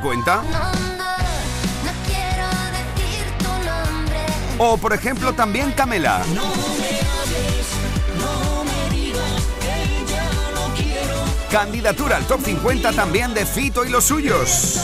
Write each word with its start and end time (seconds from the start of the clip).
¿Cuenta? 0.00 0.42
O 4.58 4.76
por 4.76 4.92
ejemplo 4.92 5.32
también 5.32 5.72
Camela. 5.72 6.22
Candidatura 11.50 12.16
al 12.16 12.26
top 12.26 12.44
50 12.44 12.92
también 12.92 13.34
de 13.34 13.46
Fito 13.46 13.84
y 13.84 13.88
los 13.88 14.04
suyos. 14.04 14.80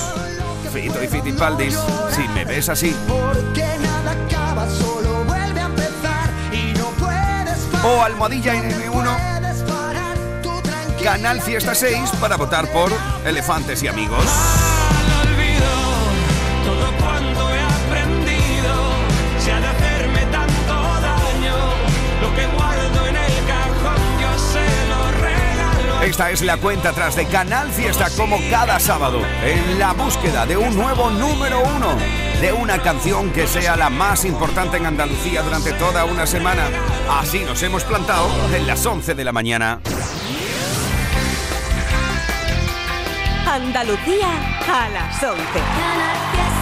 Fito 0.72 1.03
y 1.03 1.08
Fitipaldis, 1.08 1.78
si 2.15 2.26
me 2.28 2.44
ves 2.44 2.69
así. 2.69 2.96
O 7.85 8.03
Almohadilla 8.03 8.54
N1. 8.54 9.35
Canal 11.04 11.42
Fiesta 11.42 11.74
6 11.74 12.12
para 12.19 12.37
votar 12.37 12.67
por 12.72 12.90
Elefantes 13.26 13.83
y 13.83 13.88
Amigos. 13.88 14.24
Esta 26.04 26.30
es 26.30 26.42
la 26.42 26.58
cuenta 26.58 26.90
atrás 26.90 27.16
de 27.16 27.24
Canal 27.24 27.70
Fiesta 27.70 28.10
como 28.14 28.36
cada 28.50 28.78
sábado, 28.78 29.22
en 29.42 29.78
la 29.78 29.95
búsqueda 29.95 30.45
de 30.45 30.54
un 30.54 30.76
nuevo 30.76 31.10
número 31.10 31.62
uno, 31.62 31.96
de 32.42 32.52
una 32.52 32.78
canción 32.82 33.30
que 33.30 33.46
sea 33.46 33.74
la 33.74 33.88
más 33.88 34.26
importante 34.26 34.76
en 34.76 34.84
Andalucía 34.84 35.40
durante 35.40 35.72
toda 35.72 36.04
una 36.04 36.26
semana. 36.26 36.68
Así 37.09 37.40
nos 37.40 37.62
hemos 37.62 37.84
plantado 37.84 38.28
en 38.54 38.66
las 38.66 38.84
11 38.84 39.14
de 39.14 39.24
la 39.24 39.32
mañana. 39.32 39.80
Andalucía 43.46 44.28
a 44.68 44.88
las 44.90 45.23
11. 45.23 46.53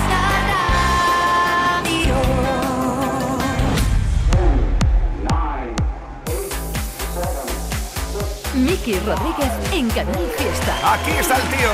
Miki 8.55 8.99
Rodríguez 9.01 9.51
en 9.73 9.89
Canal 9.91 10.31
Fiesta. 10.37 10.95
Aquí 10.95 11.11
está 11.13 11.37
el 11.37 11.43
tío. 11.43 11.71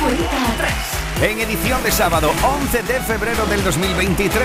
Cuenta 0.00 0.52
atrás. 0.54 0.98
En 1.20 1.40
edición 1.40 1.82
de 1.82 1.90
sábado 1.90 2.30
11 2.62 2.82
de 2.84 3.00
febrero 3.00 3.44
del 3.46 3.62
2023, 3.64 4.40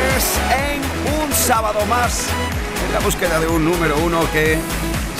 en 0.71 0.81
un 1.23 1.31
sábado 1.31 1.85
más, 1.85 2.27
en 2.85 2.93
la 2.93 2.99
búsqueda 2.99 3.39
de 3.39 3.47
un 3.47 3.63
número 3.63 3.95
uno 3.99 4.19
que 4.33 4.57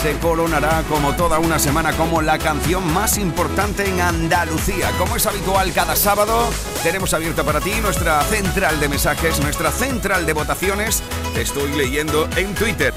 se 0.02 0.18
coronará 0.18 0.84
como 0.90 1.16
toda 1.16 1.40
una 1.40 1.58
semana 1.60 1.94
como 1.94 2.22
la 2.22 2.38
canción 2.38 2.92
más 2.92 3.18
importante 3.18 3.88
en 3.88 4.02
Andalucía. 4.02 4.90
Como 4.98 5.16
es 5.16 5.26
habitual 5.26 5.72
cada 5.72 5.96
sábado, 5.96 6.50
tenemos 6.82 7.14
abierta 7.14 7.44
para 7.44 7.62
ti 7.62 7.72
nuestra 7.82 8.22
central 8.24 8.80
de 8.82 8.90
mensajes, 8.90 9.40
nuestra 9.40 9.72
central 9.72 10.26
de 10.26 10.34
votaciones. 10.34 11.02
Te 11.34 11.44
estoy 11.44 11.72
leyendo 11.74 12.28
en 12.36 12.54
Twitter, 12.56 12.94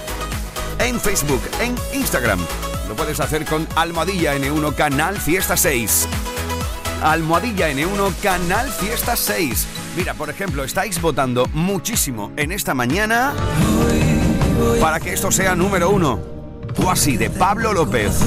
en 0.81 0.99
Facebook, 0.99 1.43
en 1.61 1.77
Instagram. 1.93 2.41
Lo 2.89 2.95
puedes 2.95 3.19
hacer 3.21 3.45
con 3.45 3.67
Almohadilla 3.75 4.37
N1 4.37 4.75
Canal 4.75 5.21
Fiesta 5.21 5.57
6. 5.57 6.09
Almohadilla 7.03 7.71
N1 7.71 8.15
Canal 8.23 8.71
Fiesta 8.71 9.17
6. 9.17 9.67
Mira, 9.97 10.15
por 10.15 10.31
ejemplo, 10.31 10.63
estáis 10.63 11.01
votando 11.01 11.49
muchísimo 11.53 12.33
en 12.37 12.53
esta 12.53 12.75
mañana 12.75 13.35
para 14.81 15.01
que 15.01 15.13
esto 15.13 15.31
sea 15.31 15.55
número 15.55 15.91
uno. 15.91 16.21
Cuasi 16.77 17.17
de 17.17 17.31
Pablo 17.31 17.73
López. 17.73 18.21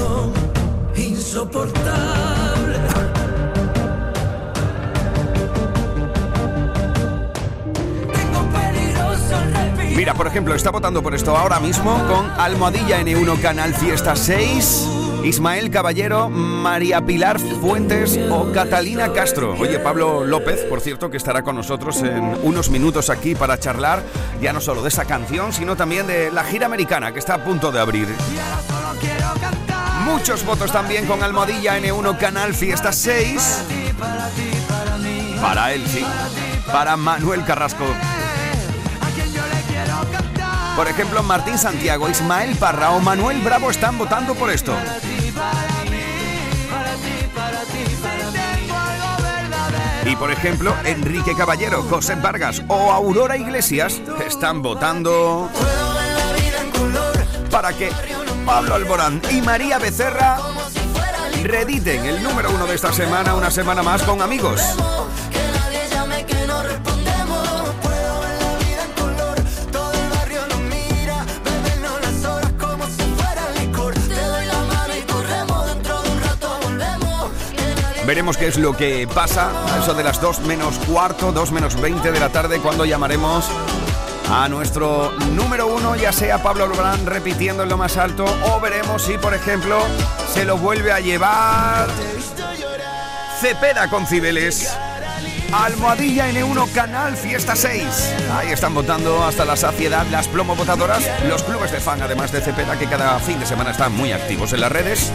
Insoportable. 0.96 2.39
Mira, 10.00 10.14
por 10.14 10.26
ejemplo, 10.26 10.54
está 10.54 10.70
votando 10.70 11.02
por 11.02 11.14
esto 11.14 11.36
ahora 11.36 11.60
mismo 11.60 11.92
con 12.08 12.30
Almohadilla 12.40 13.02
N1 13.02 13.38
Canal 13.42 13.74
Fiesta 13.74 14.16
6. 14.16 14.86
Ismael 15.24 15.70
Caballero, 15.70 16.30
María 16.30 17.04
Pilar 17.04 17.38
Fuentes 17.38 18.18
o 18.30 18.50
Catalina 18.50 19.12
Castro. 19.12 19.54
Oye, 19.58 19.78
Pablo 19.78 20.24
López, 20.24 20.60
por 20.70 20.80
cierto, 20.80 21.10
que 21.10 21.18
estará 21.18 21.42
con 21.42 21.54
nosotros 21.54 22.02
en 22.02 22.34
unos 22.42 22.70
minutos 22.70 23.10
aquí 23.10 23.34
para 23.34 23.60
charlar 23.60 24.02
ya 24.40 24.54
no 24.54 24.62
solo 24.62 24.80
de 24.80 24.88
esa 24.88 25.04
canción, 25.04 25.52
sino 25.52 25.76
también 25.76 26.06
de 26.06 26.30
la 26.30 26.44
gira 26.44 26.64
americana 26.64 27.12
que 27.12 27.18
está 27.18 27.34
a 27.34 27.44
punto 27.44 27.70
de 27.70 27.80
abrir. 27.80 28.08
Muchos 30.06 30.46
votos 30.46 30.72
también 30.72 31.04
con 31.04 31.22
Almohadilla 31.22 31.78
N1 31.78 32.16
Canal 32.16 32.54
Fiesta 32.54 32.90
6. 32.90 33.64
Para 35.42 35.74
él, 35.74 35.86
sí. 35.86 36.02
Para 36.72 36.96
Manuel 36.96 37.44
Carrasco. 37.44 37.84
Por 40.76 40.88
ejemplo, 40.88 41.22
Martín 41.22 41.58
Santiago, 41.58 42.08
Ismael 42.08 42.56
Parra 42.56 42.90
o 42.92 43.00
Manuel 43.00 43.40
Bravo 43.40 43.70
están 43.70 43.98
votando 43.98 44.34
por 44.34 44.50
esto. 44.50 44.74
Y 50.04 50.16
por 50.16 50.30
ejemplo, 50.30 50.74
Enrique 50.84 51.34
Caballero, 51.36 51.82
José 51.82 52.14
Vargas 52.16 52.62
o 52.68 52.90
Aurora 52.90 53.36
Iglesias 53.36 54.00
están 54.26 54.62
votando 54.62 55.48
para 57.50 57.72
que 57.72 57.92
Pablo 58.46 58.74
Alborán 58.74 59.20
y 59.30 59.40
María 59.42 59.78
Becerra 59.78 60.38
rediten 61.42 62.04
el 62.06 62.22
número 62.22 62.50
uno 62.50 62.66
de 62.66 62.74
esta 62.74 62.92
semana, 62.92 63.34
una 63.34 63.50
semana 63.50 63.82
más 63.82 64.02
con 64.02 64.22
amigos. 64.22 64.60
Veremos 78.10 78.36
qué 78.36 78.48
es 78.48 78.58
lo 78.58 78.76
que 78.76 79.06
pasa 79.06 79.52
a 79.72 79.78
eso 79.78 79.94
de 79.94 80.02
las 80.02 80.20
2 80.20 80.40
menos 80.40 80.80
cuarto, 80.80 81.30
2 81.30 81.52
menos 81.52 81.80
20 81.80 82.10
de 82.10 82.18
la 82.18 82.28
tarde, 82.28 82.58
cuando 82.58 82.84
llamaremos 82.84 83.48
a 84.28 84.48
nuestro 84.48 85.12
número 85.36 85.68
uno, 85.68 85.94
ya 85.94 86.12
sea 86.12 86.42
Pablo 86.42 86.64
Alborán 86.64 87.06
repitiendo 87.06 87.62
en 87.62 87.68
lo 87.68 87.76
más 87.76 87.96
alto, 87.96 88.24
o 88.24 88.58
veremos 88.58 89.02
si, 89.02 89.16
por 89.16 89.32
ejemplo, 89.32 89.80
se 90.34 90.44
lo 90.44 90.58
vuelve 90.58 90.90
a 90.90 90.98
llevar 90.98 91.86
Cepeda 93.40 93.88
con 93.88 94.04
Cibeles. 94.08 94.76
Almohadilla 95.52 96.30
N1 96.30 96.72
Canal 96.72 97.16
Fiesta 97.16 97.54
6. 97.54 97.84
Ahí 98.36 98.50
están 98.50 98.74
votando 98.74 99.22
hasta 99.22 99.44
la 99.44 99.56
saciedad 99.56 100.04
las 100.10 100.26
plomo 100.26 100.56
votadoras, 100.56 101.08
los 101.28 101.44
clubes 101.44 101.70
de 101.70 101.78
fan, 101.78 102.02
además 102.02 102.32
de 102.32 102.40
Cepeda, 102.40 102.76
que 102.76 102.86
cada 102.86 103.20
fin 103.20 103.38
de 103.38 103.46
semana 103.46 103.70
están 103.70 103.92
muy 103.92 104.10
activos 104.10 104.52
en 104.52 104.62
las 104.62 104.72
redes. 104.72 105.12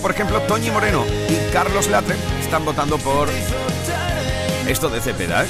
Por 0.00 0.12
ejemplo, 0.12 0.40
Toñi 0.42 0.70
Moreno 0.70 1.04
y 1.28 1.52
Carlos 1.52 1.88
Latre 1.88 2.16
están 2.40 2.64
votando 2.64 2.96
por 2.98 3.28
esto 4.66 4.88
de 4.88 5.00
Cepeda. 5.00 5.44
¿eh? 5.44 5.48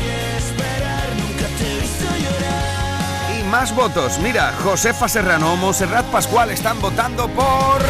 Y 3.38 3.44
más 3.44 3.74
votos. 3.74 4.18
Mira, 4.18 4.52
Josefa 4.64 5.08
Serrano 5.08 5.54
Monserrat 5.56 6.06
Pascual 6.06 6.50
están 6.50 6.80
votando 6.80 7.28
por 7.28 7.80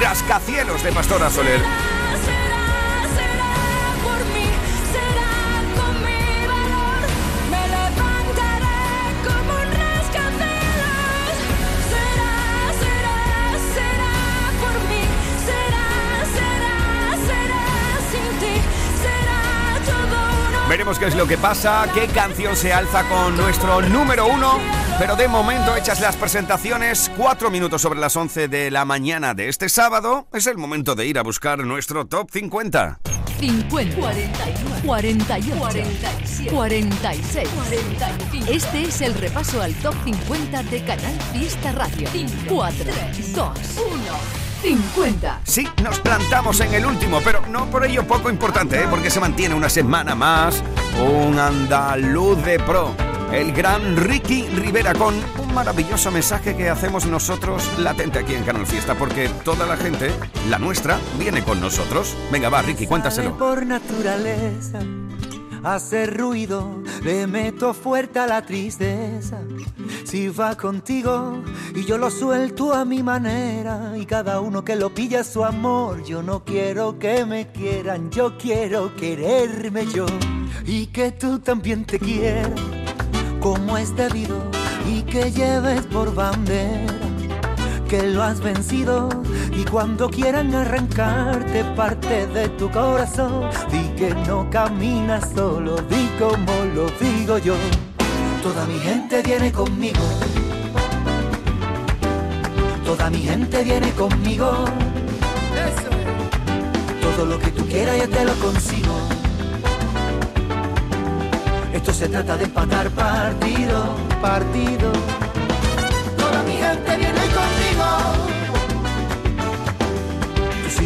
Rascacielos 0.00 0.82
de 0.82 0.92
Pastora 0.92 1.30
Soler. 1.30 1.60
Veremos 20.70 21.00
qué 21.00 21.06
es 21.06 21.16
lo 21.16 21.26
que 21.26 21.36
pasa, 21.36 21.84
qué 21.92 22.06
canción 22.06 22.54
se 22.54 22.72
alza 22.72 23.02
con 23.08 23.36
nuestro 23.36 23.82
número 23.82 24.28
uno. 24.28 24.60
Pero 25.00 25.16
de 25.16 25.26
momento, 25.26 25.74
hechas 25.74 26.00
las 26.00 26.14
presentaciones, 26.14 27.10
cuatro 27.16 27.50
minutos 27.50 27.82
sobre 27.82 27.98
las 27.98 28.14
11 28.14 28.46
de 28.46 28.70
la 28.70 28.84
mañana 28.84 29.34
de 29.34 29.48
este 29.48 29.68
sábado, 29.68 30.28
es 30.32 30.46
el 30.46 30.58
momento 30.58 30.94
de 30.94 31.06
ir 31.06 31.18
a 31.18 31.24
buscar 31.24 31.58
nuestro 31.64 32.06
top 32.06 32.30
50. 32.30 33.00
50, 33.40 33.96
41, 33.96 34.82
48, 34.86 35.58
47, 35.58 36.50
46, 36.52 37.48
45. 37.48 38.52
Este 38.52 38.82
es 38.82 39.00
el 39.00 39.14
repaso 39.14 39.60
al 39.60 39.74
top 39.74 39.94
50 40.04 40.62
de 40.62 40.84
Canal 40.84 41.20
Fiesta 41.32 41.72
Radio. 41.72 42.08
4, 42.46 42.84
2, 43.34 43.58
1. 43.92 44.39
50. 44.62 45.40
Sí, 45.44 45.66
nos 45.82 46.00
plantamos 46.00 46.60
en 46.60 46.74
el 46.74 46.84
último, 46.84 47.20
pero 47.24 47.40
no 47.48 47.66
por 47.66 47.84
ello 47.84 48.06
poco 48.06 48.30
importante, 48.30 48.80
¿eh? 48.80 48.86
porque 48.90 49.10
se 49.10 49.20
mantiene 49.20 49.54
una 49.54 49.68
semana 49.68 50.14
más 50.14 50.62
un 51.00 51.38
andaluz 51.38 52.44
de 52.44 52.58
pro. 52.58 52.94
el 53.32 53.52
gran 53.52 53.96
Ricky 53.96 54.46
Rivera 54.48 54.92
con 54.92 55.14
un 55.14 55.54
maravilloso 55.54 56.10
mensaje 56.10 56.56
que 56.56 56.68
hacemos 56.68 57.06
nosotros 57.06 57.62
latente 57.78 58.18
aquí 58.18 58.34
en 58.34 58.44
Canal 58.44 58.66
Fiesta, 58.66 58.94
porque 58.96 59.28
toda 59.44 59.66
la 59.66 59.76
gente, 59.76 60.10
la 60.48 60.58
nuestra, 60.58 60.98
viene 61.18 61.42
con 61.42 61.60
nosotros. 61.60 62.14
Venga, 62.30 62.48
va, 62.48 62.60
Ricky, 62.62 62.86
cuéntaselo. 62.86 63.38
Por 63.38 63.64
naturaleza, 63.64 64.80
hace 65.64 66.06
ruido, 66.06 66.82
le 67.02 67.26
meto 67.26 67.74
fuerte 67.74 68.18
a 68.18 68.26
la 68.26 68.42
tristeza. 68.42 69.40
Si 70.04 70.28
va 70.28 70.56
contigo 70.56 71.42
y 71.74 71.84
yo 71.84 71.98
lo 71.98 72.10
suelto 72.10 72.72
a 72.72 72.84
mi 72.84 73.02
manera, 73.02 73.94
y 73.96 74.06
cada 74.06 74.40
uno 74.40 74.64
que 74.64 74.76
lo 74.76 74.90
pilla 74.94 75.24
su 75.24 75.44
amor, 75.44 76.02
yo 76.04 76.22
no 76.22 76.44
quiero 76.44 76.98
que 76.98 77.24
me 77.24 77.48
quieran, 77.48 78.10
yo 78.10 78.36
quiero 78.38 78.94
quererme 78.96 79.86
yo, 79.86 80.06
y 80.66 80.86
que 80.86 81.12
tú 81.12 81.38
también 81.38 81.84
te 81.84 81.98
quieras 81.98 82.50
como 83.40 83.78
es 83.78 83.96
debido 83.96 84.36
y 84.86 85.02
que 85.02 85.32
lleves 85.32 85.86
por 85.86 86.14
bandera 86.14 87.09
que 87.90 88.04
lo 88.04 88.22
has 88.22 88.38
vencido 88.40 89.08
y 89.52 89.64
cuando 89.64 90.08
quieran 90.08 90.54
arrancarte 90.54 91.64
parte 91.74 92.28
de 92.28 92.48
tu 92.50 92.70
corazón, 92.70 93.50
di 93.68 93.82
que 93.98 94.14
no 94.28 94.48
caminas 94.48 95.28
solo, 95.34 95.74
di 95.74 96.08
como 96.16 96.52
lo 96.72 96.86
digo 97.00 97.38
yo. 97.38 97.56
Toda 98.44 98.64
mi 98.66 98.78
gente 98.78 99.22
viene 99.22 99.50
conmigo. 99.50 100.04
Toda 102.84 103.10
mi 103.10 103.22
gente 103.22 103.64
viene 103.64 103.90
conmigo. 103.94 104.64
Todo 107.02 107.26
lo 107.26 107.40
que 107.40 107.50
tú 107.50 107.66
quieras 107.66 107.98
yo 107.98 108.08
te 108.08 108.24
lo 108.24 108.34
consigo. 108.34 108.94
Esto 111.72 111.92
se 111.92 112.08
trata 112.08 112.36
de 112.36 112.44
empatar 112.44 112.88
partido, 112.90 113.96
partido. 114.22 114.92
Toda 116.16 116.42
mi 116.44 116.52
gente 116.52 116.96
viene 116.96 117.19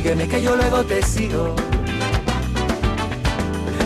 sígueme 0.05 0.29
que 0.29 0.43
yo 0.43 0.55
luego 0.55 0.85
te 0.85 1.03
sigo. 1.03 1.55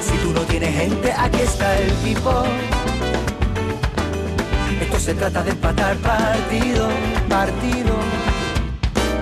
Si 0.03 0.17
tú 0.19 0.33
no 0.33 0.41
tienes 0.41 0.75
gente, 0.75 1.13
aquí 1.13 1.43
está 1.43 1.79
el 1.79 1.93
tipo. 2.03 2.43
Esto 4.81 4.99
se 4.99 5.15
trata 5.15 5.45
de 5.45 5.51
empatar 5.51 5.97
partido, 5.99 6.89
partido. 7.29 7.95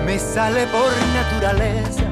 Me 0.07 0.17
sale 0.17 0.65
por 0.67 0.91
naturaleza 1.13 2.05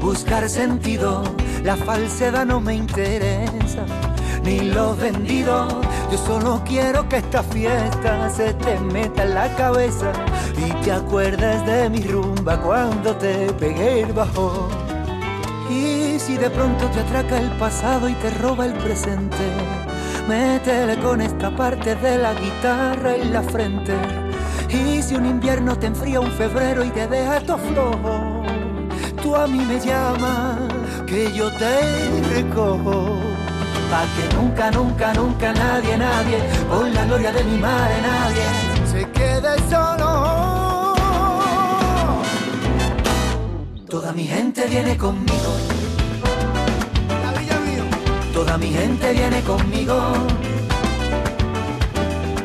buscar 0.00 0.48
sentido. 0.48 1.22
La 1.62 1.76
falsedad 1.76 2.46
no 2.46 2.58
me 2.58 2.74
interesa 2.74 3.84
ni 4.42 4.60
los 4.60 4.96
vendidos. 4.96 5.74
Yo 6.10 6.16
solo 6.16 6.62
quiero 6.64 7.06
que 7.06 7.18
esta 7.18 7.42
fiesta 7.42 8.30
se 8.30 8.54
te 8.54 8.80
meta 8.80 9.24
en 9.24 9.34
la 9.34 9.54
cabeza 9.56 10.10
te 10.86 10.92
acuerdes 10.92 11.66
de 11.66 11.90
mi 11.90 12.00
rumba 12.02 12.60
cuando 12.60 13.16
te 13.16 13.52
pegué 13.54 14.02
el 14.02 14.12
bajo. 14.12 14.68
Y 15.68 16.16
si 16.20 16.36
de 16.36 16.48
pronto 16.48 16.86
te 16.90 17.00
atraca 17.00 17.38
el 17.38 17.50
pasado 17.58 18.08
y 18.08 18.12
te 18.14 18.30
roba 18.30 18.66
el 18.66 18.72
presente, 18.74 19.50
métele 20.28 20.96
con 20.98 21.20
esta 21.20 21.50
parte 21.50 21.96
de 21.96 22.18
la 22.18 22.34
guitarra 22.34 23.16
en 23.16 23.32
la 23.32 23.42
frente. 23.42 23.94
Y 24.68 25.02
si 25.02 25.16
un 25.16 25.26
invierno 25.26 25.76
te 25.76 25.86
enfría 25.88 26.20
un 26.20 26.30
febrero 26.30 26.84
y 26.84 26.90
te 26.90 27.08
deja 27.08 27.40
todo 27.40 27.58
flojo, 27.58 28.44
tú 29.20 29.34
a 29.34 29.48
mí 29.48 29.64
me 29.64 29.80
llamas 29.80 30.60
que 31.04 31.32
yo 31.32 31.50
te 31.50 31.80
recojo 32.32 33.18
pa' 33.90 34.06
que 34.14 34.36
nunca, 34.36 34.70
nunca, 34.70 35.12
nunca 35.14 35.52
nadie, 35.52 35.98
nadie, 35.98 36.38
por 36.68 36.88
la 36.88 37.04
gloria 37.06 37.32
de 37.32 37.42
mi 37.42 37.58
madre, 37.58 37.94
nadie 38.02 38.44
se 38.92 39.10
quede 39.10 39.58
solo. 39.68 40.45
Toda 43.96 44.12
mi 44.12 44.26
gente 44.26 44.66
viene 44.66 44.94
conmigo. 44.98 45.52
Toda 48.34 48.58
mi 48.58 48.66
gente 48.66 49.10
viene 49.14 49.40
conmigo. 49.40 49.96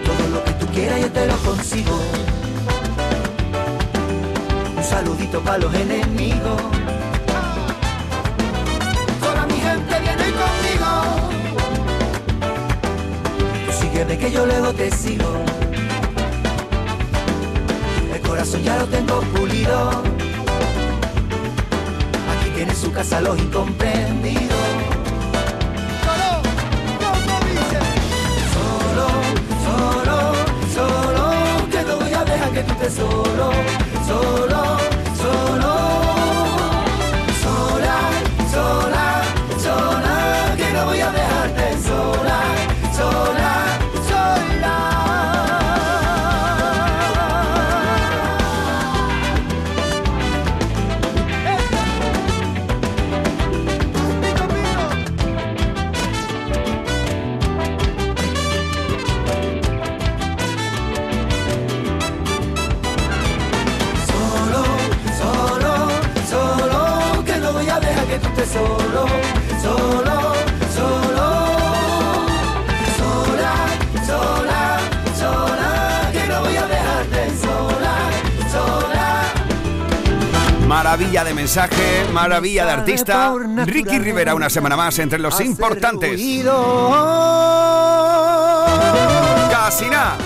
Todo 0.05 0.29
lo 0.31 0.43
que 0.45 0.51
tú 0.53 0.65
quieras 0.67 1.01
yo 1.01 1.11
te 1.11 1.27
lo 1.27 1.35
consigo. 1.39 1.99
Un 4.77 4.83
saludito 4.83 5.41
para 5.41 5.57
los 5.57 5.73
enemigos. 5.73 6.61
Toda 9.19 9.45
mi 9.45 9.59
gente 9.67 9.93
viene 10.05 10.27
conmigo. 10.41 10.89
Tú 13.65 13.71
sígueme 13.73 14.17
que 14.17 14.31
yo 14.31 14.45
luego 14.45 14.71
te 14.71 14.89
sigo. 14.89 15.29
El 18.13 18.21
corazón 18.21 18.63
ya 18.63 18.77
lo 18.77 18.85
tengo 18.85 19.19
pulido. 19.35 20.30
Tiene 22.61 22.75
su 22.75 22.91
casa 22.91 23.19
los 23.21 23.39
incomprendidos. 23.39 24.37
Solo, 28.53 29.07
solo, 29.65 30.33
solo, 30.75 31.31
que 31.71 31.81
no 31.81 31.97
voy 31.97 32.13
a 32.13 32.23
dejar 32.23 32.51
que 32.51 32.61
tú 32.61 32.73
estés 32.73 32.93
solo, 32.93 33.51
solo, 34.05 34.41
solo, 34.45 34.80
Maravilla 80.91 81.23
de 81.23 81.33
mensaje, 81.33 82.05
maravilla 82.11 82.65
de 82.65 82.71
artista. 82.71 83.33
Ricky 83.65 83.97
Rivera, 83.97 84.35
una 84.35 84.49
semana 84.49 84.75
más 84.75 84.99
entre 84.99 85.19
los 85.19 85.39
importantes. 85.39 86.19
Casi 89.49 89.85
nada. 89.89 90.17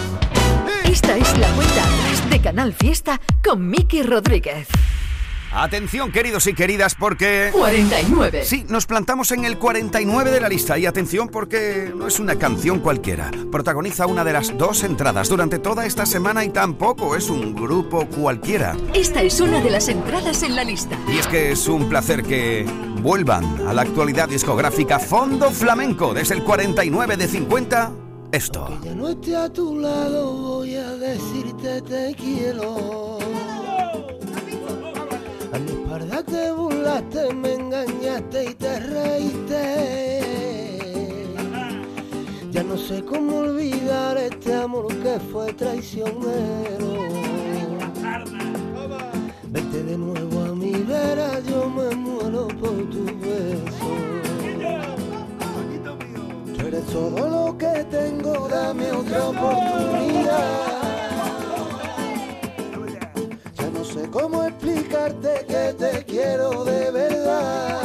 Esta 0.83 1.17
es 1.17 1.37
la 1.37 1.49
cuenta 1.49 1.83
de 2.31 2.41
Canal 2.41 2.73
Fiesta 2.73 3.21
con 3.43 3.69
Miki 3.69 4.01
Rodríguez. 4.01 4.67
Atención, 5.57 6.11
queridos 6.11 6.47
y 6.47 6.53
queridas, 6.53 6.95
porque... 6.95 7.49
49. 7.53 8.43
Sí, 8.43 8.65
nos 8.67 8.85
plantamos 8.85 9.31
en 9.31 9.45
el 9.45 9.57
49 9.57 10.29
de 10.29 10.41
la 10.41 10.49
lista 10.49 10.77
y 10.77 10.85
atención 10.85 11.29
porque 11.29 11.93
no 11.95 12.07
es 12.07 12.19
una 12.19 12.35
canción 12.35 12.79
cualquiera. 12.79 13.31
Protagoniza 13.53 14.05
una 14.05 14.25
de 14.25 14.33
las 14.33 14.57
dos 14.57 14.83
entradas 14.83 15.29
durante 15.29 15.57
toda 15.57 15.85
esta 15.85 16.05
semana 16.05 16.43
y 16.43 16.49
tampoco 16.49 17.15
es 17.15 17.29
un 17.29 17.55
grupo 17.55 18.05
cualquiera. 18.05 18.75
Esta 18.93 19.21
es 19.21 19.39
una 19.39 19.61
de 19.61 19.69
las 19.69 19.87
entradas 19.87 20.43
en 20.43 20.57
la 20.57 20.65
lista. 20.65 20.97
Y 21.07 21.19
es 21.19 21.27
que 21.27 21.53
es 21.53 21.67
un 21.69 21.87
placer 21.87 22.23
que 22.23 22.65
vuelvan 23.01 23.65
a 23.65 23.71
la 23.71 23.83
actualidad 23.83 24.27
discográfica 24.27 24.99
Fondo 24.99 25.51
Flamenco 25.51 26.13
desde 26.13 26.35
el 26.35 26.43
49 26.43 27.15
de 27.15 27.27
50. 27.29 27.91
Esto. 28.33 28.77
Ya 28.83 28.93
no 28.93 29.07
esté 29.07 29.37
a 29.37 29.47
tu 29.47 29.79
lado, 29.79 30.33
voy 30.33 30.75
a 30.75 30.91
decirte 30.97 31.81
te 31.83 32.13
quiero. 32.15 33.19
A 35.55 35.57
mi 35.57 35.71
espalda 35.71 36.21
te 36.21 36.51
burlaste, 36.51 37.33
me 37.33 37.53
engañaste 37.53 38.43
y 38.43 38.53
te 38.55 38.77
reíste. 38.77 40.21
Ya 42.51 42.61
no 42.61 42.77
sé 42.77 43.01
cómo 43.05 43.37
olvidar 43.37 44.17
este 44.17 44.53
amor 44.53 44.87
que 44.87 45.17
fue 45.31 45.53
traicionero. 45.53 47.07
Vete 49.43 49.83
de 49.83 49.97
nuevo 49.97 50.41
a 50.41 50.53
mi 50.53 50.73
vera, 50.73 51.39
yo 51.49 51.69
me 51.69 51.95
muero 51.95 52.49
por 52.49 52.89
tu 52.89 53.05
beso. 53.23 53.93
Tú 56.57 56.67
eres 56.67 56.85
todo 56.87 57.29
lo 57.29 57.57
que 57.57 57.85
tengo, 57.89 58.49
dame 58.49 58.91
otra 58.91 59.29
oportunidad. 59.29 60.74
Que 65.13 65.75
te 65.77 66.03
quiero 66.05 66.63
de 66.63 66.89
verdad. 66.89 67.79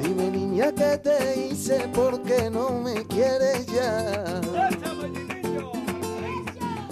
Dime 0.00 0.30
niña 0.30 0.72
que 0.72 0.96
te 0.96 1.48
hice 1.48 1.86
porque 1.92 2.48
no 2.50 2.70
me 2.70 3.06
quieres 3.06 3.66
ya. 3.66 4.40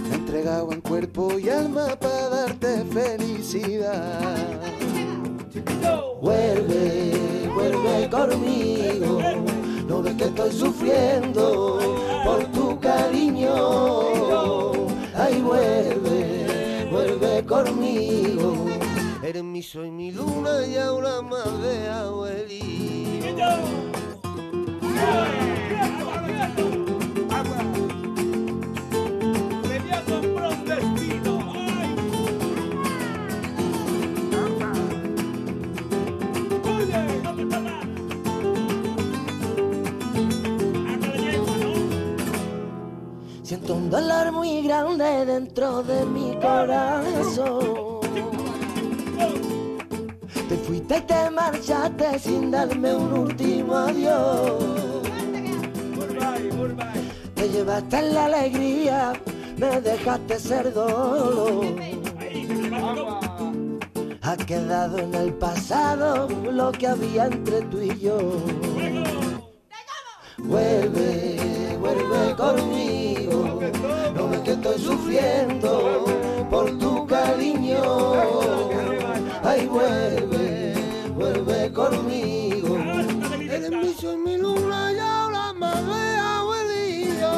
Me 0.03 0.11
he 0.11 0.15
entregado 0.15 0.71
en 0.73 0.83
cuerpo 0.83 1.39
y 1.39 1.49
alma 1.49 1.97
para 1.99 2.29
darte 2.29 2.85
felicidad. 2.93 4.21
Vuelve, 6.21 7.49
vuelve 7.55 8.11
conmigo. 8.11 9.19
No 9.89 10.03
ves 10.03 10.15
que 10.17 10.25
estoy 10.25 10.53
sufriendo 10.53 11.79
por 12.23 12.45
tu 12.53 12.79
cariño. 12.81 14.73
Ay, 15.15 15.41
vuelve 15.41 15.86
conmigo. 17.65 18.67
Eres 19.23 19.43
mi 19.43 19.63
sol, 19.63 19.91
mi 19.91 20.13
luna 20.13 20.67
y 20.67 20.77
ahora 20.77 21.23
más 21.23 21.63
de 21.63 21.89
abuelito. 21.89 23.45
Siento 43.47 43.75
un 43.77 43.89
dolor 43.89 44.33
muy 44.33 44.61
grande 44.63 45.25
dentro 45.25 45.81
de 45.85 46.05
mi 46.05 46.35
corazón. 46.41 48.01
Te 50.49 50.57
fuiste 50.57 50.97
y 50.97 51.01
te 51.03 51.31
marchaste 51.31 52.19
sin 52.19 52.51
darme 52.51 52.93
un 52.93 53.13
último 53.13 53.77
adiós. 53.77 54.65
Te 57.37 57.49
llevaste 57.49 58.03
la 58.03 58.25
alegría, 58.25 59.13
me 59.57 59.81
dejaste 59.81 60.41
ser 60.41 60.75
dolor. 60.75 61.67
Ha 64.23 64.37
quedado 64.39 64.99
en 64.99 65.15
el 65.15 65.33
pasado 65.35 66.27
lo 66.51 66.73
que 66.73 66.89
había 66.89 67.27
entre 67.27 67.63
tú 67.63 67.81
y 67.81 67.97
yo. 67.97 68.19
Vuelve, 70.39 71.79
vuelve 71.79 72.35
conmigo. 72.37 72.86
Estoy 74.57 74.79
sufriendo 74.79 76.05
por 76.51 76.79
tu 76.79 77.07
cariño. 77.07 77.83
Ay, 79.45 79.67
vuelve, 79.67 80.75
vuelve 81.15 81.73
conmigo. 81.73 82.79
Eres 83.39 83.71
mi 83.71 83.93
sol, 83.93 84.19
mi 84.19 84.39
luna 84.39 84.93
y 84.93 84.99
ahora 84.99 85.53
de 85.53 86.17
abuelito. 86.17 87.33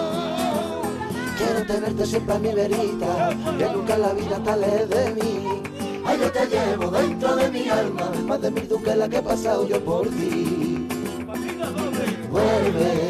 Quiero 1.36 1.66
tenerte 1.66 2.06
siempre 2.06 2.34
a 2.34 2.38
mi 2.38 2.52
verita, 2.54 3.30
que 3.58 3.64
nunca 3.66 3.94
en 3.96 4.02
la 4.02 4.12
vida 4.14 4.42
te 4.42 4.50
alejes 4.50 4.88
de 4.88 5.10
mí. 5.14 5.62
Ay, 6.06 6.18
yo 6.20 6.32
te 6.32 6.46
llevo 6.46 6.90
dentro 6.90 7.36
de 7.36 7.50
mi 7.50 7.68
alma, 7.68 8.12
más 8.26 8.40
de 8.40 8.50
mil 8.52 8.68
duques 8.68 8.96
la 8.96 9.08
que 9.08 9.16
he 9.18 9.22
pasado 9.22 9.66
yo 9.66 9.84
por 9.84 10.08
ti. 10.08 10.86
Vuelve, 12.30 13.07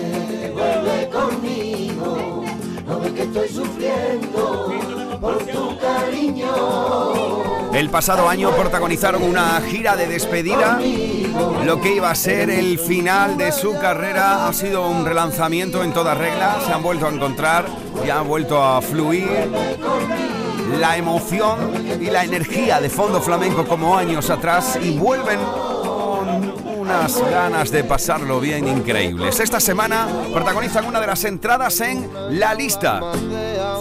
estoy 3.16 3.48
sufriendo 3.48 5.18
por 5.20 5.38
tu 5.38 5.78
cariño. 5.78 6.48
El 7.72 7.90
pasado 7.90 8.28
año 8.28 8.50
protagonizaron 8.52 9.22
una 9.22 9.60
gira 9.60 9.96
de 9.96 10.06
despedida. 10.06 10.80
Lo 11.64 11.80
que 11.80 11.94
iba 11.94 12.10
a 12.10 12.14
ser 12.14 12.50
el 12.50 12.78
final 12.78 13.36
de 13.36 13.52
su 13.52 13.78
carrera 13.78 14.48
ha 14.48 14.52
sido 14.52 14.88
un 14.88 15.04
relanzamiento 15.04 15.84
en 15.84 15.92
toda 15.92 16.14
regla. 16.14 16.58
Se 16.66 16.72
han 16.72 16.82
vuelto 16.82 17.06
a 17.06 17.10
encontrar 17.10 17.66
y 18.04 18.10
han 18.10 18.26
vuelto 18.26 18.62
a 18.62 18.80
fluir. 18.80 19.28
La 20.78 20.96
emoción 20.96 21.58
y 22.00 22.06
la 22.06 22.24
energía 22.24 22.80
de 22.80 22.90
fondo 22.90 23.20
flamenco 23.20 23.66
como 23.66 23.96
años 23.96 24.30
atrás 24.30 24.78
y 24.82 24.96
vuelven 24.96 25.38
unas 26.88 27.20
ganas 27.30 27.70
de 27.70 27.84
pasarlo 27.84 28.40
bien 28.40 28.66
increíbles. 28.66 29.40
Esta 29.40 29.60
semana 29.60 30.08
protagonizan 30.32 30.86
una 30.86 31.00
de 31.02 31.06
las 31.06 31.22
entradas 31.24 31.82
en 31.82 32.08
la 32.30 32.54
lista. 32.54 33.02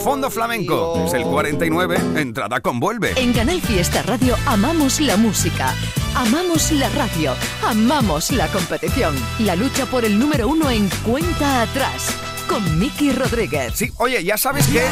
Fondo 0.04 0.30
Flamenco 0.30 1.06
es 1.06 1.14
el 1.14 1.24
49, 1.24 1.98
entrada 2.18 2.60
con 2.60 2.82
vuelve. 2.82 3.14
En 3.16 3.32
Canal 3.32 3.62
Fiesta 3.62 4.02
Radio 4.04 4.36
amamos 4.46 5.00
la 5.00 5.16
música, 5.16 5.74
amamos 6.16 6.70
la 6.74 6.90
radio, 6.90 7.34
amamos 7.66 8.30
la 8.32 8.48
competición. 8.48 9.16
La 9.40 9.56
lucha 9.56 9.86
por 9.86 10.04
el 10.04 10.20
número 10.20 10.50
uno 10.50 10.70
en 10.70 10.90
cuenta 11.06 11.62
atrás. 11.62 12.27
Con 12.48 12.80
Miki 12.80 13.12
Rodríguez. 13.12 13.74
Sí, 13.76 13.92
oye, 13.98 14.24
ya 14.24 14.38
sabes 14.38 14.68
que 14.68 14.84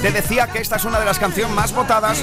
te 0.00 0.10
decía 0.10 0.46
que 0.48 0.58
esta 0.60 0.76
es 0.76 0.84
una 0.84 0.98
de 0.98 1.04
las 1.04 1.18
canciones 1.18 1.54
más 1.54 1.72
votadas. 1.72 2.22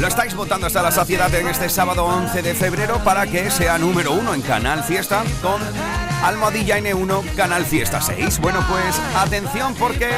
Lo 0.00 0.06
estáis 0.06 0.34
votando 0.34 0.66
hasta 0.66 0.82
la 0.82 0.90
saciedad 0.92 1.34
en 1.34 1.48
este 1.48 1.68
sábado 1.68 2.04
11 2.04 2.42
de 2.42 2.54
febrero 2.54 3.02
para 3.04 3.26
que 3.26 3.50
sea 3.50 3.78
número 3.78 4.12
uno 4.12 4.34
en 4.34 4.42
Canal 4.42 4.84
Fiesta 4.84 5.24
con 5.42 5.60
Almohadilla 6.22 6.78
N1 6.78 7.34
Canal 7.34 7.64
Fiesta 7.64 8.00
6. 8.00 8.38
Bueno, 8.40 8.64
pues 8.68 9.00
atención 9.16 9.74
porque 9.74 10.10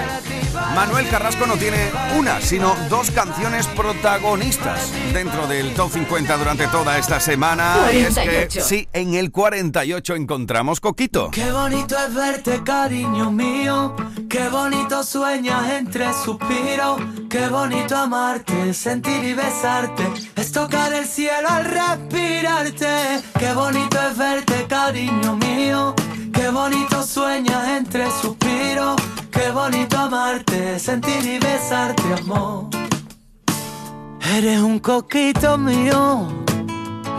Manuel 0.75 1.09
Carrasco 1.09 1.47
no 1.47 1.57
tiene 1.57 1.91
una, 2.17 2.41
sino 2.41 2.77
dos 2.89 3.11
canciones 3.11 3.67
protagonistas 3.69 4.93
dentro 5.13 5.47
del 5.47 5.75
Top 5.75 5.91
50 5.93 6.37
durante 6.37 6.67
toda 6.69 6.99
esta 6.99 7.21
semana. 7.21 7.77
Y 7.93 7.99
es 7.99 8.15
que 8.15 8.25
48. 8.25 8.61
sí, 8.63 8.89
en 8.93 9.15
el 9.15 9.31
48 9.31 10.15
encontramos 10.15 10.81
Coquito. 10.81 11.31
Qué 11.31 11.51
bonito 11.51 11.97
es 11.99 12.15
verte, 12.15 12.63
cariño 12.65 13.31
mío. 13.31 13.95
Qué 14.29 14.49
bonito 14.49 15.03
sueñas 15.03 15.71
entre 15.71 16.13
suspiros. 16.13 17.01
Qué 17.31 17.49
bonito 17.49 17.97
amarte, 17.97 18.75
sentir 18.75 19.25
y 19.25 19.35
besarte. 19.35 20.05
Es 20.37 20.53
tocar 20.53 20.93
el 20.93 21.07
cielo 21.07 21.49
al 21.49 21.65
respirarte. 21.65 23.23
Qué 23.39 23.53
bonito 23.55 23.99
es 24.11 24.19
verte, 24.19 24.67
cariño 24.69 25.37
mío. 25.37 25.95
Qué 26.33 26.51
bonito 26.51 27.03
sueñas 27.03 27.67
entre 27.69 27.96
sentir 30.79 31.25
y 31.25 31.39
besarte, 31.39 32.03
amor. 32.21 32.67
Eres 34.37 34.61
un 34.61 34.79
coquito 34.79 35.57
mío. 35.57 36.29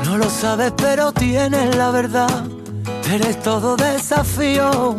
No 0.05 0.17
lo 0.17 0.29
sabes, 0.29 0.71
pero 0.77 1.11
tienes 1.11 1.75
la 1.75 1.89
verdad. 1.91 2.45
Eres 3.11 3.41
todo 3.41 3.75
desafío. 3.75 4.95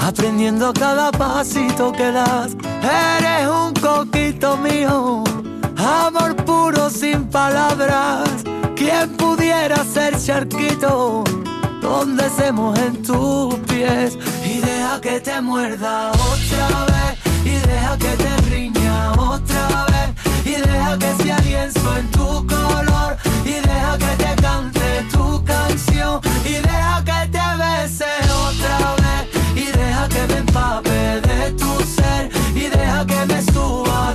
Aprendiendo 0.00 0.72
cada 0.72 1.10
pasito 1.12 1.92
que 1.92 2.10
das. 2.10 2.56
Eres 2.82 3.48
un 3.48 3.72
coquito 3.74 4.56
mío. 4.56 5.24
Amor 5.76 6.34
puro 6.44 6.90
sin 6.90 7.24
palabras. 7.26 8.28
¿Quién 8.76 9.16
pudiera 9.16 9.84
ser 9.84 10.18
charquito? 10.20 11.22
Donde 11.80 12.28
se 12.30 12.50
mojen 12.50 13.02
tus 13.02 13.54
pies. 13.68 14.18
Y 14.44 14.60
deja 14.60 15.00
que 15.00 15.20
te 15.20 15.40
muerda 15.40 16.10
otra 16.10 16.84
vez. 16.86 16.93
Deja 17.66 17.96
que 17.98 18.16
te 18.16 18.36
riña 18.50 19.12
otra 19.12 19.86
vez. 19.92 20.10
Y 20.44 20.54
deja 20.60 20.98
que 20.98 21.22
sea 21.22 21.38
lienzo 21.40 21.96
en 21.96 22.10
tu 22.10 22.46
color. 22.46 23.16
Y 23.44 23.54
deja 23.68 23.98
que 23.98 24.12
te 24.22 24.42
cante 24.42 25.06
tu 25.12 25.44
canción. 25.44 26.20
Y 26.44 26.54
deja 26.54 27.02
que 27.04 27.28
te 27.34 27.46
bese 27.62 28.12
otra 28.46 28.94
vez. 29.02 29.22
Y 29.54 29.66
deja 29.76 30.08
que 30.08 30.26
me 30.28 30.38
empape 30.38 31.20
de 31.28 31.52
tu 31.52 31.72
ser. 31.96 32.30
Y 32.54 32.68
deja 32.68 33.06
que 33.06 33.26
me 33.26 33.42
suba 33.42 34.14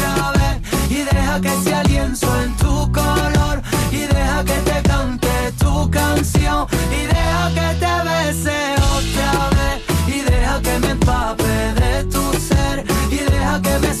y 1.01 1.15
deja 1.15 1.41
que 1.41 1.49
se 1.63 1.73
alienzo 1.73 2.27
en 2.43 2.55
tu 2.57 2.91
color 2.91 3.61
y 3.91 4.01
deja 4.01 4.43
que 4.43 4.57
te 4.69 4.81
cante 4.83 5.51
tu 5.57 5.89
canción 5.89 6.67
y 6.91 7.05
deja 7.05 7.49
que 7.55 7.75
te 7.81 7.93
bese 8.09 8.75
otra 8.97 9.49
vez 9.57 10.15
y 10.15 10.21
deja 10.21 10.61
que 10.61 10.79
me 10.79 10.89
empape 10.91 11.73
de 11.81 12.03
tu 12.05 12.33
ser 12.33 12.85
y 13.09 13.17
deja 13.31 13.61
que 13.61 13.79
me 13.79 14.00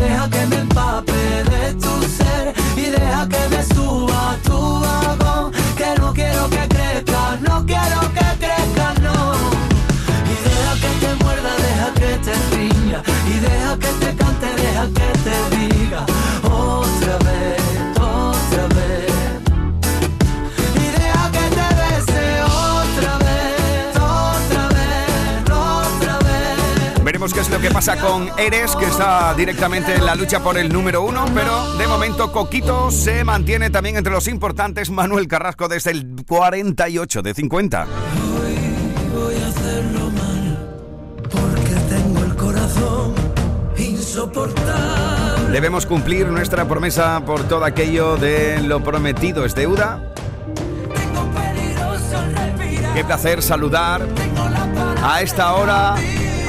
Deja 0.00 0.30
que 0.30 0.46
me 0.46 0.56
empape 0.56 1.22
de 1.52 1.74
tu 1.74 1.92
ser. 2.16 2.54
Y 2.76 2.86
deja 2.96 3.28
que 3.28 3.42
me 3.52 3.62
suba 3.74 4.36
tu 4.42 4.80
vagón. 4.80 5.52
Que 5.76 5.94
no 6.00 6.12
quiero 6.12 6.48
que 6.48 6.62
crezca, 6.74 7.38
no 7.46 7.64
quiero 7.66 8.00
que 8.16 8.26
crezca, 8.42 8.94
no. 9.06 9.16
Y 10.32 10.34
deja 10.48 10.72
que 10.82 10.90
te 11.02 11.10
muerda, 11.22 11.52
deja 11.66 11.88
que 12.00 12.10
te 12.26 12.34
riña. 12.56 13.02
Y 13.32 13.34
deja 13.46 13.78
que 13.78 13.90
te 14.02 14.16
cante, 14.16 14.46
deja 14.62 14.84
que 14.98 15.08
te 15.26 15.56
diga 15.56 16.06
otra 16.44 17.18
vez, 17.18 17.62
Veremos 27.30 27.48
qué 27.48 27.54
es 27.54 27.60
lo 27.60 27.68
que 27.68 27.74
pasa 27.74 27.96
con 27.96 28.28
Eres, 28.38 28.74
que 28.76 28.86
está 28.86 29.34
directamente 29.34 29.94
en 29.94 30.04
la 30.04 30.14
lucha 30.14 30.42
por 30.42 30.56
el 30.56 30.72
número 30.72 31.02
uno, 31.02 31.26
pero 31.34 31.74
de 31.76 31.86
momento 31.86 32.32
Coquito 32.32 32.90
se 32.90 33.24
mantiene 33.24 33.70
también 33.70 33.96
entre 33.96 34.12
los 34.12 34.26
importantes. 34.26 34.90
Manuel 34.90 35.28
Carrasco 35.28 35.68
desde 35.68 35.92
el 35.92 36.24
48 36.26 37.22
de 37.22 37.34
50. 37.34 37.86
Voy 39.12 39.34
a 39.34 39.46
hacerlo 39.46 40.10
mal 40.10 40.58
porque 41.30 41.74
tengo 41.88 42.24
el 42.24 42.36
corazón 42.36 43.14
insoportable. 43.76 45.52
Debemos 45.52 45.86
cumplir 45.86 46.26
nuestra 46.28 46.66
promesa 46.66 47.22
por 47.24 47.44
todo 47.44 47.64
aquello 47.64 48.16
de 48.16 48.60
lo 48.62 48.82
prometido 48.82 49.44
es 49.44 49.54
deuda. 49.54 50.14
Qué 52.94 53.04
placer 53.04 53.42
saludar 53.42 54.06
a 55.02 55.22
esta 55.22 55.52
hora 55.54 55.94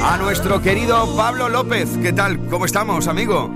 a 0.04 0.16
nuestro 0.18 0.60
querido 0.60 1.06
Pablo 1.16 1.48
López. 1.48 1.96
¿Qué 2.02 2.12
tal? 2.12 2.46
¿Cómo 2.46 2.66
estamos, 2.66 3.06
amigo? 3.06 3.50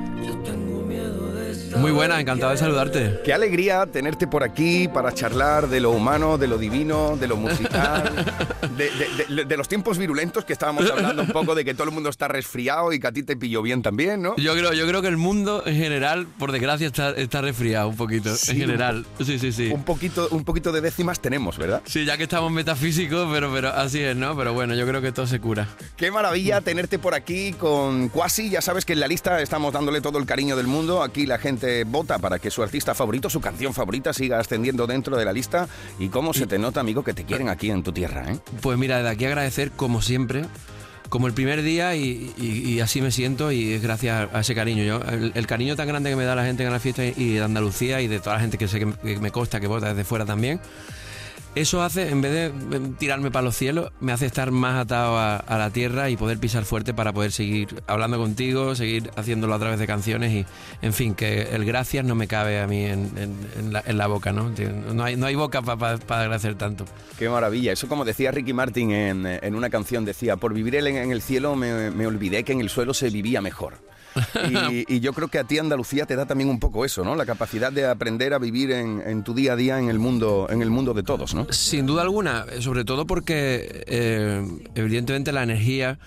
Muy 1.78 1.90
buena, 1.90 2.20
encantado 2.20 2.52
de 2.52 2.58
saludarte. 2.58 3.20
Qué 3.24 3.32
alegría 3.32 3.86
tenerte 3.86 4.26
por 4.26 4.42
aquí 4.42 4.88
para 4.88 5.12
charlar 5.12 5.68
de 5.68 5.80
lo 5.80 5.90
humano, 5.90 6.38
de 6.38 6.46
lo 6.48 6.58
divino, 6.58 7.16
de 7.16 7.28
lo 7.28 7.36
musical, 7.36 8.12
de, 8.76 8.84
de- 8.90 9.34
de- 9.36 9.44
de 9.44 9.56
los 9.56 9.68
tiempos 9.68 9.98
virulentos 9.98 10.44
que 10.44 10.52
estábamos 10.52 10.90
hablando 10.90 11.22
un 11.22 11.28
poco 11.28 11.54
de 11.54 11.64
que 11.64 11.74
todo 11.74 11.84
el 11.84 11.90
mundo 11.92 12.08
está 12.10 12.28
resfriado 12.28 12.92
y 12.92 12.98
que 13.00 13.06
a 13.06 13.12
ti 13.12 13.22
te 13.22 13.36
pilló 13.36 13.62
bien 13.62 13.82
también, 13.82 14.22
¿no? 14.22 14.36
Yo 14.36 14.52
creo, 14.54 14.72
yo 14.72 14.86
creo 14.86 15.02
que 15.02 15.08
el 15.08 15.16
mundo 15.16 15.62
en 15.66 15.76
general, 15.76 16.26
por 16.38 16.52
desgracia, 16.52 16.86
está, 16.86 17.10
está 17.10 17.40
resfriado 17.40 17.88
un 17.88 17.96
poquito. 17.96 18.34
Sí, 18.36 18.52
en 18.52 18.58
general. 18.58 19.06
Sí, 19.24 19.38
sí, 19.38 19.52
sí. 19.52 19.70
Un 19.72 19.84
poquito, 19.84 20.28
un 20.30 20.44
poquito 20.44 20.72
de 20.72 20.80
décimas 20.80 21.20
tenemos, 21.20 21.58
¿verdad? 21.58 21.82
Sí, 21.86 22.04
ya 22.04 22.16
que 22.16 22.24
estamos 22.24 22.50
metafísicos, 22.52 23.28
pero, 23.32 23.52
pero 23.52 23.68
así 23.70 24.00
es, 24.00 24.16
¿no? 24.16 24.36
Pero 24.36 24.52
bueno, 24.54 24.74
yo 24.74 24.86
creo 24.86 25.02
que 25.02 25.12
todo 25.12 25.26
se 25.26 25.40
cura. 25.40 25.68
Qué 25.96 26.10
maravilla 26.10 26.60
tenerte 26.60 26.98
por 26.98 27.14
aquí 27.14 27.52
con 27.52 28.08
Quasi. 28.08 28.50
Ya 28.50 28.60
sabes 28.60 28.84
que 28.84 28.92
en 28.94 29.00
la 29.00 29.08
lista 29.08 29.40
estamos 29.42 29.72
dándole 29.72 30.00
todo 30.00 30.18
el 30.18 30.26
cariño 30.26 30.56
del 30.56 30.66
mundo. 30.66 31.02
Aquí 31.02 31.26
la 31.26 31.38
gente 31.38 31.65
vota 31.86 32.18
para 32.18 32.38
que 32.38 32.50
su 32.50 32.62
artista 32.62 32.94
favorito, 32.94 33.28
su 33.30 33.40
canción 33.40 33.72
favorita, 33.74 34.12
siga 34.12 34.38
ascendiendo 34.38 34.86
dentro 34.86 35.16
de 35.16 35.24
la 35.24 35.32
lista. 35.32 35.68
Y 35.98 36.08
cómo 36.08 36.32
se 36.34 36.46
te 36.46 36.58
nota, 36.58 36.80
amigo, 36.80 37.02
que 37.04 37.14
te 37.14 37.24
quieren 37.24 37.48
aquí 37.48 37.70
en 37.70 37.82
tu 37.82 37.92
tierra, 37.92 38.30
¿eh? 38.32 38.38
Pues 38.60 38.78
mira, 38.78 39.02
de 39.02 39.08
aquí 39.08 39.24
agradecer, 39.24 39.70
como 39.72 40.02
siempre, 40.02 40.44
como 41.08 41.26
el 41.28 41.32
primer 41.34 41.62
día, 41.62 41.94
y, 41.94 42.32
y- 42.36 42.68
y 42.74 42.80
así 42.80 43.00
me 43.00 43.10
siento, 43.12 43.52
y 43.52 43.72
es 43.74 43.82
gracias 43.82 44.28
a 44.32 44.40
ese 44.40 44.54
cariño. 44.54 44.82
Yo, 44.84 45.00
el, 45.08 45.32
el 45.34 45.46
cariño 45.46 45.76
tan 45.76 45.86
grande 45.88 46.10
que 46.10 46.16
me 46.16 46.24
da 46.24 46.34
la 46.34 46.44
gente 46.44 46.64
en 46.64 46.72
la 46.72 46.80
fiesta 46.80 47.04
y 47.04 47.34
de 47.34 47.42
Andalucía 47.42 48.00
y 48.00 48.08
de 48.08 48.18
toda 48.18 48.34
la 48.36 48.40
gente 48.40 48.58
que 48.58 48.66
sé 48.68 48.80
que 48.80 48.86
me 49.20 49.30
consta 49.30 49.60
que 49.60 49.66
vota 49.68 49.88
desde 49.90 50.04
fuera 50.04 50.24
también. 50.26 50.60
Eso 51.56 51.80
hace, 51.80 52.10
en 52.10 52.20
vez 52.20 52.32
de 52.32 52.76
eh, 52.76 52.80
tirarme 52.98 53.30
para 53.30 53.42
los 53.42 53.56
cielos, 53.56 53.90
me 53.98 54.12
hace 54.12 54.26
estar 54.26 54.50
más 54.50 54.78
atado 54.78 55.18
a, 55.18 55.42
la 55.48 55.70
tierra 55.70 56.10
y 56.10 56.16
poder 56.18 56.36
pisar 56.36 56.66
fuerte 56.66 56.92
para 56.92 57.14
poder 57.14 57.32
seguir 57.32 57.82
hablando 57.86 58.18
contigo, 58.18 58.74
seguir 58.74 59.10
haciéndolo 59.16 59.54
a 59.54 59.58
través 59.58 59.78
de 59.78 59.86
canciones 59.86 60.32
y, 60.32 60.44
en 60.82 60.92
fin, 60.92 61.14
que 61.14 61.44
el 61.54 61.64
gracias 61.64 62.04
no 62.04 62.14
me 62.14 62.28
cabe 62.28 62.60
a 62.60 62.66
mí 62.66 62.84
en, 62.84 63.10
la, 63.72 64.06
boca, 64.06 64.32
¿no? 64.32 64.52
No 64.92 65.02
hay, 65.02 65.16
no 65.16 65.24
hay 65.24 65.34
boca 65.34 65.62
para 65.62 65.94
agradecer 65.94 66.56
tanto. 66.56 66.84
Qué 67.18 67.30
maravilla. 67.30 67.72
Eso 67.72 67.88
como 67.88 68.04
decía 68.04 68.30
Ricky 68.32 68.52
Martin 68.52 68.90
en, 68.92 69.54
una 69.54 69.70
canción, 69.70 70.04
decía, 70.04 70.36
por 70.36 70.52
vivir 70.52 70.74
en, 70.74 71.10
el 71.10 71.22
cielo 71.22 71.56
me 71.56 72.06
olvidé 72.06 72.44
que 72.44 72.52
en 72.52 72.60
el 72.60 72.68
suelo 72.68 72.92
se 72.92 73.08
vivía 73.08 73.40
mejor. 73.40 73.78
Y, 74.50 74.96
y 74.96 75.00
yo 75.00 75.12
creo 75.12 75.28
que 75.28 75.38
a 75.38 75.44
ti 75.44 75.58
Andalucía 75.58 76.06
te 76.06 76.16
da 76.16 76.26
también 76.26 76.50
un 76.50 76.58
poco 76.58 76.84
eso, 76.84 77.04
¿no? 77.04 77.14
La 77.14 77.26
capacidad 77.26 77.72
de 77.72 77.86
aprender 77.86 78.34
a 78.34 78.38
vivir 78.38 78.70
en, 78.72 79.02
en 79.04 79.22
tu 79.22 79.34
día 79.34 79.54
a 79.54 79.56
día 79.56 79.78
en 79.78 79.88
el 79.88 79.98
mundo, 79.98 80.46
en 80.50 80.62
el 80.62 80.70
mundo 80.70 80.94
de 80.94 81.02
todos, 81.02 81.34
¿no? 81.34 81.46
Sin 81.52 81.86
duda 81.86 82.02
alguna, 82.02 82.44
eh, 82.50 82.62
sobre 82.62 82.84
todo 82.84 83.06
porque 83.06 83.84
eh, 83.86 84.42
evidentemente 84.74 85.32
la 85.32 85.42
energía 85.42 85.98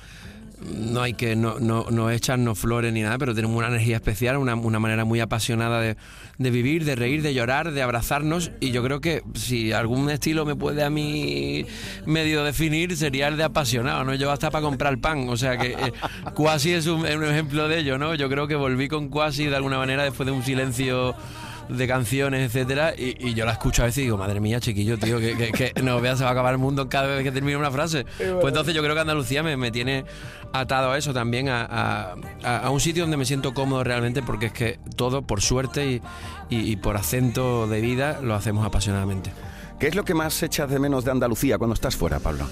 no 0.61 1.01
hay 1.01 1.13
que 1.13 1.35
no, 1.35 1.59
no, 1.59 1.85
no 1.89 2.09
echarnos 2.09 2.59
flores 2.59 2.91
ni 2.91 3.01
nada, 3.01 3.17
pero 3.17 3.33
tenemos 3.33 3.57
una 3.57 3.67
energía 3.67 3.95
especial, 3.95 4.37
una, 4.37 4.55
una 4.55 4.79
manera 4.79 5.05
muy 5.05 5.19
apasionada 5.19 5.79
de, 5.79 5.95
de 6.39 6.51
vivir, 6.51 6.85
de 6.85 6.95
reír, 6.95 7.21
de 7.21 7.33
llorar, 7.33 7.71
de 7.71 7.81
abrazarnos 7.81 8.51
y 8.61 8.71
yo 8.71 8.81
creo 8.81 9.01
que 9.01 9.23
si 9.35 9.73
algún 9.73 10.09
estilo 10.09 10.45
me 10.45 10.55
puede 10.55 10.83
a 10.83 10.89
mí 10.89 11.65
medio 12.05 12.45
definir 12.45 12.95
sería 12.95 13.27
el 13.27 13.35
de 13.35 13.43
apasionado, 13.43 14.05
¿no? 14.05 14.15
Yo 14.15 14.31
hasta 14.31 14.49
para 14.49 14.61
comprar 14.61 14.97
pan, 14.99 15.27
o 15.27 15.35
sea 15.35 15.57
que 15.57 15.73
eh, 15.73 15.93
Quasi 16.33 16.71
es 16.71 16.87
un, 16.87 17.01
un 17.01 17.23
ejemplo 17.25 17.67
de 17.67 17.79
ello, 17.79 17.97
¿no? 17.97 18.15
Yo 18.15 18.29
creo 18.29 18.47
que 18.47 18.55
volví 18.55 18.87
con 18.87 19.09
Quasi 19.09 19.45
de 19.47 19.55
alguna 19.55 19.77
manera 19.77 20.03
después 20.03 20.25
de 20.25 20.31
un 20.31 20.43
silencio 20.43 21.13
de 21.69 21.87
canciones, 21.87 22.45
etcétera, 22.47 22.93
y, 22.97 23.15
y 23.29 23.33
yo 23.35 23.45
la 23.45 23.51
escucho 23.53 23.83
a 23.83 23.85
veces 23.85 23.99
y 23.99 24.01
digo, 24.05 24.17
madre 24.17 24.39
mía, 24.39 24.59
chiquillo, 24.59 24.97
tío, 24.97 25.19
que, 25.19 25.37
que, 25.37 25.51
que 25.73 25.81
no 25.83 26.01
veas, 26.01 26.17
se 26.17 26.23
va 26.23 26.31
a 26.31 26.33
acabar 26.33 26.51
el 26.53 26.57
mundo 26.57 26.89
cada 26.89 27.07
vez 27.07 27.23
que 27.23 27.31
termine 27.31 27.57
una 27.57 27.69
frase. 27.71 28.05
Pues 28.17 28.47
entonces 28.47 28.73
yo 28.73 28.81
creo 28.81 28.95
que 28.95 29.01
Andalucía 29.01 29.43
me, 29.43 29.55
me 29.55 29.69
tiene 29.71 30.03
atado 30.51 30.91
a 30.91 30.97
eso 30.97 31.13
también, 31.13 31.47
a, 31.47 31.63
a- 31.65 32.15
a- 32.57 32.69
un 32.71 32.79
sitio 32.79 33.03
donde 33.03 33.17
me 33.17 33.25
siento 33.25 33.53
cómodo 33.53 33.83
realmente, 33.83 34.23
porque 34.23 34.47
es 34.47 34.53
que 34.53 34.79
todo, 34.95 35.21
por 35.21 35.41
suerte 35.41 35.85
y, 35.91 36.01
y- 36.49 36.71
y 36.71 36.75
por 36.75 36.97
acento 36.97 37.67
de 37.67 37.81
vida, 37.81 38.19
lo 38.21 38.33
hacemos 38.33 38.65
apasionadamente. 38.65 39.31
¿Qué 39.79 39.87
es 39.87 39.95
lo 39.95 40.03
que 40.03 40.13
más 40.15 40.41
echas 40.43 40.69
de 40.69 40.79
menos 40.79 41.05
de 41.05 41.11
Andalucía 41.11 41.57
cuando 41.59 41.75
estás 41.75 41.95
fuera, 41.95 42.19
Pablo? 42.19 42.45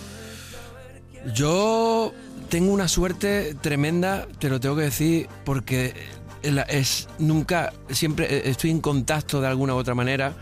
Yo 1.34 2.14
tengo 2.50 2.72
una 2.72 2.88
suerte 2.88 3.56
tremenda, 3.60 4.28
te 4.40 4.50
lo 4.50 4.60
tengo 4.60 4.76
que 4.76 4.84
decir, 4.84 5.28
porque 5.44 5.94
es 6.44 7.08
nunca, 7.20 7.74
siempre 7.90 8.50
estoy 8.50 8.70
en 8.72 8.82
contacto 8.82 9.42
de 9.42 9.48
alguna 9.48 9.74
u 9.74 9.78
otra 9.78 9.96
manera. 9.96 10.34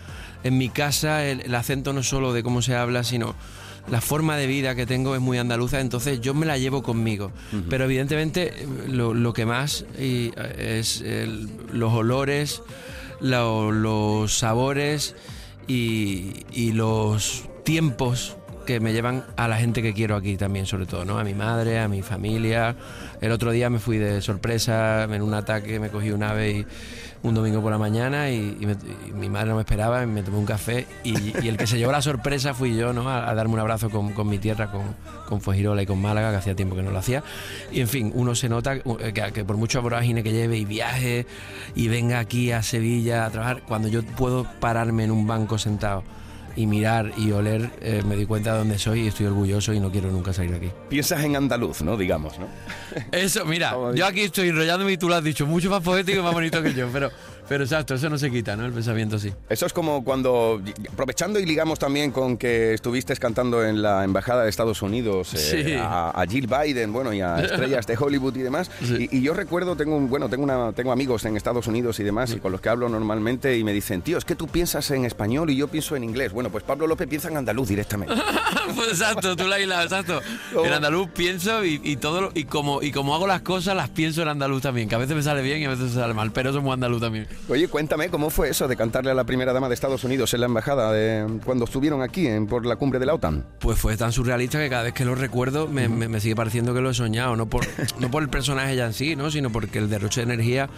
En 0.43 0.57
mi 0.57 0.69
casa 0.69 1.25
el, 1.25 1.41
el 1.41 1.55
acento 1.55 1.91
no 1.93 2.03
solo 2.03 2.31
de 2.33 2.43
cómo 2.43 2.61
se 2.61 2.75
habla, 2.75 3.03
sino 3.03 3.35
la 3.89 4.01
forma 4.01 4.35
de 4.37 4.47
vida 4.47 4.75
que 4.75 4.85
tengo 4.85 5.15
es 5.15 5.21
muy 5.21 5.37
andaluza, 5.37 5.79
entonces 5.79 6.19
yo 6.21 6.33
me 6.33 6.45
la 6.45 6.57
llevo 6.57 6.81
conmigo. 6.83 7.31
Pero 7.69 7.85
evidentemente 7.85 8.53
lo, 8.87 9.13
lo 9.13 9.33
que 9.33 9.45
más 9.45 9.85
y, 9.99 10.31
eh, 10.35 10.77
es 10.79 11.01
el- 11.01 11.49
los 11.71 11.93
olores, 11.93 12.61
lo- 13.21 13.71
los 13.71 14.37
sabores 14.37 15.15
y, 15.67 16.43
y 16.51 16.71
los 16.73 17.43
tiempos 17.63 18.37
que 18.65 18.79
me 18.79 18.93
llevan 18.93 19.23
a 19.37 19.47
la 19.47 19.57
gente 19.57 19.81
que 19.81 19.93
quiero 19.93 20.15
aquí 20.15 20.37
también, 20.37 20.65
sobre 20.65 20.85
todo, 20.85 21.05
¿no? 21.05 21.17
A 21.17 21.23
mi 21.23 21.33
madre, 21.33 21.79
a 21.79 21.87
mi 21.87 22.01
familia. 22.01 22.75
El 23.21 23.31
otro 23.31 23.51
día 23.51 23.69
me 23.69 23.79
fui 23.79 23.97
de 23.97 24.21
sorpresa 24.21 25.03
en 25.03 25.21
un 25.21 25.33
ataque, 25.33 25.79
me 25.79 25.89
cogí 25.89 26.11
un 26.11 26.23
ave 26.23 26.65
un 27.25 27.33
domingo 27.33 27.61
por 27.61 27.71
la 27.71 27.79
mañana 27.79 28.29
y, 28.29 28.55
mi 29.15 29.29
madre 29.29 29.49
no 29.49 29.55
me 29.55 29.61
esperaba, 29.61 30.03
y 30.03 30.05
me 30.05 30.21
tomé 30.21 30.37
un 30.37 30.45
café 30.45 30.85
y, 31.03 31.47
el 31.47 31.57
que 31.57 31.65
se 31.65 31.77
llevó 31.77 31.91
la 31.91 32.01
sorpresa 32.01 32.53
fui 32.53 32.75
yo, 32.75 32.93
¿no? 32.93 33.09
A, 33.09 33.33
darme 33.33 33.55
un 33.55 33.59
abrazo 33.59 33.89
con, 33.89 34.13
con 34.13 34.27
mi 34.27 34.37
tierra, 34.37 34.71
con, 34.71 34.95
con 35.27 35.41
Fuengirola 35.41 35.81
y 35.81 35.85
con 35.85 35.99
Málaga, 35.99 36.29
que 36.31 36.37
hacía 36.37 36.55
tiempo 36.55 36.75
que 36.75 36.83
no 36.83 36.91
lo 36.91 36.99
hacía. 36.99 37.23
Y 37.71 37.81
en 37.81 37.87
fin, 37.87 38.11
uno 38.13 38.35
se 38.35 38.47
nota 38.47 38.75
uh, 38.83 38.97
que, 38.97 39.31
que 39.33 39.43
por 39.43 39.57
mucho 39.57 39.81
vorágine 39.81 40.21
que 40.21 40.31
lleve 40.31 40.57
y 40.57 40.65
viaje 40.65 41.25
y 41.73 41.87
venga 41.87 42.19
aquí 42.19 42.51
a 42.51 42.61
Sevilla 42.61 43.25
a 43.25 43.31
trabajar, 43.31 43.63
cuando 43.67 43.87
yo 43.87 44.03
puedo 44.03 44.45
pararme 44.59 45.03
en 45.03 45.11
un 45.11 45.25
banco 45.25 45.57
sentado 45.57 46.03
y 46.55 46.65
mirar 46.65 47.11
y 47.17 47.31
oler, 47.31 47.69
eh, 47.81 48.01
me 48.05 48.15
di 48.15 48.25
cuenta 48.25 48.53
de 48.53 48.59
dónde 48.59 48.79
soy 48.79 49.01
y 49.01 49.07
estoy 49.07 49.25
orgulloso 49.27 49.73
y 49.73 49.79
no 49.79 49.91
quiero 49.91 50.09
nunca 50.11 50.33
salir 50.33 50.51
de 50.51 50.57
aquí. 50.57 50.71
Piensas 50.89 51.23
en 51.23 51.35
andaluz, 51.35 51.81
¿no? 51.81 51.97
Digamos, 51.97 52.39
¿no? 52.39 52.47
Eso, 53.11 53.45
mira, 53.45 53.75
yo 53.95 54.05
aquí 54.05 54.21
estoy 54.21 54.49
enrollándome 54.49 54.93
y 54.93 54.97
tú 54.97 55.09
lo 55.09 55.15
has 55.15 55.23
dicho, 55.23 55.45
mucho 55.45 55.69
más 55.69 55.81
poético 55.81 56.19
y 56.19 56.23
más 56.23 56.33
bonito 56.33 56.61
que 56.61 56.73
yo, 56.73 56.87
pero, 56.91 57.11
pero 57.47 57.63
exacto, 57.63 57.93
eso 57.95 58.09
no 58.09 58.17
se 58.17 58.31
quita, 58.31 58.55
¿no? 58.55 58.65
El 58.65 58.71
pensamiento 58.73 59.19
sí. 59.19 59.31
Eso 59.49 59.65
es 59.65 59.73
como 59.73 60.03
cuando, 60.03 60.61
aprovechando 60.91 61.39
y 61.39 61.45
ligamos 61.45 61.79
también 61.79 62.11
con 62.11 62.37
que 62.37 62.73
estuviste 62.73 63.15
cantando 63.17 63.63
en 63.63 63.81
la 63.81 64.03
Embajada 64.03 64.43
de 64.43 64.49
Estados 64.49 64.81
Unidos 64.81 65.33
eh, 65.33 65.63
Sí. 65.65 65.73
a, 65.79 66.09
a 66.09 66.25
Jill 66.27 66.47
Biden, 66.47 66.91
bueno, 66.91 67.13
y 67.13 67.21
a 67.21 67.39
estrellas 67.43 67.85
de 67.87 67.97
Hollywood 67.97 68.35
y 68.35 68.41
demás. 68.41 68.69
Sí. 68.83 69.07
Y, 69.11 69.17
y 69.17 69.21
yo 69.21 69.33
recuerdo, 69.33 69.75
tengo 69.75 69.95
un, 69.95 70.09
bueno, 70.09 70.27
tengo 70.29 70.43
una, 70.43 70.73
tengo 70.73 70.91
amigos 70.91 71.25
en 71.25 71.37
Estados 71.37 71.67
Unidos 71.67 71.99
y 71.99 72.03
demás, 72.03 72.31
y 72.31 72.39
con 72.39 72.51
los 72.51 72.61
que 72.61 72.69
hablo 72.69 72.89
normalmente 72.89 73.57
y 73.57 73.63
me 73.63 73.73
dicen, 73.73 74.01
tío, 74.01 74.17
es 74.17 74.25
que 74.25 74.35
tú 74.35 74.47
piensas 74.47 74.89
en 74.91 75.05
español 75.05 75.49
y 75.49 75.55
yo 75.55 75.67
pienso 75.67 75.95
en 75.95 76.03
inglés. 76.03 76.31
Bueno, 76.33 76.49
pues 76.49 76.63
Pablo 76.63 76.87
López 76.87 77.07
piensa 77.07 77.29
en 77.29 77.37
andaluz 77.37 77.67
directamente. 77.69 78.13
Pues 78.75 78.89
exacto, 78.89 79.35
tú 79.35 79.47
la 79.47 79.59
hilado, 79.59 79.83
exacto. 79.83 80.21
En 80.63 80.73
andaluz 80.73 81.09
pienso 81.11 81.63
y, 81.63 81.79
y 81.83 81.97
todo 81.97 82.21
lo- 82.21 82.31
y 82.33 82.45
como 82.45 82.81
y 82.81 82.91
como 82.91 83.13
hago 83.15 83.27
las 83.27 83.41
cosas 83.41 83.75
las 83.75 83.89
pienso 83.89 84.23
en 84.23 84.27
andaluz 84.27 84.63
también, 84.63 84.89
que 84.89 84.95
a 84.95 84.97
veces 84.97 85.15
me 85.15 85.21
sale 85.21 85.43
bien 85.43 85.61
y 85.61 85.65
a 85.65 85.69
veces 85.69 85.85
me 85.93 86.01
sale 86.01 86.13
mal, 86.15 86.31
pero 86.31 86.51
somos 86.51 86.73
andaluz 86.73 86.99
también. 86.99 87.27
Oye, 87.47 87.67
cuéntame, 87.67 88.09
¿cómo 88.09 88.31
fue 88.31 88.49
eso 88.49 88.67
de 88.67 88.75
cantarle 88.75 89.11
a 89.11 89.13
la 89.13 89.23
primera 89.23 89.53
dama 89.53 89.67
de 89.67 89.75
Estados 89.75 90.03
Unidos 90.03 90.33
en 90.33 90.39
la 90.39 90.47
embajada 90.47 90.91
de, 90.91 91.27
cuando 91.45 91.65
estuvieron 91.65 92.01
aquí 92.01 92.25
en, 92.25 92.47
por 92.47 92.65
la 92.65 92.75
cumbre 92.75 92.97
de 92.97 93.05
la 93.05 93.13
OTAN? 93.13 93.45
Pues 93.59 93.77
fue 93.77 93.95
tan 93.97 94.11
surrealista 94.11 94.57
que 94.57 94.67
cada 94.67 94.81
vez 94.81 94.93
que 94.93 95.05
lo 95.05 95.13
recuerdo 95.13 95.67
me, 95.67 95.87
me- 95.87 96.07
me 96.07 96.19
sigue 96.19 96.35
pareciendo 96.35 96.73
que 96.73 96.81
lo 96.81 96.89
he 96.89 96.93
soñado, 96.95 97.35
no 97.35 97.45
por, 97.47 97.63
no 97.99 98.09
por 98.09 98.23
el 98.23 98.29
personaje 98.29 98.75
ya 98.75 98.87
en 98.87 98.93
sí, 98.93 99.15
¿no? 99.15 99.29
sino 99.29 99.51
porque 99.51 99.77
el 99.77 99.89
derroche 99.91 100.25
de 100.25 100.33
energía, 100.33 100.69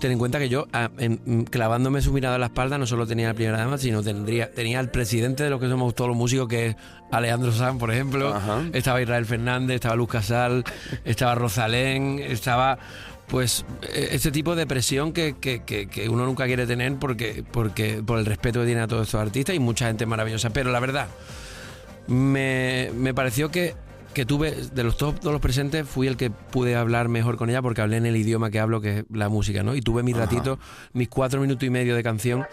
ten 0.00 0.10
en 0.10 0.18
cuenta 0.18 0.40
que 0.40 0.48
yo, 0.48 0.66
ah, 0.72 0.90
en- 0.98 1.20
mm, 1.24 1.42
clavándome 1.44 2.02
su 2.02 2.12
mirada 2.12 2.34
en 2.34 2.40
la 2.40 2.46
espalda, 2.48 2.76
no 2.76 2.86
solo 2.86 3.06
tenía 3.06 3.26
a 3.26 3.30
la 3.30 3.34
primera 3.34 3.58
dama, 3.58 3.78
sino 3.78 4.02
tendría, 4.02 4.50
tenía 4.50 4.80
al 4.80 4.90
presidente 4.90 5.44
de 5.44 5.50
lo 5.50 5.60
que 5.60 5.68
somos 5.68 5.94
todos 5.94 6.08
los 6.08 6.16
músicos, 6.16 6.48
que 6.48 6.66
es 6.66 6.76
Alejandro 7.12 7.52
Sanz, 7.52 7.78
por 7.78 7.92
ejemplo, 7.92 8.34
estaba 8.72 9.00
Israel 9.00 9.26
Fernández, 9.26 9.76
estaba 9.76 9.94
Luz 9.94 10.08
Casal, 10.08 10.64
estaba 11.04 11.36
Rosalén, 11.36 12.18
estaba 12.18 12.78
pues 13.28 13.64
eh, 13.82 14.08
ese 14.12 14.30
tipo 14.30 14.54
de 14.54 14.66
presión 14.66 15.12
que, 15.12 15.34
que- 15.40 15.62
que- 15.64 15.88
que 15.88 16.08
uno 16.08 16.24
nunca 16.26 16.46
quiere 16.46 16.66
tener 16.66 16.94
porque, 16.96 17.44
porque 17.50 18.02
por 18.04 18.18
el 18.18 18.26
respeto 18.26 18.60
que 18.60 18.66
tiene 18.66 18.80
a 18.82 18.86
todos 18.86 19.06
estos 19.08 19.20
artistas 19.20 19.54
y 19.56 19.58
mucha 19.58 19.86
gente 19.88 20.06
maravillosa. 20.06 20.50
Pero 20.50 20.70
la 20.70 20.80
verdad, 20.80 21.08
me, 22.06 22.90
me 22.94 23.14
pareció 23.14 23.50
que, 23.50 23.74
que 24.14 24.24
tuve, 24.24 24.52
de 24.52 24.84
los 24.84 24.96
top, 24.96 25.18
todos 25.20 25.32
los 25.32 25.40
presentes, 25.42 25.86
fui 25.88 26.06
el 26.06 26.16
que 26.16 26.30
pude 26.30 26.76
hablar 26.76 27.08
mejor 27.08 27.36
con 27.36 27.50
ella 27.50 27.62
porque 27.62 27.80
hablé 27.80 27.96
en 27.96 28.06
el 28.06 28.16
idioma 28.16 28.50
que 28.50 28.60
hablo, 28.60 28.80
que 28.80 28.98
es 29.00 29.04
la 29.12 29.28
música, 29.28 29.62
¿no? 29.62 29.74
Y 29.74 29.82
tuve 29.82 30.02
mi 30.02 30.12
ratito, 30.12 30.58
mis 30.92 31.08
cuatro 31.08 31.40
minutos 31.40 31.64
y 31.66 31.70
medio 31.70 31.94
de 31.96 32.02
canción 32.02 32.46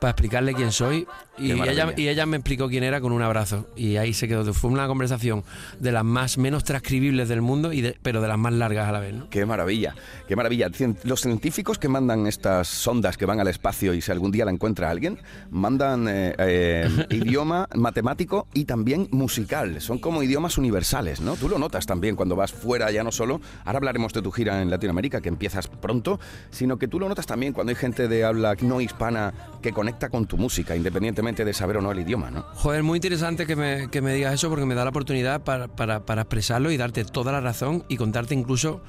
para 0.00 0.10
explicarle 0.12 0.54
quién 0.54 0.72
soy 0.72 1.06
y 1.38 1.52
ella, 1.52 1.92
y 1.96 2.08
ella 2.08 2.26
me 2.26 2.36
explicó 2.38 2.68
quién 2.68 2.82
era 2.84 3.00
con 3.00 3.12
un 3.12 3.22
abrazo 3.22 3.66
y 3.76 3.96
ahí 3.96 4.12
se 4.12 4.28
quedó. 4.28 4.40
Fue 4.52 4.70
una 4.70 4.86
conversación 4.86 5.44
de 5.78 5.92
las 5.92 6.04
más 6.04 6.38
menos 6.38 6.64
transcribibles 6.64 7.28
del 7.28 7.40
mundo, 7.42 7.72
y 7.72 7.80
de- 7.82 7.96
pero 8.02 8.20
de 8.20 8.28
las 8.28 8.38
más 8.38 8.52
largas 8.52 8.88
a 8.88 8.92
la 8.92 9.00
vez, 9.00 9.14
¿no? 9.14 9.28
Qué 9.30 9.44
maravilla, 9.46 9.94
qué 10.28 10.36
maravilla. 10.36 10.68
Los 11.04 11.20
científicos 11.20 11.78
que 11.78 11.88
mandan 11.88 12.26
estas 12.26 12.68
sondas 12.68 13.16
que 13.16 13.26
van 13.26 13.40
al 13.40 13.48
espacio 13.48 13.94
y 13.94 14.00
si 14.00 14.10
algún 14.10 14.30
día 14.32 14.44
la 14.44 14.50
encuentra 14.50 14.90
alguien, 14.90 15.18
mandan 15.50 16.06
eh, 16.08 16.34
eh, 16.38 16.88
idioma 17.10 17.68
matemático 17.74 18.46
y 18.54 18.64
también 18.64 19.08
musical. 19.10 19.80
Son 19.80 19.98
como 19.98 20.22
idiomas 20.22 20.58
universales, 20.58 21.20
¿no? 21.20 21.36
Tú 21.36 21.48
lo 21.48 21.58
notas 21.58 21.86
también 21.86 22.16
cuando 22.16 22.36
vas 22.36 22.52
fuera, 22.52 22.90
ya 22.90 23.02
no 23.04 23.12
solo. 23.12 23.40
Ahora 23.64 23.78
hablaremos 23.78 24.12
de 24.12 24.22
tu 24.22 24.30
gira 24.30 24.62
en 24.62 24.70
Latinoamérica, 24.70 25.20
que 25.20 25.28
empiezas 25.28 25.68
pronto, 25.68 26.20
sino 26.50 26.78
que 26.78 26.88
tú 26.88 26.98
lo 26.98 27.08
notas 27.08 27.26
también 27.26 27.52
cuando 27.52 27.70
hay 27.70 27.76
gente 27.76 28.08
de 28.08 28.24
habla 28.24 28.56
no 28.62 28.80
hispana 28.80 29.32
que 29.62 29.72
conecta 29.72 29.89
con 30.10 30.26
tu 30.26 30.36
música, 30.36 30.74
independientemente 30.76 31.44
de 31.44 31.52
saber 31.52 31.78
o 31.78 31.80
no 31.82 31.92
el 31.92 32.00
idioma, 32.00 32.30
¿no? 32.30 32.42
Joder, 32.54 32.82
muy 32.82 32.96
interesante 32.98 33.46
que 33.46 33.56
me, 33.56 33.88
que 33.90 34.00
me 34.02 34.14
digas 34.14 34.34
eso 34.34 34.48
porque 34.48 34.64
me 34.66 34.74
da 34.74 34.84
la 34.84 34.90
oportunidad 34.90 35.42
para, 35.42 35.68
para- 35.68 36.04
para 36.06 36.22
expresarlo 36.22 36.70
y 36.70 36.76
darte 36.76 37.04
toda 37.04 37.32
la 37.32 37.40
razón 37.40 37.84
y 37.88 37.96
contarte 37.96 38.34
incluso 38.34 38.82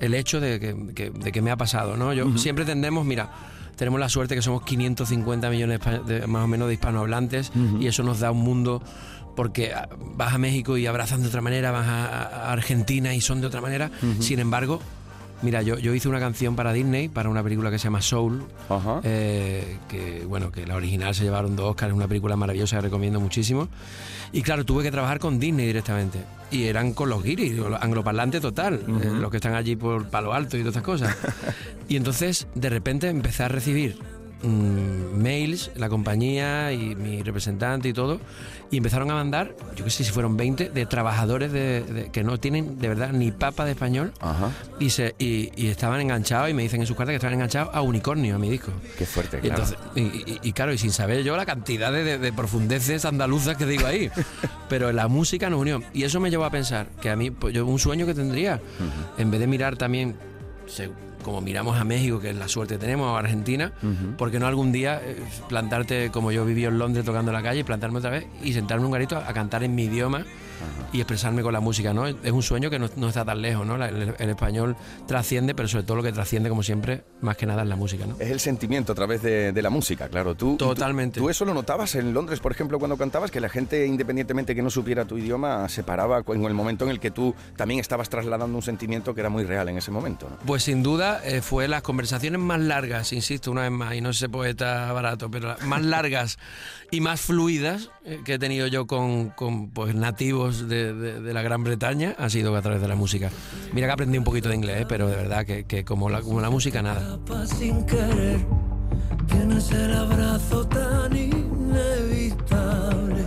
el 0.00 0.14
hecho 0.14 0.40
de 0.40 0.60
que, 0.60 0.94
que- 0.94 1.10
de 1.10 1.32
que 1.32 1.42
me 1.42 1.50
ha 1.50 1.56
pasado, 1.56 1.96
¿no? 1.96 2.12
Yo 2.12 2.36
siempre 2.38 2.64
tendemos, 2.64 3.04
mira, 3.04 3.30
tenemos 3.76 4.00
la 4.00 4.08
suerte 4.08 4.34
que 4.34 4.42
somos 4.42 4.62
550 4.64 5.50
millones 5.50 5.80
de, 6.06 6.26
más 6.26 6.44
o 6.44 6.48
menos 6.48 6.68
de 6.68 6.74
hispanohablantes 6.74 7.52
y 7.80 7.86
eso 7.86 8.02
nos 8.02 8.20
da 8.20 8.30
un 8.30 8.40
mundo 8.42 8.82
porque 9.36 9.72
vas 10.16 10.34
a 10.34 10.38
México 10.38 10.76
y 10.76 10.86
abrazan 10.86 11.22
de 11.22 11.28
otra 11.28 11.40
manera, 11.40 11.70
vas 11.70 11.86
a, 11.86 12.06
a 12.48 12.52
Argentina 12.52 13.14
y 13.14 13.20
son 13.20 13.40
de 13.40 13.46
otra 13.46 13.60
manera. 13.60 13.88
Sin 14.20 14.40
embargo, 14.40 14.80
mira, 15.42 15.62
yo, 15.62 15.78
yo 15.78 15.94
hice 15.94 16.08
una 16.08 16.20
canción 16.20 16.56
para 16.56 16.72
Disney, 16.72 17.08
para 17.08 17.28
una 17.28 17.42
película 17.42 17.70
que 17.70 17.78
se 17.78 17.84
llama 17.84 18.02
Soul, 18.02 18.42
Ajá. 18.68 19.00
eh, 19.04 19.76
que 19.88 20.24
bueno, 20.26 20.50
que 20.50 20.66
la 20.66 20.74
original 20.76 21.14
se 21.14 21.24
llevaron 21.24 21.56
dos 21.56 21.70
Oscars, 21.70 21.90
es 21.90 21.96
una 21.96 22.08
película 22.08 22.36
maravillosa 22.36 22.76
que 22.76 22.82
recomiendo 22.82 23.20
muchísimo. 23.20 23.68
Y 24.32 24.42
claro, 24.42 24.64
tuve 24.64 24.82
que 24.82 24.90
trabajar 24.90 25.18
con 25.18 25.38
Disney 25.38 25.66
directamente. 25.66 26.18
Y 26.50 26.64
eran 26.64 26.92
con 26.94 27.08
los 27.10 27.22
guiris, 27.22 27.54
los 27.56 27.80
angloparlantes 27.82 28.40
total, 28.40 28.80
eh, 29.02 29.10
los 29.20 29.30
que 29.30 29.36
están 29.36 29.54
allí 29.54 29.76
por 29.76 30.08
Palo 30.08 30.32
Alto 30.32 30.56
y 30.56 30.60
todas 30.60 30.76
estas 30.76 30.82
cosas. 30.84 31.16
y 31.88 31.96
entonces, 31.96 32.46
de 32.54 32.70
repente, 32.70 33.08
empecé 33.08 33.42
a 33.44 33.48
recibir 33.48 33.98
mm, 34.42 35.20
mails, 35.22 35.70
la 35.76 35.88
compañía 35.88 36.72
y 36.72 36.94
mi 36.94 37.22
representante 37.22 37.88
y 37.88 37.92
todo, 37.92 38.20
y 38.70 38.76
empezaron 38.76 39.10
a 39.10 39.14
mandar, 39.14 39.54
yo 39.76 39.84
qué 39.84 39.90
sé 39.90 40.04
si 40.04 40.10
fueron 40.12 40.36
20, 40.36 40.68
de 40.70 40.86
trabajadores 40.86 41.50
de- 41.52 41.82
de- 41.82 42.10
que 42.10 42.22
no 42.22 42.38
tienen 42.38 42.78
de 42.78 42.88
verdad 42.88 43.12
ni 43.12 43.32
papa 43.32 43.64
de 43.64 43.70
español 43.72 44.12
Ajá. 44.20 44.50
y, 44.78 44.90
se, 44.90 45.14
y, 45.18 45.50
y 45.56 45.68
estaban 45.68 46.00
enganchados 46.00 46.50
y 46.50 46.54
me 46.54 46.62
dicen 46.62 46.80
en 46.80 46.86
sus 46.86 46.96
cartas 46.96 47.12
que 47.12 47.16
estaban 47.16 47.34
enganchados 47.34 47.74
a 47.74 47.80
Unicornio, 47.80 48.34
a 48.36 48.38
mi 48.38 48.50
disco. 48.50 48.70
Qué 48.98 49.06
fuerte, 49.06 49.38
claro. 49.40 49.64
y, 49.94 50.52
claro, 50.52 50.72
y 50.72 50.78
sin 50.78 50.92
saber 50.92 51.22
yo 51.24 51.36
la 51.36 51.46
cantidad 51.46 51.90
de, 51.92 52.04
de- 52.04 52.18
de 52.18 52.32
profundeces 52.32 53.04
andaluzas 53.04 53.56
que 53.56 53.66
digo 53.66 53.86
ahí. 53.86 54.10
Pero 54.68 54.92
la 54.92 55.08
música 55.08 55.48
nos 55.48 55.60
unió. 55.60 55.82
Y 55.94 56.02
eso 56.04 56.20
me 56.20 56.30
llevó 56.30 56.44
a 56.44 56.50
pensar 56.50 56.88
que 57.00 57.08
a 57.10 57.16
mí, 57.16 57.30
pues 57.30 57.54
yo 57.54 57.64
un 57.66 57.78
sueño 57.78 58.04
que 58.06 58.12
tendría, 58.14 58.60
en 59.16 59.30
vez 59.30 59.40
de 59.40 59.46
mirar 59.46 59.76
también, 59.76 60.14
como 61.22 61.40
miramos 61.40 61.78
a 61.78 61.84
México, 61.84 62.20
que 62.20 62.30
es 62.30 62.36
la 62.36 62.48
suerte 62.48 62.74
que 62.74 62.80
tenemos, 62.80 63.08
o 63.08 63.16
a 63.16 63.18
Argentina, 63.18 63.72
¿por 64.16 64.30
qué 64.30 64.38
no 64.38 64.46
algún 64.46 64.72
día 64.72 65.00
eh, 65.02 65.16
plantarte, 65.48 66.10
como 66.10 66.30
yo 66.32 66.44
viví 66.44 66.64
en 66.64 66.78
Londres 66.78 67.04
tocando 67.04 67.32
la 67.32 67.42
calle, 67.42 67.64
plantarme 67.64 67.98
otra 67.98 68.10
vez 68.10 68.26
y 68.42 68.52
sentarme 68.52 68.82
en 68.82 68.86
un 68.86 68.92
garito 68.92 69.16
a, 69.16 69.28
a 69.28 69.32
cantar 69.32 69.64
en 69.64 69.74
mi 69.74 69.84
idioma? 69.84 70.24
Y 70.92 70.98
expresarme 71.00 71.42
con 71.42 71.52
la 71.52 71.60
música, 71.60 71.92
¿no? 71.94 72.06
Es 72.06 72.32
un 72.32 72.42
sueño 72.42 72.70
que 72.70 72.78
no, 72.78 72.88
no 72.96 73.08
está 73.08 73.24
tan 73.24 73.40
lejos, 73.42 73.66
¿no? 73.66 73.76
La- 73.76 73.88
El, 73.88 74.14
el 74.18 74.30
español 74.30 74.76
trasciende, 75.06 75.54
pero 75.54 75.68
sobre 75.68 75.84
todo 75.84 75.96
lo 75.96 76.02
que 76.02 76.12
trasciende, 76.12 76.48
como 76.48 76.62
siempre, 76.62 77.04
más 77.20 77.36
que 77.36 77.46
nada 77.46 77.62
es 77.62 77.68
la 77.68 77.76
música, 77.76 78.06
¿no? 78.06 78.16
Es 78.18 78.30
el 78.30 78.40
sentimiento 78.40 78.92
a 78.92 78.94
través 78.94 79.22
de, 79.22 79.52
de 79.52 79.62
la 79.62 79.70
música, 79.70 80.08
claro. 80.08 80.34
Tú, 80.34 80.56
Totalmente. 80.56 81.20
Tú, 81.20 81.24
tú 81.26 81.30
eso 81.30 81.44
lo 81.44 81.54
notabas 81.54 81.94
en 81.94 82.12
Londres, 82.14 82.40
por 82.40 82.52
ejemplo, 82.52 82.78
cuando 82.78 82.96
cantabas, 82.96 83.30
que 83.30 83.40
la 83.40 83.48
gente, 83.48 83.86
independientemente 83.86 84.54
que 84.54 84.62
no 84.62 84.70
supiera 84.70 85.04
tu 85.04 85.16
idioma, 85.18 85.68
se 85.68 85.82
paraba 85.82 86.22
en 86.26 86.44
el 86.44 86.54
momento 86.54 86.84
en 86.84 86.90
el 86.90 87.00
que 87.00 87.10
tú 87.10 87.34
también 87.56 87.80
estabas 87.80 88.08
trasladando 88.08 88.56
un 88.56 88.62
sentimiento 88.62 89.14
que 89.14 89.20
era 89.20 89.30
muy 89.30 89.44
real 89.44 89.68
en 89.68 89.78
ese 89.78 89.90
momento. 89.90 90.28
¿no? 90.30 90.36
Pues 90.46 90.62
sin 90.64 90.82
duda 90.82 91.20
eh, 91.24 91.40
fue 91.42 91.68
las 91.68 91.82
conversaciones 91.82 92.40
más 92.40 92.60
largas, 92.60 93.12
insisto 93.12 93.50
una 93.50 93.62
vez 93.62 93.70
más, 93.70 93.94
y 93.94 94.00
no 94.00 94.12
sé 94.12 94.28
poeta 94.28 94.92
barato, 94.92 95.30
pero 95.30 95.56
más 95.66 95.82
largas 95.82 96.38
y 96.90 97.00
más 97.00 97.20
fluidas 97.20 97.90
eh, 98.04 98.20
que 98.24 98.34
he 98.34 98.38
tenido 98.38 98.66
yo 98.66 98.86
con, 98.86 99.28
con, 99.30 99.70
pues, 99.70 99.94
nativos 99.94 100.47
de, 100.68 100.92
de- 100.94 101.20
de 101.20 101.32
la 101.34 101.42
Gran 101.42 101.62
Bretaña 101.64 102.14
ha 102.18 102.28
sido 102.30 102.54
a 102.56 102.62
través 102.62 102.80
de 102.80 102.88
la 102.88 102.96
música. 102.96 103.30
Mira 103.72 103.86
que 103.86 103.92
aprendí 103.92 104.18
un 104.18 104.24
poquito 104.24 104.48
de 104.48 104.54
inglés, 104.56 104.82
eh, 104.82 104.86
pero 104.88 105.06
de 105.08 105.16
verdad 105.16 105.44
que, 105.46 105.64
que 105.64 105.84
como, 105.84 106.08
la, 106.10 106.20
como 106.22 106.40
la 106.40 106.50
música 106.50 106.82
nada. 106.82 107.18
sin 107.46 107.84
querer. 107.86 108.40
Tienes 109.28 109.70
el 109.72 109.94
abrazo 109.94 110.66
tan 110.68 111.14
inevitable. 111.14 113.22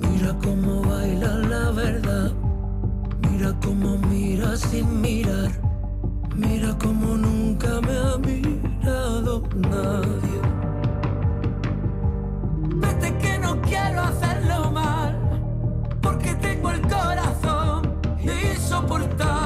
Mira 0.00 0.34
cómo 0.42 0.82
baila 0.82 1.34
la 1.36 1.70
verdad. 1.72 2.32
Mira 3.30 3.54
cómo 3.62 3.98
mira 3.98 4.56
sin 4.56 5.00
mirar. 5.00 5.50
Mira 6.34 6.76
cómo 6.78 7.16
nunca 7.16 7.80
me 7.82 7.96
ha 7.98 8.16
mirado 8.18 9.42
nadie. 9.56 10.40
Vete 12.76 13.16
que 13.18 13.38
no 13.38 13.60
quiero. 13.62 14.02
Porque 14.02 14.26
tengo 16.40 16.70
el 16.70 16.80
corazón 16.82 18.00
insoportable. 18.22 19.39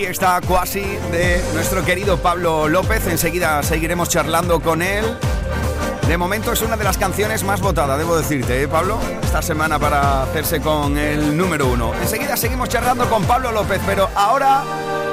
Aquí 0.00 0.06
está 0.06 0.40
Quasi 0.40 0.80
de 0.80 1.44
nuestro 1.52 1.84
querido 1.84 2.16
Pablo 2.16 2.68
López. 2.68 3.06
Enseguida 3.06 3.62
seguiremos 3.62 4.08
charlando 4.08 4.58
con 4.60 4.80
él. 4.80 5.04
De 6.08 6.16
momento 6.16 6.54
es 6.54 6.62
una 6.62 6.78
de 6.78 6.84
las 6.84 6.96
canciones 6.96 7.44
más 7.44 7.60
votadas, 7.60 7.98
debo 7.98 8.16
decirte, 8.16 8.62
¿eh, 8.62 8.66
Pablo? 8.66 8.98
Esta 9.22 9.42
semana 9.42 9.78
para 9.78 10.22
hacerse 10.22 10.62
con 10.62 10.96
el 10.96 11.36
número 11.36 11.66
uno. 11.66 11.92
Enseguida 12.00 12.38
seguimos 12.38 12.70
charlando 12.70 13.10
con 13.10 13.24
Pablo 13.24 13.52
López, 13.52 13.78
pero 13.84 14.08
ahora 14.14 14.62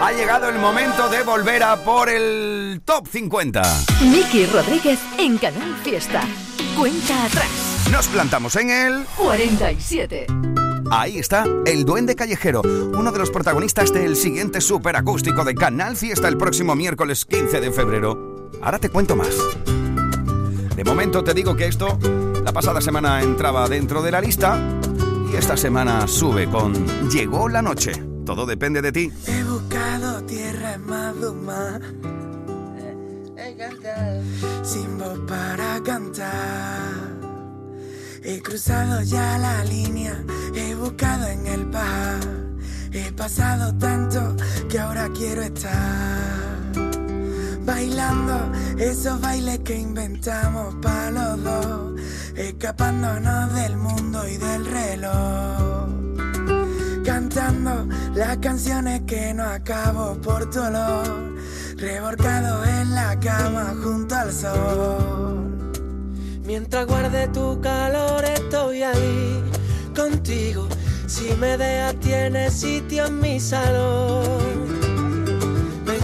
ha 0.01 0.11
llegado 0.13 0.47
el 0.47 0.57
momento 0.57 1.09
de 1.09 1.21
volver 1.23 1.63
a 1.63 1.83
por 1.83 2.07
el 2.07 2.81
top 2.85 3.09
50. 3.09 3.61
Miki 4.03 4.45
Rodríguez 4.45 4.99
en 5.17 5.37
Canal 5.37 5.75
Fiesta. 5.83 6.21
Cuenta 6.77 7.25
atrás. 7.25 7.89
Nos 7.91 8.07
plantamos 8.07 8.55
en 8.55 8.69
el 8.69 9.05
47. 9.17 10.27
Ahí 10.89 11.17
está, 11.17 11.45
el 11.65 11.85
Duende 11.85 12.15
Callejero, 12.15 12.61
uno 12.61 13.11
de 13.11 13.19
los 13.19 13.29
protagonistas 13.29 13.91
del 13.91 14.15
siguiente 14.15 14.61
superacústico 14.61 15.43
de 15.43 15.53
Canal 15.53 15.97
Fiesta 15.97 16.27
el 16.27 16.37
próximo 16.37 16.75
miércoles 16.75 17.25
15 17.25 17.59
de 17.59 17.71
febrero. 17.71 18.49
Ahora 18.61 18.79
te 18.79 18.89
cuento 18.89 19.15
más. 19.15 19.35
De 20.75 20.83
momento 20.83 21.23
te 21.23 21.33
digo 21.33 21.55
que 21.55 21.67
esto, 21.67 21.99
la 22.43 22.53
pasada 22.53 22.81
semana 22.81 23.21
entraba 23.21 23.67
dentro 23.67 24.01
de 24.01 24.11
la 24.11 24.21
lista 24.21 24.59
y 25.31 25.35
esta 25.35 25.57
semana 25.57 26.07
sube 26.07 26.49
con 26.49 26.73
Llegó 27.09 27.49
la 27.49 27.61
noche. 27.61 27.91
Todo 28.25 28.45
depende 28.45 28.81
de 28.81 28.91
ti. 28.91 29.11
He 29.27 29.43
buscado 29.43 30.23
tierra 30.23 30.73
en 30.73 30.85
Maduma 30.85 31.79
sin 34.63 34.97
voz 34.97 35.19
para 35.27 35.81
cantar. 35.83 37.06
He 38.29 38.41
cruzado 38.41 39.01
ya 39.03 39.37
la 39.37 39.63
línea, 39.63 40.21
he 40.53 40.75
buscado 40.75 41.27
en 41.27 41.47
el 41.47 41.65
par. 41.67 42.19
He 42.91 43.09
pasado 43.13 43.73
tanto 43.77 44.35
que 44.67 44.77
ahora 44.79 45.07
quiero 45.15 45.43
estar 45.43 45.71
bailando 47.61 48.51
esos 48.77 49.21
bailes 49.21 49.59
que 49.59 49.77
inventamos 49.77 50.75
para 50.81 51.09
los 51.11 51.41
dos, 51.41 52.01
escapándonos 52.35 53.53
del 53.53 53.77
mundo 53.77 54.27
y 54.27 54.35
del 54.35 54.65
reloj, 54.65 55.87
cantando 57.05 57.87
las 58.13 58.37
canciones 58.39 59.03
que 59.07 59.33
no 59.33 59.45
acabo 59.45 60.19
por 60.21 60.49
tu 60.49 60.59
olor, 60.59 61.33
revolcado 61.77 62.65
en 62.65 62.93
la 62.93 63.17
cama 63.21 63.73
junto 63.81 64.15
al 64.15 64.33
sol. 64.33 65.66
Mientras 66.47 66.87
guarde 66.87 67.27
tu 67.27 67.61
calor 67.61 68.25
estoy 68.25 68.81
ahí 68.81 69.43
contigo, 69.95 70.67
si 71.05 71.35
me 71.35 71.57
dejas 71.57 71.99
tienes 71.99 72.53
sitio 72.53 73.05
en 73.05 73.19
mi 73.19 73.39
salón 73.39 74.67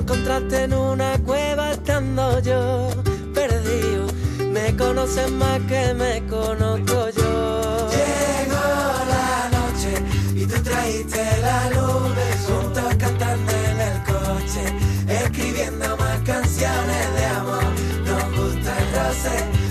encontraste 0.03 0.63
en 0.63 0.73
una 0.73 1.17
cueva 1.19 1.71
estando 1.71 2.39
yo 2.41 2.89
perdido. 3.34 4.08
Me 4.51 4.75
conoces 4.75 5.32
más 5.32 5.60
que 5.62 5.93
me 5.93 6.25
conozco 6.27 7.10
yo. 7.10 7.89
Llegó 7.89 8.65
la 9.15 9.49
noche 9.58 9.93
y 10.36 10.45
tú 10.45 10.62
trajiste 10.62 11.23
la 11.41 11.69
luz. 11.71 12.13
Juntos 12.45 12.95
cantando 12.99 13.51
en 13.51 13.79
el 13.79 14.03
coche, 14.03 14.63
escribiendo 15.08 15.97
más 15.97 16.19
canciones 16.19 17.15
de 17.15 17.25
amor. 17.25 17.63
Nos 18.06 18.23
gusta 18.38 18.77
el 18.77 18.88
roce, 18.93 19.62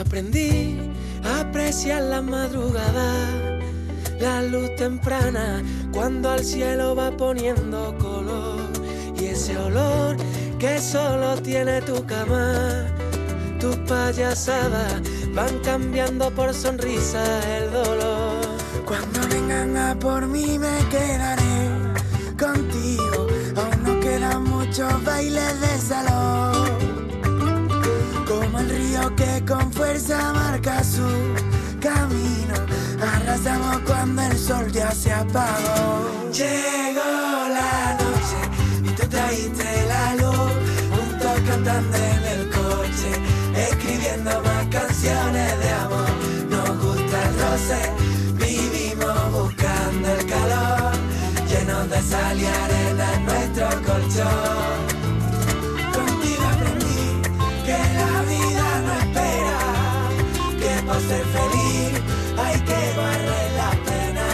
aprendí 0.00 0.76
a 1.22 1.40
apreciar 1.40 2.02
la 2.02 2.20
madrugada, 2.20 3.49
la 4.20 4.42
luz 4.42 4.74
temprana, 4.76 5.62
cuando 5.92 6.30
al 6.30 6.44
cielo 6.44 6.94
va 6.94 7.10
poniendo 7.16 7.96
color 7.98 8.60
y 9.18 9.26
ese 9.26 9.56
olor 9.56 10.16
que 10.58 10.78
solo 10.78 11.36
tiene 11.36 11.80
tu 11.82 12.04
cama. 12.04 12.86
Tus 13.58 13.76
payasadas 13.88 15.00
van 15.34 15.58
cambiando 15.60 16.30
por 16.30 16.52
sonrisa 16.52 17.22
el 17.56 17.70
dolor. 17.70 18.40
Cuando 18.84 19.20
vengan 19.28 19.76
a 19.76 19.98
por 19.98 20.26
mí 20.26 20.58
me 20.58 20.78
quedaré 20.90 21.68
contigo. 22.38 23.26
Aún 23.56 23.82
nos 23.84 24.04
quedan 24.04 24.44
muchos 24.44 25.04
bailes 25.04 25.60
de 25.60 25.78
salón. 25.78 27.08
Como 28.26 28.58
el 28.58 28.68
río 28.68 29.16
que 29.16 29.44
con 29.46 29.72
fuerza 29.72 30.32
marca 30.32 30.82
su 30.84 31.06
camino. 31.80 32.39
Arrasamos 33.02 33.78
cuando 33.86 34.22
el 34.22 34.38
sol 34.38 34.70
ya 34.70 34.90
se 34.92 35.12
apagó. 35.12 36.30
Llegó 36.32 37.00
la 37.00 37.96
noche 37.98 38.40
y 38.84 38.94
tú 38.94 39.06
trajiste 39.08 39.86
la 39.88 40.16
luz. 40.16 40.52
Juntos 40.90 41.40
cantando 41.46 41.96
en 41.96 42.24
el 42.24 42.50
coche, 42.50 43.10
escribiendo 43.56 44.30
más 44.42 44.66
canciones 44.66 45.58
de 45.58 45.70
amor. 45.70 46.10
Nos 46.50 46.84
gusta 46.84 47.16
el 47.28 47.40
roce, 47.40 47.80
vivimos 48.34 49.32
buscando 49.32 50.12
el 50.12 50.26
calor. 50.26 50.92
Llenos 51.48 51.90
de 51.90 52.02
sal 52.02 52.38
y 52.38 52.46
arena 52.46 53.14
en 53.14 53.24
nuestro 53.24 53.68
colchón. 53.82 54.89
Que 60.80 60.86
por 60.86 61.00
ser 61.00 61.24
feliz 61.24 62.00
hay 62.38 62.60
que 62.60 62.96
barrer 62.96 63.52
la 63.56 63.70
pena. 63.86 64.26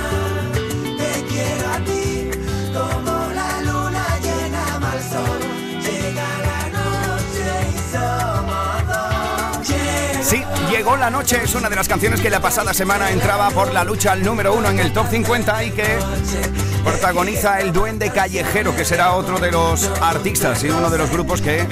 Te 0.99 1.25
quiero 1.25 1.69
a 1.73 1.79
ti 1.85 2.31
como 2.73 3.33
la 3.33 3.61
luna 3.63 4.05
llena 4.23 4.79
mal 4.79 5.03
sol. 5.03 5.41
Llega 5.83 6.29
la 6.51 6.63
noche 6.79 7.47
y 7.69 7.79
somos 7.93 8.87
dos. 8.87 10.27
Sí, 10.27 10.43
llegó 10.71 10.97
la 10.97 11.11
noche, 11.11 11.41
es 11.43 11.55
una 11.55 11.69
de 11.69 11.77
las 11.77 11.89
canciones 11.89 12.21
que 12.21 12.31
la 12.31 12.41
pasada 12.41 12.75
semana 12.75 13.11
entraba 13.11 13.51
por 13.51 13.73
la 13.73 13.85
lucha 13.85 14.13
al 14.13 14.23
número 14.23 14.55
uno 14.55 14.69
en 14.69 14.79
el 14.81 14.93
top 14.93 15.09
50 15.11 15.65
y 15.65 15.71
que 15.71 15.99
protagoniza 16.87 17.61
el 17.61 17.73
Duende 17.73 18.11
Callejero, 18.11 18.75
que 18.77 18.85
será 18.85 19.15
otro 19.15 19.41
de 19.41 19.51
los 19.51 19.91
artistas 20.01 20.63
y 20.63 20.71
uno 20.71 20.89
de 20.89 20.99
los 20.99 21.11
grupos 21.11 21.43
que 21.43 21.67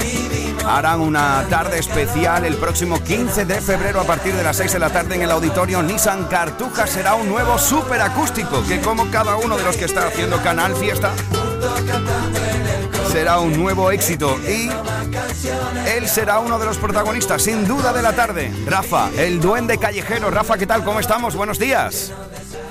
harán 0.66 1.00
una 1.00 1.46
tarde 1.48 1.78
especial 1.78 2.44
el 2.44 2.56
próximo 2.56 3.00
15 3.00 3.44
de 3.44 3.60
febrero 3.60 4.00
a 4.00 4.04
partir 4.04 4.34
de 4.34 4.42
las 4.42 4.56
6 4.56 4.72
de 4.72 4.78
la 4.80 4.90
tarde 4.90 5.14
en 5.14 5.22
el 5.22 5.30
auditorio 5.30 5.82
Nissan 5.82 6.24
Cartuja. 6.24 6.88
Será 6.88 7.14
un 7.14 7.28
nuevo 7.28 7.58
super 7.60 8.00
acústico 8.02 8.64
que 8.66 8.80
como 8.80 9.08
cada 9.12 9.36
uno 9.36 9.56
de 9.56 9.62
los 9.62 9.76
que 9.76 9.84
está 9.84 10.08
haciendo 10.08 10.42
Canal 10.42 10.74
Fiesta 10.74 11.12
será 13.12 13.38
un 13.38 13.56
nuevo 13.56 13.92
éxito 13.92 14.36
y 14.40 14.68
él 15.88 16.08
será 16.08 16.40
uno 16.40 16.58
de 16.58 16.66
los 16.66 16.78
protagonistas, 16.78 17.42
sin 17.42 17.68
duda, 17.68 17.92
de 17.92 18.02
la 18.02 18.14
tarde. 18.14 18.52
Rafa, 18.66 19.10
el 19.16 19.40
duende 19.40 19.78
callejero. 19.78 20.30
Rafa, 20.30 20.58
¿qué 20.58 20.66
tal? 20.66 20.82
¿Cómo 20.82 20.98
estamos? 20.98 21.36
Buenos 21.36 21.60
días. 21.60 22.12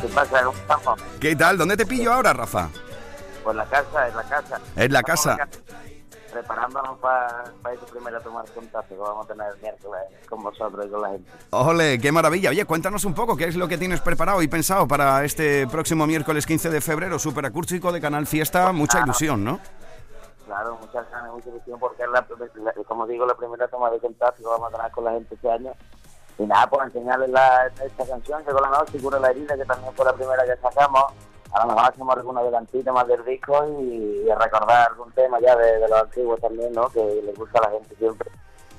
¿Qué 0.04 0.10
pasa? 0.10 0.44
¿Cómo 0.44 0.58
estamos? 0.58 1.02
¿Qué 1.20 1.36
tal? 1.36 1.58
¿Dónde 1.58 1.78
te 1.78 1.86
pillo 1.86 2.14
ahora, 2.14 2.34
Rafa? 2.34 2.70
Pues 3.44 3.56
la 3.56 3.66
casa, 3.66 4.08
en 4.08 4.16
la 4.16 4.24
casa. 4.24 4.60
En 4.76 4.94
la 4.94 5.00
Estamos 5.00 5.26
casa. 5.26 5.48
Preparándonos 6.32 6.98
para 6.98 7.44
ese 7.74 7.86
primero 7.92 8.18
a 8.18 8.20
tomar 8.22 8.44
contacto 8.56 8.96
que 8.96 9.00
vamos 9.00 9.26
a 9.30 9.34
tener 9.34 9.48
el 9.54 9.62
miércoles 9.62 10.02
con 10.28 10.42
vosotros 10.44 10.86
y 10.88 10.90
con 10.90 11.02
la 11.04 11.10
gente. 11.10 11.32
Ole, 11.52 12.00
qué 12.00 12.12
maravilla. 12.12 12.50
Oye, 12.50 12.66
cuéntanos 12.66 13.06
un 13.06 13.14
poco 13.14 13.38
qué 13.38 13.46
es 13.46 13.56
lo 13.56 13.68
que 13.68 13.78
tienes 13.78 14.02
preparado 14.02 14.42
y 14.42 14.48
pensado 14.48 14.88
para 14.88 15.24
este 15.24 15.68
próximo 15.68 16.08
miércoles 16.08 16.46
15 16.48 16.70
de 16.72 16.82
febrero, 16.82 17.20
super 17.20 17.46
acústico 17.46 17.92
de 17.92 18.02
Canal 18.02 18.26
Fiesta. 18.26 18.72
Mucha 18.72 19.02
ilusión, 19.02 19.44
¿no? 19.44 19.60
Claro, 20.48 20.78
muchas 20.82 21.10
ganas, 21.12 21.32
mucha 21.32 21.50
ilusión 21.50 21.80
porque 21.80 22.02
es 22.04 22.10
la, 22.10 22.26
la- 22.64 22.84
como 22.88 23.06
digo, 23.06 23.26
la 23.28 23.36
primera 23.36 23.68
toma 23.68 23.90
de 23.92 24.00
contacto 24.00 24.38
que 24.42 24.48
vamos 24.50 24.74
a 24.74 24.76
tener 24.76 24.92
con 24.92 25.04
la 25.06 25.12
gente 25.12 25.36
este 25.36 25.52
año. 25.52 25.72
Y 26.40 26.44
nada, 26.44 26.68
pues 26.68 26.86
enseñarles 26.88 27.30
la, 27.30 27.68
esta 27.68 28.06
canción, 28.06 28.44
Llegó 28.46 28.60
la 28.60 28.70
noche 28.70 29.00
cura 29.00 29.20
la 29.20 29.30
herida, 29.30 29.56
que 29.56 29.66
también 29.66 29.94
fue 29.94 30.06
la 30.06 30.14
primera 30.14 30.44
que 30.46 30.56
sacamos. 30.62 31.06
A 31.54 31.62
lo 31.62 31.74
mejor 31.74 31.92
hacemos 31.92 32.18
algún 32.18 32.38
adelantito 32.38 32.92
más 32.94 33.08
del 33.08 33.24
disco 33.26 33.64
y, 33.80 34.26
y 34.28 34.34
recordar 34.34 34.90
algún 34.90 35.12
tema 35.12 35.40
ya 35.40 35.56
de, 35.56 35.80
de 35.80 35.88
los 35.88 36.02
antiguos 36.02 36.42
también, 36.42 36.74
¿no? 36.74 36.90
Que 36.90 37.22
les 37.24 37.38
gusta 37.38 37.60
a 37.60 37.70
la 37.70 37.78
gente 37.78 37.96
siempre. 37.96 38.32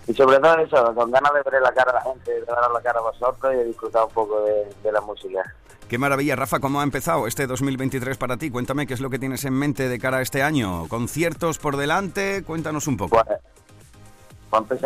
Y 0.07 0.15
sobre 0.15 0.39
todo 0.39 0.59
eso, 0.59 0.95
con 0.95 1.11
ganas 1.11 1.33
de 1.33 1.51
ver 1.51 1.63
la 1.63 1.73
cara 1.73 1.93
a 1.93 1.95
la 1.95 2.01
gente, 2.01 2.31
de 2.31 2.41
ver 2.41 2.49
la 2.49 2.81
cara 2.83 2.99
a 2.99 3.03
vosotros 3.03 3.55
y 3.55 3.57
de 3.57 3.65
disfrutar 3.65 4.05
un 4.05 4.11
poco 4.11 4.43
de, 4.43 4.69
de 4.83 4.93
la 4.93 5.01
música. 5.01 5.43
Qué 5.89 5.99
maravilla, 5.99 6.35
Rafa, 6.35 6.61
¿cómo 6.61 6.81
ha 6.81 6.83
empezado 6.83 7.27
este 7.27 7.47
2023 7.47 8.17
para 8.17 8.37
ti? 8.37 8.51
Cuéntame 8.51 8.87
qué 8.87 8.95
es 8.95 9.01
lo 9.01 9.11
que 9.11 9.19
tienes 9.19 9.45
en 9.45 9.55
mente 9.55 9.89
de 9.89 9.99
cara 9.99 10.19
a 10.19 10.23
este 10.23 10.43
año. 10.43 10.89
¿Conciertos 10.89 11.59
por 11.59 11.77
delante? 11.77 12.43
Cuéntanos 12.45 12.87
un 12.87 12.97
poco. 12.97 13.23
Pues, 13.25 13.39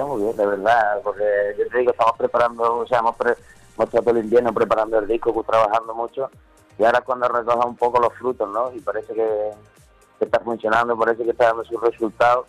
Muy 0.07 0.22
bien, 0.22 0.37
de 0.37 0.46
verdad, 0.46 1.00
porque 1.02 1.24
yo 1.59 1.68
te 1.68 1.78
digo, 1.78 1.90
estamos 1.92 2.14
preparando, 2.16 2.78
o 2.78 2.87
sea, 2.87 3.00
hemos, 3.00 3.16
pre- 3.16 3.37
hemos 3.76 4.07
el 4.07 4.18
invierno 4.18 4.52
preparando 4.52 4.98
el 4.98 5.07
disco, 5.07 5.44
trabajando 5.46 5.94
mucho, 5.94 6.31
y 6.78 6.85
ahora 6.85 7.00
cuando 7.02 7.28
recoja 7.28 7.66
un 7.66 7.76
poco 7.76 8.00
los 8.00 8.12
frutos, 8.14 8.48
¿no? 8.48 8.72
Y 8.72 8.81
parece 8.81 9.12
que, 9.14 9.50
que 10.18 10.24
está 10.24 10.40
funcionando, 10.40 10.96
parece 10.96 11.24
que 11.24 11.31
está 11.31 11.46
dando 11.48 11.64
sus 11.64 11.81
resultados, 11.81 12.46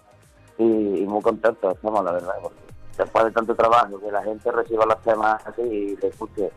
y, 0.57 0.63
y 0.63 1.05
muy 1.05 1.21
contentos 1.21 1.75
estamos, 1.75 2.03
la 2.03 2.11
verdad, 2.13 2.35
porque 2.41 2.57
después 2.97 3.25
de 3.25 3.31
tanto 3.31 3.55
trabajo, 3.55 3.99
que 3.99 4.11
la 4.11 4.23
gente 4.23 4.51
reciba 4.51 4.85
los 4.85 5.01
temas 5.03 5.45
así 5.45 5.61
y 5.61 5.95
les 5.97 6.17
guste, 6.17 6.51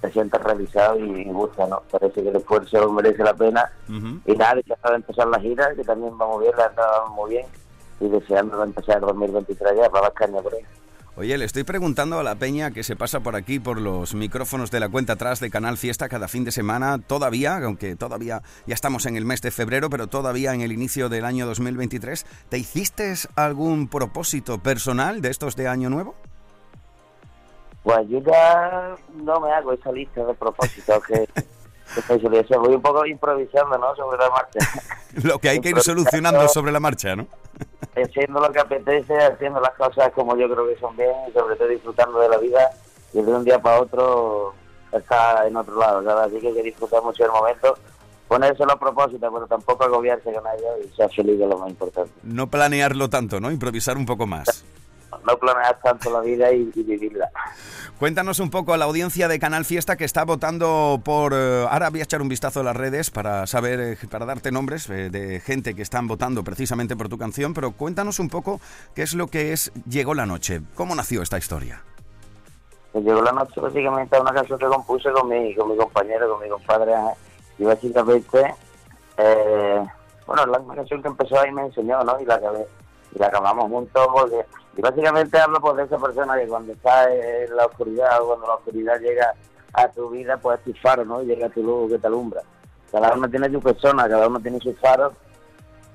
te 0.00 0.12
sientes 0.12 0.40
realizado 0.42 0.96
y, 0.98 1.24
gusta, 1.32 1.66
¿no? 1.66 1.82
Parece 1.90 2.22
que 2.22 2.28
el 2.28 2.36
esfuerzo 2.36 2.90
merece 2.92 3.22
la 3.24 3.34
pena, 3.34 3.70
Ujú. 3.88 4.20
y 4.24 4.36
nada, 4.36 4.60
ya 4.64 4.76
de 4.90 4.96
empezar 4.96 5.26
la 5.28 5.40
gira, 5.40 5.74
que 5.74 5.82
también 5.84 6.16
vamos 6.16 6.40
bien, 6.40 6.52
la 6.56 6.66
estamos 6.66 7.10
muy 7.10 7.30
bien, 7.30 7.46
y 8.00 8.08
deseando 8.08 8.62
empezar 8.62 8.96
el 8.96 9.02
2023 9.02 9.72
ya 9.76 9.90
para 9.90 10.06
las 10.06 10.14
cañas 10.14 10.42
por 10.42 10.54
ahí. 10.54 10.62
Oye, 11.18 11.38
le 11.38 11.46
estoy 11.46 11.64
preguntando 11.64 12.18
a 12.18 12.22
la 12.22 12.34
peña 12.34 12.72
que 12.72 12.82
se 12.82 12.94
pasa 12.94 13.20
por 13.20 13.36
aquí, 13.36 13.58
por 13.58 13.80
los 13.80 14.14
micrófonos 14.14 14.70
de 14.70 14.80
la 14.80 14.90
cuenta 14.90 15.14
atrás 15.14 15.40
de 15.40 15.48
Canal 15.48 15.78
Fiesta 15.78 16.10
cada 16.10 16.28
fin 16.28 16.44
de 16.44 16.52
semana, 16.52 16.98
todavía, 16.98 17.56
aunque 17.56 17.96
todavía 17.96 18.42
ya 18.66 18.74
estamos 18.74 19.06
en 19.06 19.16
el 19.16 19.24
mes 19.24 19.40
de 19.40 19.50
febrero, 19.50 19.88
pero 19.88 20.08
todavía 20.08 20.52
en 20.52 20.60
el 20.60 20.72
inicio 20.72 21.08
del 21.08 21.24
año 21.24 21.46
2023, 21.46 22.26
¿te 22.50 22.58
hiciste 22.58 23.14
algún 23.34 23.88
propósito 23.88 24.58
personal 24.58 25.22
de 25.22 25.30
estos 25.30 25.56
de 25.56 25.68
Año 25.68 25.88
Nuevo? 25.88 26.14
Pues 27.82 28.06
yo 28.10 28.18
ya 28.20 28.96
no 29.14 29.40
me 29.40 29.50
hago 29.52 29.72
esa 29.72 29.92
lista 29.92 30.22
de 30.22 30.34
propósitos 30.34 31.02
que, 31.06 31.26
eso. 31.96 32.60
Voy 32.60 32.74
un 32.74 32.82
poco 32.82 33.06
improvisando, 33.06 33.78
¿no? 33.78 33.94
Sobre 33.96 34.18
la 34.18 34.30
marcha. 34.30 34.58
Lo 35.22 35.38
que 35.38 35.48
hay 35.48 35.60
que 35.60 35.70
ir 35.70 35.80
solucionando 35.80 36.48
sobre 36.48 36.72
la 36.72 36.80
marcha, 36.80 37.16
¿no? 37.16 37.26
haciendo 37.96 38.40
lo 38.40 38.52
que 38.52 38.60
apetece, 38.60 39.16
haciendo 39.16 39.60
las 39.60 39.72
cosas 39.72 40.12
como 40.12 40.36
yo 40.36 40.48
creo 40.50 40.68
que 40.68 40.78
son 40.78 40.96
bien 40.96 41.12
y 41.28 41.32
sobre 41.32 41.56
todo 41.56 41.68
disfrutando 41.68 42.18
de 42.20 42.28
la 42.28 42.36
vida 42.38 42.70
y 43.14 43.22
de 43.22 43.32
un 43.32 43.44
día 43.44 43.58
para 43.58 43.80
otro 43.80 44.54
está 44.92 45.46
en 45.46 45.56
otro 45.56 45.78
lado, 45.78 46.04
¿sabes? 46.04 46.32
Así 46.32 46.40
que 46.40 46.48
hay 46.48 46.54
que 46.54 46.62
disfrutar 46.62 47.02
mucho 47.02 47.22
del 47.22 47.32
momento, 47.32 47.74
ponérselo 48.28 48.72
a 48.72 48.78
propósito, 48.78 49.30
pero 49.32 49.46
tampoco 49.46 49.84
agobiarse 49.84 50.32
con 50.32 50.44
ello 50.46 50.68
y 50.84 50.94
ser 50.94 51.10
feliz 51.10 51.40
es 51.40 51.48
lo 51.48 51.58
más 51.58 51.70
importante. 51.70 52.12
No 52.22 52.48
planearlo 52.48 53.08
tanto, 53.08 53.40
¿no? 53.40 53.50
Improvisar 53.50 53.96
un 53.96 54.06
poco 54.06 54.26
más. 54.26 54.64
No 55.24 55.38
planear 55.38 55.78
tanto 55.82 56.10
la 56.10 56.20
vida 56.20 56.52
y, 56.52 56.70
y 56.74 56.82
vivirla. 56.82 57.30
Cuéntanos 57.98 58.40
un 58.40 58.50
poco 58.50 58.74
a 58.74 58.76
la 58.76 58.84
audiencia 58.84 59.28
de 59.28 59.38
Canal 59.38 59.64
Fiesta 59.64 59.96
que 59.96 60.04
está 60.04 60.24
votando 60.24 61.00
por... 61.02 61.32
eh, 61.34 61.66
ahora 61.70 61.88
voy 61.88 62.00
a 62.00 62.02
echar 62.02 62.20
un 62.20 62.28
vistazo 62.28 62.60
a 62.60 62.62
las 62.62 62.76
redes 62.76 63.10
para 63.10 63.46
saber, 63.46 63.80
eh, 63.80 63.98
para 64.10 64.26
darte 64.26 64.52
nombres 64.52 64.90
eh, 64.90 65.08
de 65.08 65.40
gente 65.40 65.74
que 65.74 65.82
están 65.82 66.06
votando 66.06 66.44
precisamente 66.44 66.94
por 66.96 67.08
tu 67.08 67.16
canción, 67.16 67.54
pero 67.54 67.72
cuéntanos 67.72 68.18
un 68.18 68.28
poco 68.28 68.60
qué 68.94 69.02
es 69.02 69.14
lo 69.14 69.28
que 69.28 69.52
es 69.54 69.72
Llegó 69.88 70.12
la 70.14 70.26
Noche. 70.26 70.60
¿Cómo 70.74 70.94
nació 70.94 71.22
esta 71.22 71.38
historia? 71.38 71.82
Me 72.92 73.00
llegó 73.00 73.22
la 73.22 73.32
noche 73.32 73.60
básicamente 73.60 74.16
a 74.16 74.20
una 74.20 74.32
canción 74.32 74.58
que 74.58 74.66
compuse 74.66 75.10
con 75.12 75.28
mi, 75.28 75.54
con 75.54 75.70
mi 75.70 75.76
compañero, 75.76 76.30
con 76.30 76.42
mi 76.42 76.48
compadre 76.48 76.92
y 77.58 77.64
básicamente, 77.64 78.54
bueno, 80.26 80.42
es 80.42 80.48
la 80.48 80.74
canción 80.74 81.02
que 81.02 81.08
empezó 81.08 81.38
ahí 81.38 81.52
me 81.52 81.62
enseñó, 81.62 82.02
¿no? 82.04 82.18
Y 82.20 82.24
la 82.24 82.34
acabé, 82.36 82.66
y 83.16 83.18
la 83.18 83.26
acabamos 83.28 83.64
juntos 83.70 84.06
porque, 84.12 84.44
y 84.76 84.80
básicamente 84.82 85.38
hablo 85.38 85.60
pues 85.60 85.76
de 85.78 85.82
esa 85.84 85.98
persona 85.98 86.36
que 86.38 86.46
cuando 86.46 86.72
está 86.72 87.12
en 87.12 87.56
la 87.56 87.66
oscuridad 87.66 88.22
o 88.22 88.26
cuando 88.28 88.46
la 88.46 88.54
oscuridad 88.54 89.00
llega 89.00 89.32
a 89.72 89.88
tu 89.88 90.10
vida, 90.10 90.36
pues 90.36 90.58
es 90.58 90.64
tu 90.64 90.80
faro, 90.80 91.04
¿no? 91.04 91.22
Y 91.22 91.26
llega 91.26 91.48
tu 91.48 91.62
luz 91.62 91.90
que 91.92 91.98
te 91.98 92.06
alumbra. 92.06 92.42
Cada 92.92 93.12
uno 93.14 93.28
tiene 93.28 93.50
su 93.50 93.60
persona, 93.60 94.08
cada 94.08 94.28
uno 94.28 94.38
tiene 94.40 94.58
sus 94.60 94.78
faros 94.78 95.12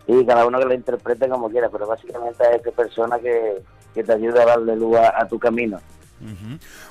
y 0.07 0.25
cada 0.25 0.45
uno 0.45 0.59
que 0.59 0.65
lo 0.65 0.73
interprete 0.73 1.29
como 1.29 1.49
quiera, 1.49 1.69
pero 1.69 1.87
básicamente 1.87 2.43
es 2.55 2.61
esa 2.61 2.71
persona 2.71 3.17
que, 3.19 3.63
que 3.93 4.03
te 4.03 4.13
ayuda 4.13 4.43
a 4.43 4.45
darle 4.47 4.75
luz 4.75 4.97
a- 4.97 5.21
a 5.21 5.27
tu 5.27 5.39
camino. 5.39 5.79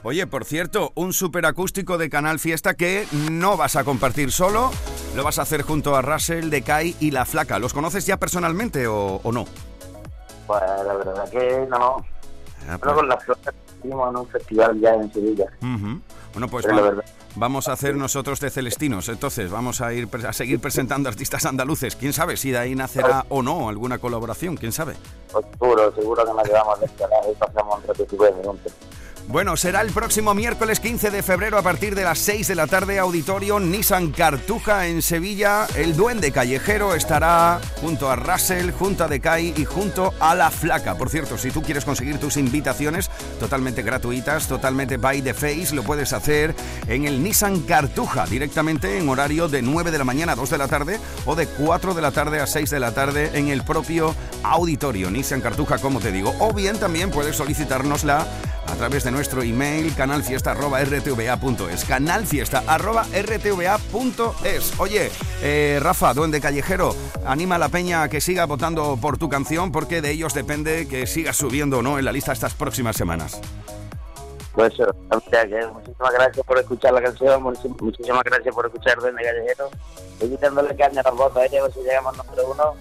Oye, 0.02 0.26
por 0.26 0.44
cierto, 0.44 0.90
un 0.96 1.12
superacústico 1.12 1.98
de 1.98 2.10
Canal 2.10 2.40
Fiesta 2.40 2.74
que 2.74 3.06
no 3.30 3.56
vas 3.56 3.76
a 3.76 3.84
compartir 3.84 4.32
solo, 4.32 4.70
lo 5.14 5.22
vas 5.22 5.38
a 5.38 5.42
hacer 5.42 5.62
junto 5.62 5.94
a 5.94 6.02
Russell, 6.02 6.50
Decay 6.50 6.96
y 6.98 7.12
La 7.12 7.24
Flaca. 7.24 7.60
¿Los 7.60 7.72
conoces 7.72 8.06
ya 8.06 8.16
personalmente 8.16 8.88
o 8.88 9.20
no? 9.32 9.44
Pues 10.58 10.86
la 10.86 10.94
verdad 10.94 11.30
que 11.30 11.66
no. 11.68 11.96
Ah, 12.68 12.76
Pero 12.80 12.94
con 12.96 13.08
las 13.08 13.24
flores 13.24 13.42
hicimos 13.78 14.10
en 14.10 14.16
un 14.16 14.26
festival 14.28 14.80
ya 14.80 14.94
en 14.94 15.12
Sevilla. 15.12 15.46
Bueno, 16.32 16.48
pues 16.48 16.66
va- 16.66 16.80
verdad. 16.82 17.04
vamos 17.36 17.68
a 17.68 17.72
hacer 17.72 17.96
nosotros 17.96 18.38
de 18.40 18.50
Celestinos. 18.50 19.08
Entonces, 19.08 19.50
vamos 19.50 19.80
a 19.80 19.92
ir 19.92 20.08
a 20.26 20.32
seguir 20.32 20.60
presentando 20.60 21.08
artistas 21.08 21.44
andaluces. 21.46 21.96
¿Quién 21.96 22.12
sabe 22.12 22.36
si 22.36 22.50
de 22.50 22.58
ahí 22.58 22.74
nacerá 22.74 23.24
o 23.28 23.42
no 23.42 23.68
alguna 23.68 23.98
colaboración? 23.98 24.56
¿Quién 24.56 24.72
sabe? 24.72 24.94
Pues 25.32 25.46
seguro, 25.52 25.92
seguro 25.94 26.24
que 26.24 26.32
nos 26.32 26.46
llevamos 26.46 26.80
de 26.80 26.86
y 27.32 27.34
pasamos 27.36 27.78
un 27.78 27.86
rato 27.88 28.04
de 28.04 28.32
juntos. 28.44 28.72
Bueno, 29.30 29.56
será 29.56 29.80
el 29.82 29.92
próximo 29.92 30.34
miércoles 30.34 30.80
15 30.80 31.12
de 31.12 31.22
febrero 31.22 31.56
a 31.56 31.62
partir 31.62 31.94
de 31.94 32.02
las 32.02 32.18
6 32.18 32.48
de 32.48 32.56
la 32.56 32.66
tarde, 32.66 32.98
auditorio 32.98 33.60
Nissan 33.60 34.10
Cartuja 34.10 34.88
en 34.88 35.02
Sevilla. 35.02 35.68
El 35.76 35.94
Duende 35.94 36.32
Callejero 36.32 36.96
estará 36.96 37.60
junto 37.80 38.10
a 38.10 38.16
Russell, 38.16 38.72
junto 38.72 39.04
a 39.04 39.08
Decay 39.08 39.54
y 39.56 39.64
junto 39.64 40.12
a 40.18 40.34
La 40.34 40.50
Flaca. 40.50 40.96
Por 40.96 41.10
cierto, 41.10 41.38
si 41.38 41.52
tú 41.52 41.62
quieres 41.62 41.84
conseguir 41.84 42.18
tus 42.18 42.36
invitaciones 42.36 43.08
totalmente 43.38 43.82
gratuitas, 43.82 44.48
totalmente 44.48 44.96
by 44.96 45.22
the 45.22 45.32
face, 45.32 45.76
lo 45.76 45.84
puedes 45.84 46.12
hacer 46.12 46.52
en 46.88 47.04
el 47.04 47.22
Nissan 47.22 47.60
Cartuja, 47.60 48.26
directamente 48.26 48.98
en 48.98 49.08
horario 49.08 49.48
de 49.48 49.62
9 49.62 49.92
de 49.92 49.98
la 49.98 50.04
mañana 50.04 50.32
a 50.32 50.36
2 50.36 50.50
de 50.50 50.58
la 50.58 50.66
tarde 50.66 50.98
o 51.24 51.36
de 51.36 51.46
4 51.46 51.94
de 51.94 52.02
la 52.02 52.10
tarde 52.10 52.40
a 52.40 52.48
6 52.48 52.68
de 52.68 52.80
la 52.80 52.94
tarde 52.94 53.30
en 53.34 53.46
el 53.46 53.62
propio 53.62 54.12
auditorio 54.42 55.08
Nissan 55.08 55.40
Cartuja, 55.40 55.78
como 55.78 56.00
te 56.00 56.10
digo. 56.10 56.34
O 56.40 56.52
bien 56.52 56.80
también 56.80 57.12
puedes 57.12 57.36
solicitárnosla 57.36 58.26
a 58.70 58.76
través 58.76 59.04
de 59.04 59.10
nuestro 59.10 59.42
email 59.42 59.94
canalfiesta.rtva.es. 59.94 61.84
Canalfiesta.rtva.es. 61.84 64.80
Oye, 64.80 65.10
eh, 65.42 65.78
Rafa, 65.82 66.14
Duende 66.14 66.40
Callejero, 66.40 66.94
anima 67.24 67.56
a 67.56 67.58
la 67.58 67.68
peña 67.68 68.02
a 68.02 68.08
que 68.08 68.20
siga 68.20 68.46
votando 68.46 68.96
por 69.00 69.18
tu 69.18 69.28
canción 69.28 69.72
porque 69.72 70.00
de 70.00 70.12
ellos 70.12 70.34
depende 70.34 70.86
que 70.88 71.06
sigas 71.06 71.36
subiendo 71.36 71.78
o 71.78 71.82
no 71.82 71.98
en 71.98 72.04
la 72.04 72.12
lista 72.12 72.32
estas 72.32 72.54
próximas 72.54 72.94
semanas. 72.96 73.40
Pues 74.52 74.74
que 74.74 74.84
muchísimas 75.72 76.12
gracias 76.12 76.44
por 76.44 76.58
escuchar 76.58 76.92
la 76.92 77.02
canción, 77.02 77.40
muchísimas 77.42 78.24
gracias 78.24 78.52
por 78.54 78.66
escuchar 78.66 78.98
Duende 78.98 79.22
Callejero. 79.22 79.70
Estoy 80.12 80.30
quitándole 80.30 80.76
caña 80.76 81.00
a 81.00 81.04
las 81.04 81.14
botas, 81.14 81.52
¿eh? 81.52 81.60
si 81.72 81.80
llegamos 81.80 82.16
número 82.16 82.50
uno. 82.50 82.74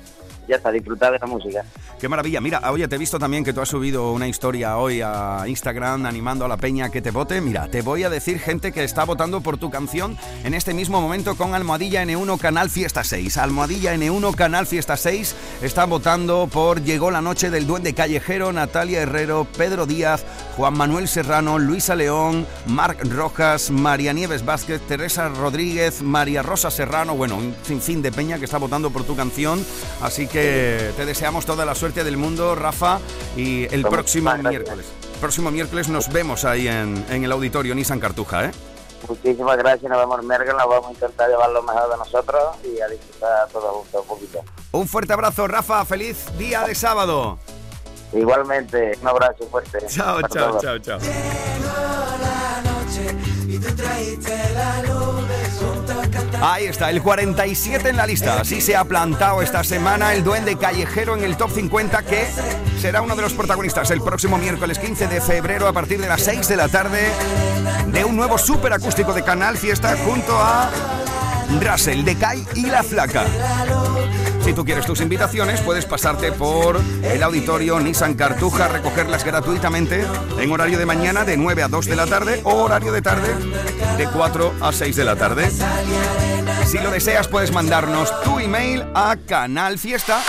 Ya 0.49 0.55
está, 0.55 0.71
disfrutar 0.71 1.11
de 1.13 1.19
la 1.19 1.27
música. 1.27 1.63
Qué 1.99 2.09
maravilla. 2.09 2.41
Mira, 2.41 2.59
oye, 2.71 2.87
te 2.87 2.95
he 2.95 2.97
visto 2.97 3.19
también 3.19 3.43
que 3.43 3.53
tú 3.53 3.61
has 3.61 3.69
subido 3.69 4.11
una 4.13 4.27
historia 4.27 4.77
hoy 4.77 4.99
a 4.99 5.43
Instagram 5.45 6.07
animando 6.07 6.43
a 6.43 6.47
la 6.47 6.57
peña 6.57 6.89
que 6.89 7.03
te 7.03 7.11
vote. 7.11 7.39
Mira, 7.39 7.67
te 7.67 7.83
voy 7.83 8.03
a 8.03 8.09
decir 8.09 8.39
gente 8.39 8.71
que 8.71 8.83
está 8.83 9.03
votando 9.03 9.41
por 9.41 9.59
tu 9.59 9.69
canción 9.69 10.17
en 10.43 10.55
este 10.55 10.73
mismo 10.73 11.01
momento 11.01 11.35
con 11.35 11.53
Almohadilla 11.53 12.03
N1 12.03 12.39
Canal 12.39 12.71
Fiesta 12.71 13.03
6. 13.03 13.37
Almohadilla 13.37 13.93
N1 13.93 14.33
Canal 14.33 14.65
Fiesta 14.65 14.97
6 14.97 15.35
está 15.61 15.85
votando 15.85 16.47
por 16.51 16.81
Llegó 16.81 17.11
la 17.11 17.21
noche 17.21 17.51
del 17.51 17.67
Duende 17.67 17.93
Callejero, 17.93 18.51
Natalia 18.51 19.01
Herrero, 19.01 19.45
Pedro 19.55 19.85
Díaz, 19.85 20.25
Juan 20.57 20.75
Manuel 20.75 21.07
Serrano, 21.07 21.59
Luisa 21.59 21.93
León, 21.93 22.47
Marc 22.65 23.05
Rojas, 23.05 23.69
María 23.69 24.13
Nieves 24.13 24.43
Vázquez, 24.43 24.81
Teresa 24.81 25.29
Rodríguez, 25.29 26.01
María 26.01 26.41
Rosa 26.41 26.71
Serrano, 26.71 27.15
bueno, 27.15 27.37
un 27.37 27.53
sinfín 27.61 28.01
de 28.01 28.11
peña 28.11 28.39
que 28.39 28.45
está 28.45 28.57
votando 28.57 28.89
por 28.89 29.03
tu 29.03 29.15
canción. 29.15 29.63
Así 30.01 30.25
que 30.25 30.38
te 30.95 31.05
deseamos 31.05 31.45
toda 31.45 31.65
la 31.65 31.75
suerte 31.75 32.03
del 32.03 32.17
mundo, 32.17 32.55
Rafa, 32.55 32.99
y 33.35 33.63
el 33.73 33.81
Pues 33.81 33.93
próximo 33.93 34.33
miércoles. 34.35 34.85
Próximo 35.19 35.51
miércoles 35.51 35.89
nos 35.89 36.11
vemos 36.11 36.45
ahí 36.45 36.67
en, 36.67 37.05
en 37.09 37.23
el 37.23 37.31
auditorio 37.31 37.75
Nissan 37.75 37.99
Cartuja, 37.99 38.45
¿eh? 38.45 38.51
Muchísimas 39.07 39.57
gracias, 39.57 39.89
nos 39.89 39.97
vemos 39.99 40.19
en 40.19 40.27
Merkel, 40.27 40.55
nos 40.57 40.67
vamos 40.67 40.87
a 40.87 40.91
intentar 40.91 41.29
llevar 41.29 41.49
lo 41.51 41.63
mejor 41.63 41.89
de 41.91 41.97
nosotros 41.97 42.43
y 42.63 42.81
a 42.81 42.87
disfrutar 42.87 43.47
todos 43.49 43.73
juntos 43.75 44.01
un 44.01 44.07
poquito. 44.07 44.39
Un 44.71 44.87
fuerte 44.87 45.13
abrazo, 45.13 45.47
Rafa. 45.47 45.85
Feliz 45.85 46.25
día 46.37 46.63
de 46.63 46.75
sábado. 46.75 47.39
Igualmente, 48.13 48.97
un 49.01 49.07
abrazo 49.07 49.47
fuerte. 49.49 49.79
Chao, 49.87 50.21
chao, 50.27 50.59
chao, 50.59 50.79
chao. 50.79 50.99
Ahí 56.41 56.65
está, 56.67 56.89
el 56.89 57.01
47 57.01 57.89
en 57.89 57.97
la 57.97 58.07
lista. 58.07 58.39
Así 58.39 58.61
se 58.61 58.75
ha 58.75 58.85
plantado 58.85 59.41
esta 59.41 59.63
semana 59.63 60.13
el 60.13 60.23
duende 60.23 60.57
callejero 60.57 61.15
en 61.15 61.23
el 61.23 61.35
top 61.35 61.51
50 61.51 62.01
que 62.03 62.27
será 62.79 63.01
uno 63.01 63.15
de 63.15 63.21
los 63.21 63.33
protagonistas 63.33 63.91
el 63.91 64.01
próximo 64.01 64.37
miércoles 64.37 64.79
15 64.79 65.07
de 65.07 65.19
febrero 65.19 65.67
a 65.67 65.73
partir 65.73 65.99
de 65.99 66.07
las 66.07 66.21
6 66.21 66.47
de 66.47 66.55
la 66.55 66.69
tarde 66.69 67.09
de 67.87 68.05
un 68.05 68.15
nuevo 68.15 68.37
super 68.37 68.71
acústico 68.71 69.13
de 69.13 69.23
Canal 69.23 69.57
Fiesta 69.57 69.97
junto 70.05 70.37
a 70.37 70.69
Russell, 71.59 72.05
Decay 72.05 72.45
y 72.55 72.67
La 72.67 72.83
Flaca. 72.83 73.25
Si 74.49 74.55
tú 74.55 74.65
quieres 74.65 74.87
tus 74.87 74.99
invitaciones, 75.01 75.61
puedes 75.61 75.85
pasarte 75.85 76.31
por 76.31 76.81
el 77.03 77.21
auditorio 77.21 77.79
Nissan 77.79 78.15
Cartuja, 78.15 78.67
recogerlas 78.67 79.23
gratuitamente 79.23 80.03
en 80.39 80.51
horario 80.51 80.79
de 80.79 80.87
mañana 80.87 81.23
de 81.23 81.37
9 81.37 81.61
a 81.61 81.67
2 81.67 81.85
de 81.85 81.95
la 81.95 82.07
tarde 82.07 82.41
o 82.43 82.55
horario 82.63 82.91
de 82.91 83.03
tarde 83.03 83.27
de 83.95 84.07
4 84.07 84.55
a 84.59 84.71
6 84.71 84.95
de 84.95 85.03
la 85.03 85.15
tarde. 85.15 85.51
Si 86.65 86.79
lo 86.79 86.89
deseas, 86.89 87.27
puedes 87.27 87.53
mandarnos 87.53 88.09
tu 88.23 88.39
email 88.39 88.85
a 88.95 89.17
canalfiesta 89.17 90.23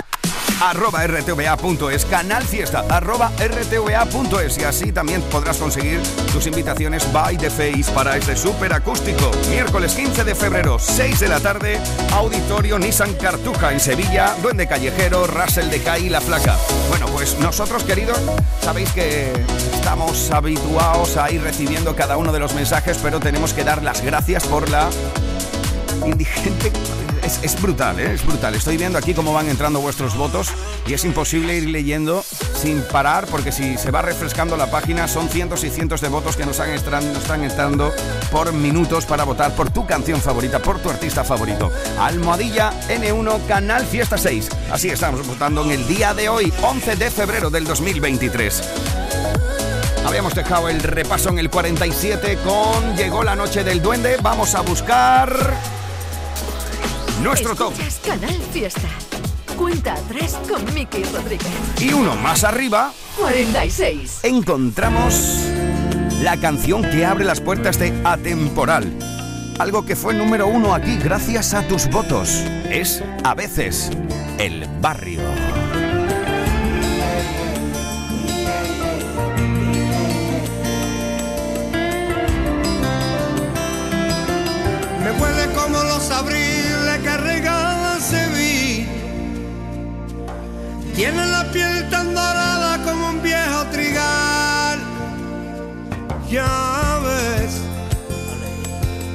arroba 0.61 1.05
rtva.es, 1.07 2.05
canal 2.05 2.43
fiesta, 2.43 2.85
arroba 2.87 3.31
rtva.es 3.37 4.57
y 4.59 4.63
así 4.63 4.91
también 4.91 5.21
podrás 5.23 5.57
conseguir 5.57 5.99
tus 6.31 6.45
invitaciones 6.45 7.11
by 7.11 7.35
the 7.37 7.49
face 7.49 7.91
para 7.93 8.15
este 8.15 8.35
súper 8.35 8.73
acústico. 8.73 9.31
Miércoles 9.49 9.93
15 9.93 10.23
de 10.23 10.35
febrero, 10.35 10.77
6 10.77 11.19
de 11.19 11.27
la 11.27 11.39
tarde, 11.39 11.79
Auditorio 12.13 12.77
Nissan 12.77 13.13
Cartuja 13.15 13.73
en 13.73 13.79
Sevilla, 13.79 14.35
Duende 14.41 14.67
Callejero, 14.67 15.25
Russell 15.25 15.69
de 15.69 15.81
Cay 15.81 16.05
y 16.05 16.09
La 16.09 16.21
Flaca. 16.21 16.55
Bueno, 16.89 17.07
pues 17.07 17.39
nosotros 17.39 17.83
queridos, 17.83 18.19
sabéis 18.61 18.91
que 18.91 19.33
estamos 19.73 20.29
habituados 20.29 21.17
a 21.17 21.31
ir 21.31 21.41
recibiendo 21.41 21.95
cada 21.95 22.17
uno 22.17 22.31
de 22.31 22.39
los 22.39 22.53
mensajes, 22.53 22.99
pero 23.01 23.19
tenemos 23.19 23.53
que 23.53 23.63
dar 23.63 23.81
las 23.81 24.01
gracias 24.01 24.45
por 24.45 24.69
la 24.69 24.89
indigente 26.05 26.71
es, 27.43 27.61
brutal, 27.61 27.99
¿eh? 27.99 28.13
es 28.13 28.25
brutal. 28.25 28.55
Estoy 28.55 28.77
viendo 28.77 28.97
aquí 28.97 29.13
cómo 29.13 29.33
van 29.33 29.47
entrando 29.47 29.79
vuestros 29.79 30.15
votos 30.17 30.49
y 30.87 30.93
es 30.93 31.05
imposible 31.05 31.55
ir 31.55 31.69
leyendo 31.69 32.23
sin 32.59 32.81
parar 32.81 33.27
porque 33.27 33.51
si 33.51 33.77
se 33.77 33.91
va 33.91 34.01
refrescando 34.01 34.57
la 34.57 34.69
página 34.69 35.07
son 35.07 35.29
cientos 35.29 35.63
y 35.63 35.69
cientos 35.69 36.01
de 36.01 36.09
votos 36.09 36.35
que 36.35 36.45
nos, 36.45 36.59
nos 36.59 37.17
están 37.17 37.43
entrando 37.43 37.93
por 38.31 38.53
minutos 38.53 39.05
para 39.05 39.23
votar 39.23 39.55
por 39.55 39.69
tu 39.69 39.85
canción 39.85 40.21
favorita, 40.21 40.59
por 40.59 40.79
tu 40.79 40.89
artista 40.89 41.23
favorito. 41.23 41.71
Almohadilla 41.99 42.71
N1 42.89 43.45
Canal 43.47 43.85
Fiesta 43.85 44.17
6. 44.17 44.49
Así 44.71 44.89
estamos 44.89 45.25
votando 45.25 45.63
en 45.63 45.71
el 45.71 45.87
día 45.87 46.13
de 46.13 46.29
hoy, 46.29 46.51
11 46.61 46.95
de 46.95 47.11
febrero 47.11 47.49
del 47.49 47.65
2023. 47.65 48.61
Habíamos 50.05 50.33
dejado 50.33 50.67
el 50.69 50.81
repaso 50.81 51.29
en 51.29 51.39
el 51.39 51.49
47 51.49 52.39
con 52.43 52.97
Llegó 52.97 53.23
la 53.23 53.35
noche 53.35 53.63
del 53.63 53.81
duende. 53.81 54.17
Vamos 54.21 54.55
a 54.55 54.61
buscar 54.61 55.80
nuestro 57.21 57.55
top. 57.55 57.73
Canal 58.05 58.35
Fiesta. 58.51 58.87
Cuenta 59.55 59.95
3 60.07 60.37
con 60.49 60.73
Mickey 60.73 61.03
Rodríguez. 61.03 61.47
Y 61.79 61.93
uno 61.93 62.15
más 62.15 62.43
arriba. 62.43 62.93
46. 63.17 64.21
Encontramos 64.23 65.45
la 66.23 66.37
canción 66.37 66.81
que 66.81 67.05
abre 67.05 67.25
las 67.25 67.39
puertas 67.39 67.77
de 67.77 67.93
Atemporal. 68.03 68.91
Algo 69.59 69.85
que 69.85 69.95
fue 69.95 70.13
número 70.13 70.47
uno 70.47 70.73
aquí 70.73 70.97
gracias 70.97 71.53
a 71.53 71.67
tus 71.67 71.87
votos. 71.89 72.43
Es 72.69 73.03
a 73.23 73.35
veces 73.35 73.91
el 74.39 74.67
barrio. 74.81 75.21
Me 85.03 85.11
huele 85.11 85.53
como 85.53 85.83
los 85.83 86.09
abril 86.09 86.50
Tiene 90.95 91.25
la 91.27 91.49
piel 91.51 91.89
tan 91.89 92.13
dorada 92.13 92.83
como 92.83 93.09
un 93.09 93.21
viejo 93.21 93.65
trigal. 93.71 94.79
Ya 96.29 96.99
ves, 97.03 97.61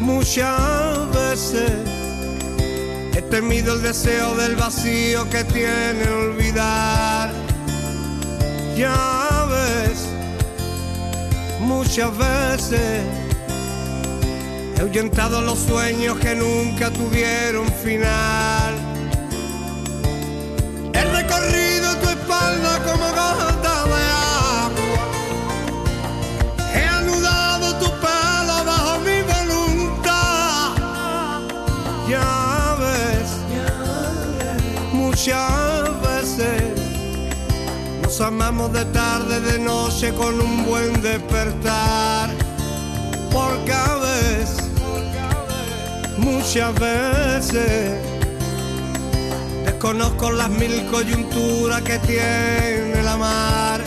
muchas 0.01 1.11
veces 1.12 1.72
he 3.14 3.22
temido 3.22 3.74
el 3.74 3.83
deseo 3.83 4.35
del 4.37 4.57
vacío 4.57 5.29
que 5.31 5.45
tiene 5.45 6.09
olvidar. 6.09 7.31
Ya 8.77 9.47
ves, 9.49 10.07
muchas 11.61 12.11
veces 12.18 13.27
He 14.77 14.83
ahuyentado 14.83 15.41
los 15.41 15.59
sueños 15.61 16.18
que 16.18 16.35
nunca 16.35 16.91
tuvieron 16.91 17.66
final. 17.83 18.66
Muchas 35.27 36.03
veces 36.03 36.62
nos 38.01 38.20
amamos 38.20 38.72
de 38.72 38.85
tarde, 38.85 39.41
de 39.41 39.59
noche 39.59 40.12
con 40.14 40.41
un 40.41 40.64
buen 40.64 41.03
despertar. 41.03 42.31
Porque 43.33 43.72
a 43.72 43.97
veces 43.97 44.68
muchas 46.16 46.72
veces. 46.79 47.93
Desconozco 49.64 50.31
las 50.31 50.49
mil 50.49 50.87
coyunturas 50.93 51.83
que 51.83 51.99
tiene 51.99 53.03
la 53.03 53.16
mar. 53.16 53.81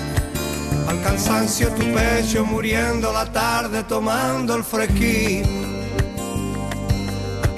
Al 0.90 1.02
cansancio 1.02 1.70
tu 1.70 1.84
pecho 1.94 2.44
muriendo 2.44 3.14
la 3.14 3.26
tarde 3.32 3.84
tomando 3.84 4.56
el 4.56 4.64
fresquín. 4.66 5.79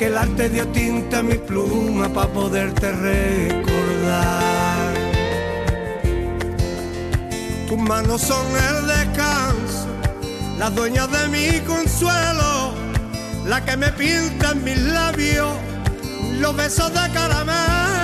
Que 0.01 0.07
el 0.07 0.17
arte 0.17 0.49
dio 0.49 0.67
tinta 0.69 1.19
a 1.19 1.21
mi 1.21 1.35
pluma 1.35 2.09
para 2.09 2.33
poderte 2.33 2.91
recordar. 2.91 4.95
Tus 7.67 7.77
manos 7.77 8.21
son 8.21 8.47
el 8.47 8.87
descanso, 8.87 9.85
las 10.57 10.73
dueñas 10.73 11.07
de 11.11 11.27
mi 11.27 11.59
consuelo 11.67 12.73
la 13.45 13.63
que 13.63 13.77
me 13.77 13.91
pinta 13.91 14.53
en 14.53 14.63
mis 14.63 14.79
labios 14.79 15.53
los 16.39 16.55
besos 16.55 16.91
de 16.91 17.13
caramelo. 17.13 18.00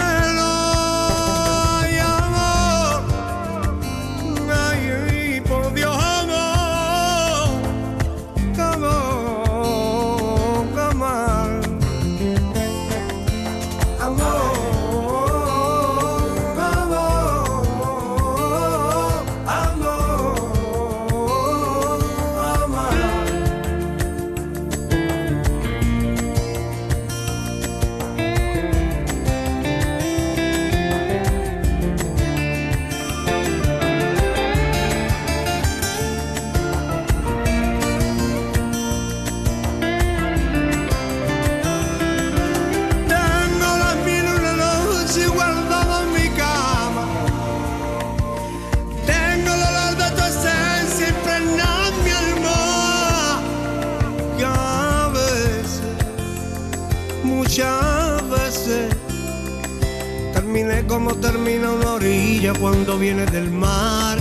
Cuando 62.53 62.97
viene 62.97 63.25
del 63.25 63.51
mar. 63.51 64.17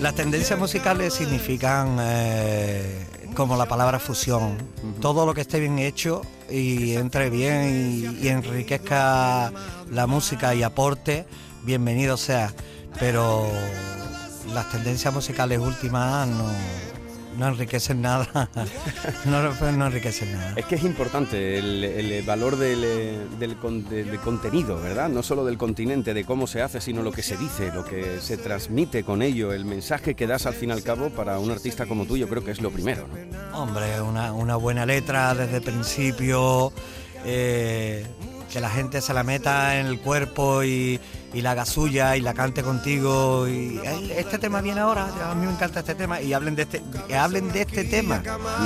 Las 0.00 0.14
tendencias 0.14 0.58
musicales 0.58 1.14
significan 1.14 1.96
eh, 2.00 3.06
como 3.34 3.56
la 3.56 3.66
palabra 3.66 3.98
fusión. 3.98 4.56
Todo 5.00 5.24
lo 5.24 5.34
que 5.34 5.40
esté 5.42 5.60
bien 5.60 5.78
hecho 5.78 6.22
y 6.50 6.94
entre 6.94 7.30
bien 7.30 8.16
y, 8.20 8.24
y 8.24 8.28
enriquezca 8.28 9.52
la 9.90 10.06
música 10.06 10.54
y 10.54 10.62
aporte, 10.62 11.26
bienvenido 11.62 12.16
sea. 12.16 12.52
Pero 12.98 13.46
las 14.52 14.70
tendencias 14.70 15.12
musicales 15.12 15.58
últimas 15.58 16.28
no, 16.28 16.44
no 17.38 17.48
enriquecen 17.48 18.02
nada. 18.02 18.48
no, 19.24 19.72
no, 19.72 19.86
enriquecen 19.86 20.32
nada. 20.32 20.52
Es 20.56 20.64
que 20.66 20.76
es 20.76 20.84
importante 20.84 21.58
el, 21.58 22.22
valor 22.26 22.56
del, 22.56 23.38
del, 23.38 23.56
contenido, 24.20 24.80
¿verdad? 24.80 25.08
No 25.08 25.22
solo 25.22 25.44
del 25.44 25.58
continente, 25.58 26.14
de 26.14 26.24
cómo 26.24 26.46
se 26.46 26.62
hace, 26.62 26.80
sino 26.80 27.02
lo 27.02 27.12
que 27.12 27.22
se 27.22 27.36
dice, 27.36 27.72
lo 27.72 27.84
que 27.84 28.20
se 28.20 28.36
transmite 28.36 29.04
con 29.04 29.22
ello, 29.22 29.52
el 29.52 29.64
mensaje 29.64 30.14
que 30.14 30.26
das 30.26 30.46
al 30.46 30.54
fin 30.54 30.70
y 30.70 30.72
al 30.72 30.82
cabo 30.82 31.10
para 31.10 31.38
un 31.38 31.50
artista 31.50 31.86
como 31.86 32.06
tú, 32.06 32.16
yo 32.16 32.28
creo 32.28 32.44
que 32.44 32.50
es 32.50 32.60
lo 32.60 32.70
primero, 32.70 33.06
¿no? 33.08 33.58
Hombre, 33.58 34.00
una, 34.00 34.32
una 34.32 34.56
buena 34.56 34.86
letra 34.86 35.34
desde 35.34 35.56
el 35.58 35.62
principio. 35.62 36.72
Eh, 37.24 38.06
que 38.54 38.60
la 38.60 38.70
gente 38.70 39.00
se 39.00 39.12
la 39.12 39.24
meta 39.24 39.80
en 39.80 39.86
el 39.86 39.98
cuerpo 39.98 40.62
y, 40.62 41.00
y 41.32 41.40
la 41.42 41.50
haga 41.50 41.66
suya 41.66 42.16
y 42.16 42.20
la 42.20 42.34
cante 42.34 42.62
contigo. 42.62 43.48
Y 43.48 43.80
eh, 43.82 44.14
este 44.16 44.38
tema 44.38 44.60
viene 44.60 44.78
ahora, 44.80 45.08
a 45.28 45.34
mí 45.34 45.44
me 45.44 45.52
encanta 45.52 45.80
este 45.80 45.96
tema 45.96 46.20
y 46.20 46.32
hablen 46.32 46.54
de 46.54 46.62
este, 46.62 46.80
que 47.08 47.16
hablen 47.16 47.50
de 47.50 47.62
este 47.62 47.82
tema, 47.82 48.22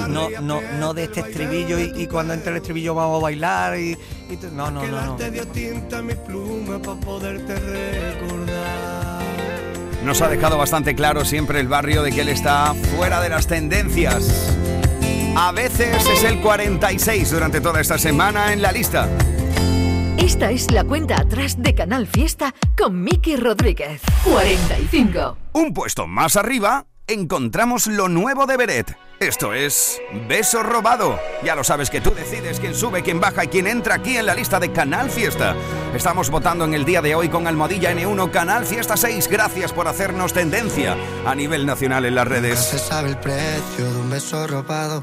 no, 0.06 0.28
no, 0.42 0.60
no 0.78 0.92
de 0.92 1.04
este 1.04 1.20
estribillo 1.20 1.78
y, 1.78 2.02
y 2.02 2.06
cuando 2.06 2.34
entre 2.34 2.50
el 2.50 2.58
estribillo 2.58 2.94
vamos 2.94 3.18
a 3.18 3.22
bailar 3.22 3.78
y, 3.78 3.92
y 4.28 4.38
no, 4.52 4.70
no, 4.70 4.86
no, 4.86 5.06
no. 5.06 5.16
Te 5.16 5.30
dio 5.30 5.48
tinta 5.48 6.00
a 6.00 6.02
mi 6.02 6.14
pluma 6.14 6.78
para 6.78 7.00
poderte 7.00 7.54
recordar. 7.54 9.22
Nos 10.04 10.20
ha 10.20 10.28
dejado 10.28 10.58
bastante 10.58 10.94
claro 10.94 11.24
siempre 11.24 11.60
el 11.60 11.68
barrio 11.68 12.02
de 12.02 12.12
que 12.12 12.20
él 12.20 12.28
está 12.28 12.74
fuera 12.94 13.22
de 13.22 13.30
las 13.30 13.46
tendencias. 13.46 14.54
A 15.34 15.50
veces 15.52 16.06
es 16.06 16.24
el 16.24 16.42
46 16.42 17.30
durante 17.30 17.62
toda 17.62 17.80
esta 17.80 17.96
semana 17.96 18.52
en 18.52 18.60
la 18.60 18.70
lista. 18.70 19.08
Esta 20.28 20.50
es 20.50 20.70
la 20.70 20.84
cuenta 20.84 21.18
atrás 21.18 21.56
de 21.58 21.74
Canal 21.74 22.06
Fiesta 22.06 22.54
con 22.76 23.02
Miki 23.02 23.36
Rodríguez. 23.36 24.02
45. 24.24 25.38
Un 25.54 25.72
puesto 25.72 26.06
más 26.06 26.36
arriba 26.36 26.84
encontramos 27.06 27.86
lo 27.86 28.10
nuevo 28.10 28.44
de 28.44 28.58
Beret. 28.58 28.94
Esto 29.20 29.54
es 29.54 29.98
Beso 30.28 30.62
Robado. 30.62 31.18
Ya 31.42 31.54
lo 31.54 31.64
sabes 31.64 31.88
que 31.88 32.02
tú 32.02 32.12
decides 32.14 32.60
quién 32.60 32.74
sube, 32.74 33.02
quién 33.02 33.20
baja 33.20 33.44
y 33.44 33.48
quién 33.48 33.66
entra 33.66 33.94
aquí 33.94 34.18
en 34.18 34.26
la 34.26 34.34
lista 34.34 34.60
de 34.60 34.70
Canal 34.70 35.10
Fiesta. 35.10 35.56
Estamos 35.94 36.28
votando 36.28 36.66
en 36.66 36.74
el 36.74 36.84
día 36.84 37.00
de 37.00 37.14
hoy 37.14 37.30
con 37.30 37.46
Almohadilla 37.46 37.94
N1 37.94 38.30
Canal 38.30 38.66
Fiesta 38.66 38.98
6. 38.98 39.28
Gracias 39.28 39.72
por 39.72 39.88
hacernos 39.88 40.34
tendencia 40.34 40.94
a 41.24 41.34
nivel 41.34 41.64
nacional 41.64 42.04
en 42.04 42.14
las 42.14 42.26
Nunca 42.26 42.38
redes. 42.38 42.58
se 42.58 42.78
sabe 42.78 43.08
el 43.08 43.16
precio 43.16 43.90
de 43.90 43.96
un 43.98 44.10
beso 44.10 44.46
robado 44.46 45.02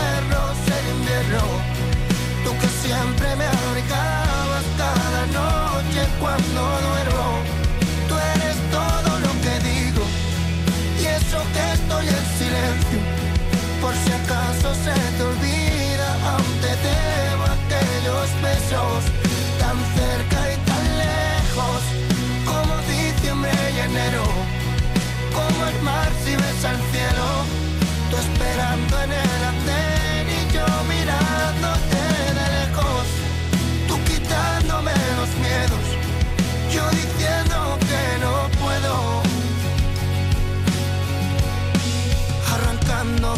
siempre 2.81 3.35
me 3.35 3.45
abrigabas 3.45 4.65
cada 4.77 5.21
noche 5.39 6.01
cuando 6.19 6.61
duermo. 6.87 7.27
Tú 8.07 8.15
eres 8.33 8.57
todo 8.77 9.11
lo 9.25 9.31
que 9.43 9.53
digo 9.69 10.03
y 11.01 11.05
eso 11.05 11.39
que 11.53 11.63
estoy 11.77 12.05
en 12.17 12.25
silencio. 12.39 12.99
Por 13.81 13.93
si 14.03 14.11
acaso 14.21 14.69
se 14.85 14.95
te 15.15 15.23
olvida, 15.23 16.09
aún 16.31 16.53
te 16.63 16.73
debo 16.87 17.43
aquellos 17.57 18.27
besos 18.47 19.01
tan 19.61 19.77
cerca 19.97 20.39
y 20.53 20.57
tan 20.69 20.85
lejos 21.05 21.81
como 22.49 22.73
diciembre 22.89 23.51
y 23.75 23.79
enero 23.89 24.25
como 25.37 25.65
el 25.65 25.81
mar 25.81 26.09
si 26.23 26.35
ves 26.35 26.65
al 26.65 26.79
cielo, 26.91 27.27
tú 28.09 28.17
esperando 28.17 28.93
en 29.03 29.11
el 29.11 29.41
andén 29.51 30.25
y 30.37 30.53
yo 30.53 30.65
mirándote 30.89 31.90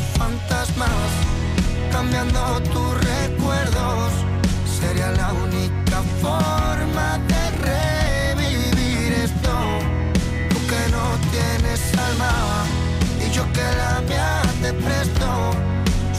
fantasmas, 0.01 1.11
cambiando 1.91 2.61
tus 2.71 2.93
recuerdos, 3.03 4.11
sería 4.79 5.11
la 5.11 5.33
única 5.33 6.01
forma 6.21 7.19
de 7.27 7.43
revivir 7.69 9.13
esto. 9.13 9.53
Tú 10.49 10.57
que 10.67 10.91
no 10.91 11.05
tienes 11.31 11.81
alma 11.97 12.65
y 13.25 13.31
yo 13.31 13.43
que 13.53 13.61
la 13.61 14.01
mía 14.07 14.41
te 14.61 14.73
presto. 14.73 15.51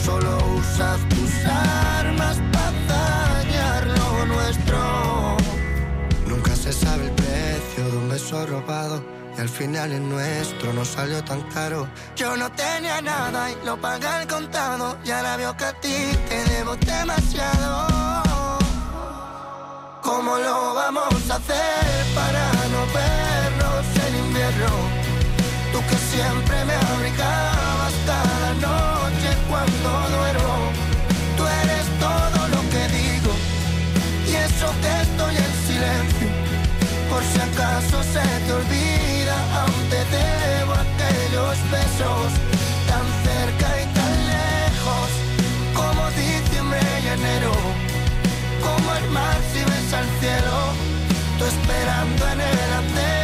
Solo 0.04 0.36
usas 0.58 1.00
tus 1.08 1.32
armas 1.46 2.36
para 2.52 2.72
dañar 2.88 3.86
lo 3.86 4.26
nuestro. 4.26 5.36
Nunca 6.28 6.54
se 6.54 6.72
sabe 6.72 7.06
el 7.06 7.12
precio 7.12 7.90
de 7.90 7.96
un 7.96 8.08
beso 8.08 8.46
robado. 8.46 9.23
Y 9.36 9.40
al 9.40 9.48
final 9.48 9.92
el 9.92 10.08
nuestro 10.08 10.72
no 10.72 10.84
salió 10.84 11.22
tan 11.24 11.42
caro. 11.50 11.88
Yo 12.14 12.36
no 12.36 12.50
tenía 12.52 13.00
nada 13.02 13.50
y 13.50 13.56
lo 13.66 13.80
pagué 13.80 14.06
al 14.06 14.26
contado. 14.26 14.96
Y 15.04 15.10
ahora 15.10 15.36
veo 15.36 15.56
que 15.56 15.64
a 15.64 15.72
ti 15.80 15.96
te 16.28 16.44
debo 16.50 16.76
demasiado. 16.76 17.86
¿Cómo 20.02 20.36
lo 20.36 20.74
vamos 20.74 21.30
a 21.30 21.36
hacer 21.36 22.14
para 22.14 22.44
no 22.72 22.80
vernos 22.92 23.86
en 24.06 24.16
invierno? 24.26 24.70
Tú 25.72 25.80
que 25.88 25.96
siempre 25.96 26.64
me 26.66 26.74
abrigabas 26.74 27.94
cada 28.06 28.54
noche 28.68 29.30
cuando 29.48 29.88
duermo. 30.16 30.56
Tú 31.36 31.42
eres 31.62 31.86
todo 31.98 32.48
lo 32.48 32.60
que 32.70 32.82
digo 33.00 33.32
y 34.28 34.34
eso 34.36 34.66
que 34.82 34.92
estoy 35.02 35.34
en 35.36 35.52
silencio. 35.66 36.28
Por 37.10 37.22
si 37.24 37.40
acaso 37.40 38.02
se 38.02 38.24
te 38.44 38.52
olvida, 38.52 38.83
tan 41.74 43.06
cerca 43.24 43.68
y 43.82 43.86
tan 43.94 44.12
lejos 44.34 45.08
como 45.74 46.10
diciembre 46.10 46.80
y 47.02 47.06
enero 47.08 47.52
como 48.62 48.94
el 48.94 49.10
mar 49.10 49.36
si 49.52 49.60
ves 49.60 49.92
al 49.92 50.08
cielo, 50.20 50.56
tú 51.38 51.44
esperando 51.44 52.28
en 52.28 52.40
el 52.40 52.72
andén 52.72 53.23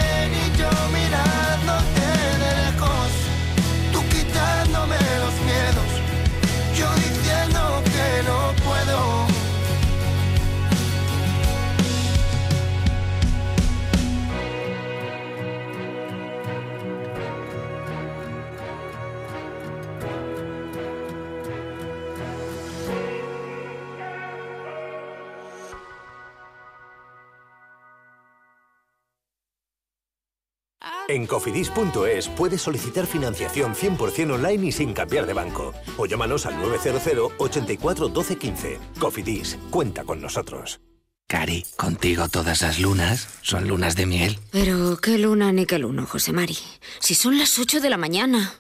En 31.10 31.26
cofidis.es 31.26 32.28
puedes 32.28 32.62
solicitar 32.62 33.04
financiación 33.04 33.74
100% 33.74 34.32
online 34.32 34.68
y 34.68 34.70
sin 34.70 34.92
cambiar 34.92 35.26
de 35.26 35.32
banco. 35.32 35.74
O 35.98 36.06
llámanos 36.06 36.46
al 36.46 36.56
900 36.60 37.32
84 37.36 38.08
12 38.08 38.36
15. 38.36 38.78
Cofidis, 39.00 39.58
cuenta 39.70 40.04
con 40.04 40.22
nosotros. 40.22 40.80
Cari, 41.26 41.64
contigo 41.76 42.28
todas 42.28 42.62
las 42.62 42.78
lunas 42.78 43.28
son 43.42 43.66
lunas 43.66 43.96
de 43.96 44.06
miel. 44.06 44.38
Pero 44.52 44.98
qué 44.98 45.18
luna 45.18 45.52
ni 45.52 45.66
qué 45.66 45.78
luno, 45.78 46.06
José 46.06 46.32
Mari. 46.32 46.58
Si 47.00 47.16
son 47.16 47.38
las 47.38 47.58
8 47.58 47.80
de 47.80 47.90
la 47.90 47.96
mañana. 47.96 48.52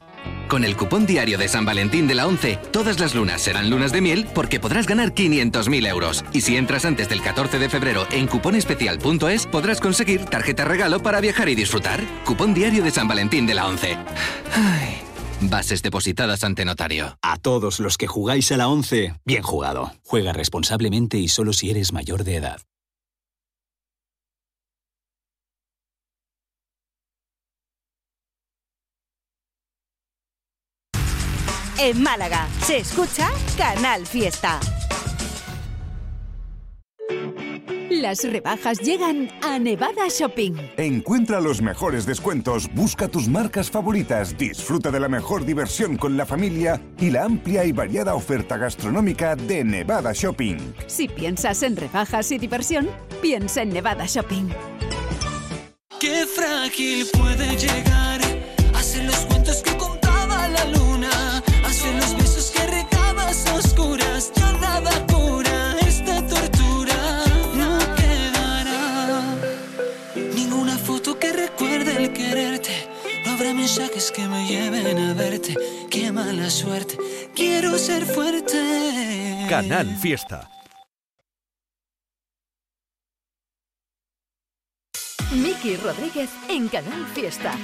Con 0.48 0.64
el 0.64 0.76
cupón 0.76 1.06
diario 1.06 1.38
de 1.38 1.46
San 1.46 1.64
Valentín 1.64 2.08
de 2.08 2.16
la 2.16 2.26
11, 2.26 2.58
todas 2.72 2.98
las 2.98 3.14
lunas 3.14 3.40
serán 3.40 3.70
lunas 3.70 3.92
de 3.92 4.00
miel 4.00 4.26
porque 4.34 4.58
podrás 4.58 4.86
ganar 4.86 5.14
500.000 5.14 5.86
euros. 5.86 6.24
Y 6.32 6.40
si 6.40 6.56
entras 6.56 6.84
antes 6.84 7.08
del 7.08 7.22
14 7.22 7.60
de 7.60 7.68
febrero 7.68 8.06
en 8.10 8.26
cuponespecial.es, 8.26 9.46
podrás 9.46 9.80
conseguir 9.80 10.24
tarjeta 10.24 10.64
regalo 10.64 11.00
para 11.00 11.20
viajar 11.20 11.48
y 11.48 11.54
disfrutar. 11.54 12.04
Cupón 12.24 12.52
diario 12.52 12.82
de 12.82 12.90
San 12.90 13.06
Valentín 13.06 13.46
de 13.46 13.54
la 13.54 13.68
11. 13.68 13.96
Ay, 14.54 14.98
bases 15.40 15.82
depositadas 15.82 16.42
ante 16.42 16.64
notario. 16.64 17.16
A 17.22 17.36
todos 17.36 17.78
los 17.78 17.96
que 17.96 18.08
jugáis 18.08 18.50
a 18.50 18.56
la 18.56 18.68
11, 18.68 19.14
bien 19.24 19.42
jugado. 19.42 19.92
Juega 20.04 20.32
responsablemente 20.32 21.18
y 21.18 21.28
solo 21.28 21.52
si 21.52 21.70
eres 21.70 21.92
mayor 21.92 22.24
de 22.24 22.36
edad. 22.36 22.60
En 31.82 32.02
Málaga 32.02 32.46
se 32.62 32.76
escucha 32.76 33.30
Canal 33.56 34.06
Fiesta. 34.06 34.60
Las 37.88 38.22
rebajas 38.22 38.80
llegan 38.80 39.30
a 39.42 39.58
Nevada 39.58 40.06
Shopping. 40.10 40.52
Encuentra 40.76 41.40
los 41.40 41.62
mejores 41.62 42.04
descuentos, 42.04 42.68
busca 42.74 43.08
tus 43.08 43.28
marcas 43.28 43.70
favoritas, 43.70 44.36
disfruta 44.36 44.90
de 44.90 45.00
la 45.00 45.08
mejor 45.08 45.46
diversión 45.46 45.96
con 45.96 46.18
la 46.18 46.26
familia 46.26 46.82
y 46.98 47.08
la 47.08 47.24
amplia 47.24 47.64
y 47.64 47.72
variada 47.72 48.14
oferta 48.14 48.58
gastronómica 48.58 49.34
de 49.34 49.64
Nevada 49.64 50.12
Shopping. 50.12 50.58
Si 50.86 51.08
piensas 51.08 51.62
en 51.62 51.76
rebajas 51.76 52.30
y 52.30 52.36
diversión, 52.36 52.90
piensa 53.22 53.62
en 53.62 53.70
Nevada 53.70 54.04
Shopping. 54.04 54.50
Qué 55.98 56.26
frágil 56.26 57.06
puede 57.18 57.56
llegar 57.56 58.29
oscuras, 63.30 64.32
ya 64.34 64.52
nada 64.52 65.06
cura 65.06 65.76
esta 65.86 66.26
tortura, 66.26 67.24
no 67.54 67.78
quedará 67.94 69.36
ninguna 70.34 70.76
foto 70.76 71.16
que 71.18 71.32
recuerde 71.32 71.96
el 71.96 72.12
quererte, 72.12 72.88
no 73.24 73.32
habrá 73.32 73.54
mensajes 73.54 74.10
que 74.10 74.26
me 74.26 74.46
lleven 74.48 74.98
a 74.98 75.14
verte, 75.14 75.56
qué 75.90 76.10
mala 76.10 76.50
suerte, 76.50 76.98
quiero 77.34 77.78
ser 77.78 78.04
fuerte. 78.04 79.46
Canal 79.48 79.96
Fiesta. 79.96 80.50
Miki 85.32 85.76
Rodríguez 85.76 86.30
en 86.48 86.68
Canal 86.68 87.06
Fiesta. 87.14 87.54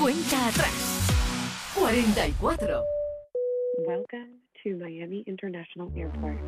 Cuenta 0.00 0.48
atrás. 0.48 0.72
44. 1.76 2.82
Welcome 3.86 4.41
to 4.62 4.76
Miami 4.76 5.24
International 5.26 5.90
Airport. 5.96 6.38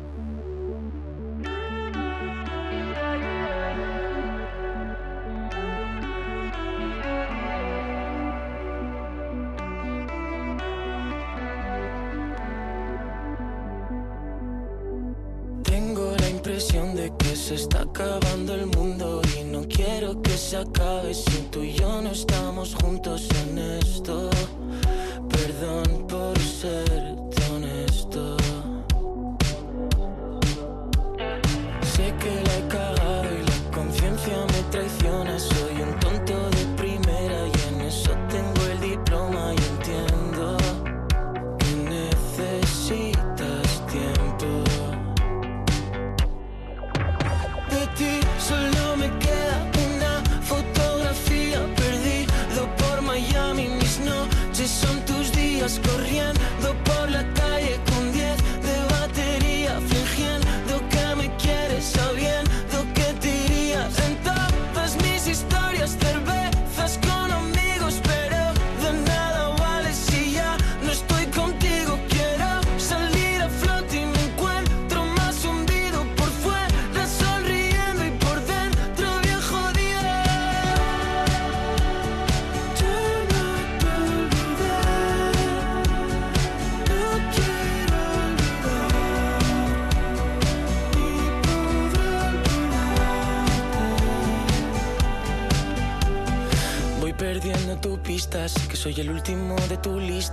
Tengo 15.63 16.15
la 16.17 16.29
impresión 16.29 16.95
de 16.95 17.11
que 17.17 17.35
se 17.35 17.55
está 17.55 17.81
acabando 17.81 18.55
el 18.55 18.67
mundo 18.67 19.21
y 19.39 19.43
no 19.43 19.67
quiero 19.67 20.21
que 20.21 20.31
se 20.31 20.57
acabe 20.57 21.13
si 21.13 21.41
tú 21.51 21.63
y 21.63 21.73
yo 21.73 22.01
no 22.01 22.11
estamos 22.11 22.75
juntos 22.75 23.27
en 23.43 23.57
esto. 23.57 24.29
Perdón 25.29 26.07
por 26.07 26.37
ser 26.39 27.24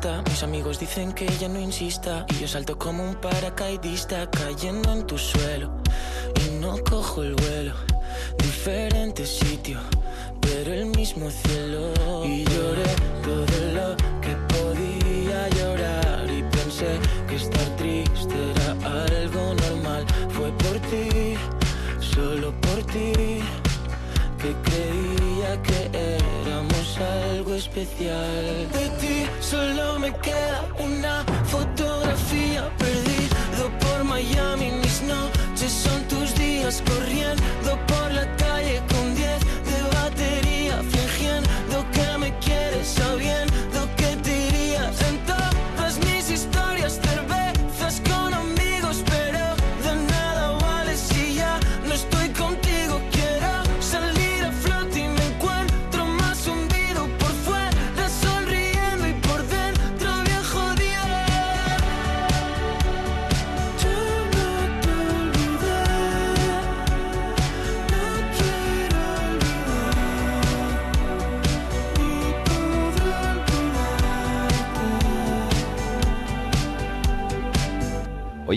Mis 0.03 0.43
amigos 0.43 0.81
dicen 0.81 1.13
que 1.13 1.27
ya 1.39 1.49
no 1.49 1.61
insista. 1.61 2.27
Y 2.31 2.41
yo 2.41 2.49
salto 2.49 2.77
como 2.77 3.05
un 3.05 3.15
paracaidista 3.15 4.29
cayendo 4.29 4.93
en 4.93 5.07
tu 5.07 5.17
suelo. 5.17 5.71
Y 6.45 6.59
no 6.59 6.77
cojo 6.83 7.23
el 7.23 7.37
vuelo. 7.37 7.75
Diferente 8.37 9.25
sitio, 9.25 9.79
pero 10.41 10.75
el 10.75 10.87
mismo 10.87 11.31
cielo. 11.31 11.93
Y 12.25 12.43
lloré 12.43 12.89
todo 13.23 13.59
lo 13.75 13.97
que 14.21 14.35
podía 14.53 15.49
llorar. 15.51 16.29
Y 16.29 16.43
pensé 16.51 16.99
que 17.29 17.37
estar 17.37 17.77
triste 17.77 18.35
era 18.55 18.73
algo 19.05 19.55
normal. 19.55 20.05
Fue 20.31 20.51
por 20.59 20.81
ti, 20.91 21.37
solo 22.01 22.53
por 22.61 22.83
ti 22.87 23.42
De 27.71 28.89
ti 29.01 29.25
solo 29.41 29.97
me 30.01 30.13
queda 30.21 30.67
una 30.81 31.25
fotografía 31.45 32.69
perdido 32.77 33.71
por 33.79 34.03
Miami. 34.03 34.73
Mis 34.83 35.03
noches 35.03 35.71
son 35.71 36.03
tus 36.09 36.35
días 36.35 36.83
corriendo 36.85 37.62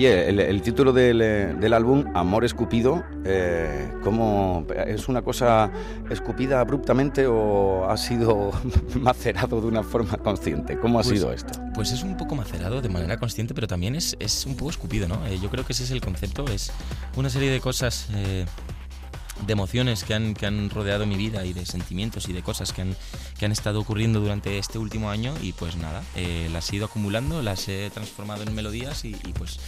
Oye, 0.05 0.29
el, 0.29 0.39
el 0.39 0.61
título 0.61 0.93
del, 0.93 1.19
eh, 1.19 1.55
del 1.59 1.73
álbum, 1.73 2.05
Amor 2.13 2.45
Escupido, 2.45 3.03
eh, 3.25 3.91
¿cómo, 4.03 4.67
¿es 4.85 5.07
una 5.09 5.23
cosa 5.23 5.71
escupida 6.11 6.59
abruptamente 6.59 7.25
o 7.25 7.89
ha 7.89 7.97
sido 7.97 8.51
macerado 9.01 9.59
de 9.61 9.65
una 9.67 9.81
forma 9.81 10.15
consciente? 10.17 10.77
¿Cómo 10.77 10.99
ha 10.99 11.01
Pues- 11.01 11.17
sido 11.17 11.33
esto? 11.33 11.59
Pues 11.73 11.91
es 11.91 12.03
un 12.03 12.17
poco 12.17 12.35
macerado 12.35 12.83
de 12.83 12.89
manera 12.89 13.17
consciente, 13.17 13.55
pero 13.55 13.65
también 13.65 13.95
es, 13.95 14.15
es 14.19 14.45
un 14.45 14.55
poco 14.55 14.69
escupido, 14.69 15.07
¿no? 15.07 15.25
Eh, 15.25 15.39
yo 15.41 15.49
creo 15.49 15.65
que 15.65 15.73
ese 15.73 15.85
es 15.85 15.89
el 15.91 16.01
concepto, 16.01 16.45
es 16.53 16.71
una 17.17 17.31
serie 17.31 17.49
de 17.49 17.59
cosas, 17.59 18.07
eh, 18.13 18.45
de 19.45 19.53
emociones 19.53 20.03
que 20.03 20.13
han, 20.13 20.33
que 20.33 20.45
han 20.45 20.69
rodeado 20.69 21.05
mi 21.05 21.15
vida 21.15 21.45
y 21.45 21.53
de 21.53 21.65
sentimientos 21.65 22.29
y 22.29 22.33
de 22.33 22.41
cosas 22.41 22.73
que 22.73 22.81
han, 22.81 22.95
que 23.37 23.45
han 23.45 23.51
estado 23.51 23.79
ocurriendo 23.79 24.19
durante 24.19 24.57
este 24.57 24.77
último 24.77 25.09
año 25.09 25.33
y 25.41 25.53
pues 25.53 25.75
nada, 25.75 26.03
eh, 26.15 26.49
las 26.51 26.71
he 26.71 26.77
ido 26.77 26.85
acumulando, 26.85 27.41
las 27.41 27.67
he 27.67 27.89
transformado 27.91 28.43
en 28.43 28.53
melodías 28.55 29.05
y, 29.05 29.09
y, 29.09 29.33
pues, 29.33 29.59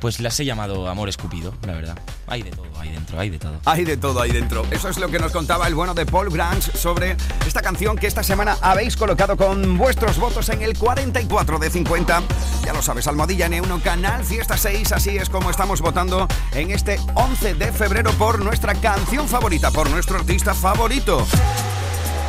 pues 0.00 0.20
las 0.20 0.38
he 0.40 0.44
llamado 0.44 0.88
Amor 0.88 1.08
Escupido, 1.08 1.54
la 1.66 1.72
verdad. 1.72 1.98
Hay 2.26 2.42
de 2.42 2.50
todo 2.50 2.66
ahí 2.78 2.90
dentro, 2.90 3.20
hay 3.20 3.30
de 3.30 3.38
todo. 3.38 3.60
Hay 3.64 3.84
de 3.84 3.96
todo 3.96 4.20
ahí 4.20 4.32
dentro. 4.32 4.66
Eso 4.70 4.88
es 4.88 4.98
lo 4.98 5.08
que 5.08 5.18
nos 5.18 5.32
contaba 5.32 5.66
el 5.68 5.74
bueno 5.74 5.94
de 5.94 6.06
Paul 6.06 6.30
Grange 6.30 6.76
sobre 6.76 7.16
esta 7.46 7.62
canción 7.62 7.96
que 7.96 8.06
esta 8.06 8.22
semana 8.22 8.56
habéis 8.60 8.96
colocado 8.96 9.36
con 9.36 9.78
vuestros 9.78 10.18
votos 10.18 10.48
en 10.48 10.62
el 10.62 10.76
44 10.76 11.58
de 11.58 11.70
50. 11.70 12.22
Ya 12.64 12.72
lo 12.72 12.82
sabes, 12.82 13.06
Almohadilla 13.06 13.48
N1, 13.48 13.82
Canal 13.82 14.24
Fiesta 14.24 14.56
6. 14.56 14.92
Así 14.92 15.16
es 15.16 15.30
como 15.30 15.50
estamos 15.50 15.80
votando 15.80 16.26
en 16.52 16.70
este 16.70 16.98
11 17.14 17.54
de 17.54 17.72
febrero 17.72 18.10
por 18.12 18.44
nuestra 18.44 18.74
canción 18.86 19.26
favorita, 19.26 19.72
por 19.72 19.90
nuestro 19.90 20.16
artista 20.16 20.54
favorito. 20.54 21.26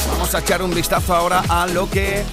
Vamos 0.10 0.34
a 0.34 0.40
echar 0.40 0.64
un 0.64 0.74
vistazo 0.74 1.16
ahora 1.16 1.44
a 1.48 1.68
lo 1.68 1.88
que 1.88 2.24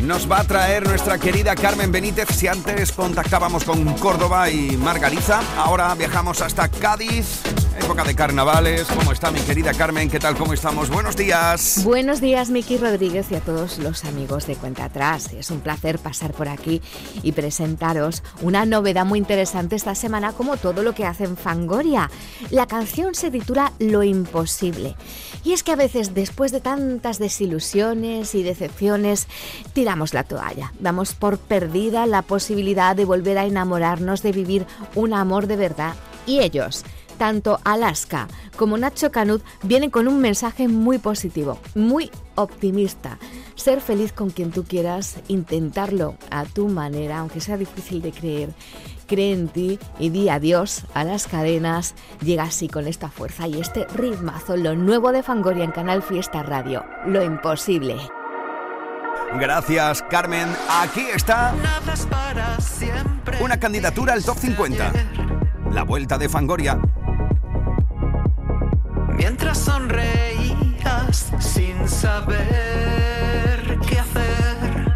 nos 0.00 0.30
va 0.30 0.38
a 0.38 0.44
traer 0.44 0.86
nuestra 0.86 1.18
querida 1.18 1.56
Carmen 1.56 1.90
Benítez. 1.90 2.28
Si 2.36 2.46
antes 2.46 2.92
contactábamos 2.92 3.64
con 3.64 3.94
Córdoba 3.94 4.48
y 4.48 4.76
Margariza, 4.76 5.40
ahora 5.56 5.92
viajamos 5.96 6.40
hasta 6.40 6.68
Cádiz, 6.68 7.40
época 7.78 8.04
de 8.04 8.14
carnavales. 8.14 8.86
¿Cómo 8.86 9.12
está 9.12 9.30
mi 9.30 9.40
querida 9.40 9.72
Carmen? 9.72 10.10
¿Qué 10.10 10.18
tal? 10.18 10.36
¿Cómo 10.36 10.52
estamos? 10.52 10.90
Buenos 10.90 11.16
días. 11.16 11.82
Buenos 11.84 12.20
días, 12.20 12.50
Miki 12.50 12.76
Rodríguez 12.76 13.30
y 13.30 13.36
a 13.36 13.40
todos 13.40 13.78
los 13.78 14.04
amigos 14.04 14.46
de 14.46 14.56
Cuenta 14.56 14.84
Atrás. 14.84 15.32
Es 15.32 15.50
un 15.50 15.60
placer 15.60 15.98
pasar 15.98 16.32
por 16.32 16.48
aquí 16.48 16.82
y 17.22 17.32
presentaros 17.32 18.22
una 18.42 18.66
novedad 18.66 19.06
muy 19.06 19.18
interesante 19.18 19.76
esta 19.76 19.94
semana, 19.94 20.32
como 20.32 20.56
todo 20.56 20.82
lo 20.82 20.94
que 20.94 21.06
hace 21.06 21.24
en 21.24 21.36
Fangoria. 21.36 22.10
La 22.50 22.66
canción 22.66 23.14
se 23.14 23.30
titula 23.30 23.72
Lo 23.78 24.02
Imposible. 24.02 24.96
Y 25.44 25.52
es 25.52 25.62
que 25.62 25.72
a 25.72 25.76
veces, 25.76 26.14
después 26.14 26.52
de 26.52 26.60
tantas 26.60 27.18
desilusiones 27.18 28.34
y 28.34 28.42
decepciones, 28.42 29.28
tiramos 29.72 30.14
la 30.14 30.24
toalla. 30.24 30.72
Damos 30.80 31.14
por 31.14 31.38
perdida 31.38 32.06
la 32.06 32.22
posibilidad 32.22 32.96
de 32.96 33.04
volver 33.04 33.38
a 33.38 33.46
enamorarnos, 33.46 34.22
de 34.22 34.32
vivir 34.32 34.66
un 34.94 35.14
amor 35.14 35.46
de 35.46 35.56
verdad. 35.56 35.94
Y 36.26 36.40
ellos 36.40 36.84
tanto 37.18 37.60
Alaska 37.64 38.28
como 38.56 38.78
Nacho 38.78 39.10
Canut 39.10 39.42
vienen 39.62 39.90
con 39.90 40.08
un 40.08 40.20
mensaje 40.20 40.68
muy 40.68 40.98
positivo, 40.98 41.58
muy 41.74 42.10
optimista. 42.34 43.18
Ser 43.54 43.80
feliz 43.80 44.12
con 44.12 44.30
quien 44.30 44.50
tú 44.50 44.64
quieras, 44.64 45.16
intentarlo 45.28 46.16
a 46.30 46.44
tu 46.44 46.68
manera, 46.68 47.18
aunque 47.18 47.40
sea 47.40 47.56
difícil 47.56 48.00
de 48.00 48.12
creer. 48.12 48.54
Cree 49.06 49.32
en 49.32 49.48
ti 49.48 49.78
y 49.98 50.10
di 50.10 50.28
adiós 50.28 50.84
a 50.94 51.04
las 51.04 51.26
cadenas. 51.26 51.94
Llega 52.20 52.44
así 52.44 52.68
con 52.68 52.86
esta 52.86 53.08
fuerza 53.08 53.46
y 53.46 53.60
este 53.60 53.86
ritmazo, 53.94 54.56
lo 54.56 54.74
nuevo 54.76 55.12
de 55.12 55.22
Fangoria 55.22 55.64
en 55.64 55.72
Canal 55.72 56.02
Fiesta 56.02 56.42
Radio. 56.42 56.84
Lo 57.06 57.22
imposible. 57.22 57.96
Gracias, 59.38 60.02
Carmen. 60.10 60.48
Aquí 60.68 61.06
está 61.14 61.54
una 63.40 63.58
candidatura 63.58 64.14
al 64.14 64.24
top 64.24 64.38
50. 64.38 64.92
La 65.72 65.84
vuelta 65.84 66.18
de 66.18 66.28
Fangoria. 66.28 66.78
Mientras 69.18 69.58
sonreías 69.58 71.32
sin 71.40 71.88
saber 71.88 72.38
qué 73.88 73.98
hacer, 73.98 74.92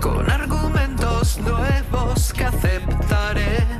con 0.00 0.28
argumentos 0.28 1.38
nuevos 1.38 2.32
que 2.32 2.44
aceptaré. 2.44 3.73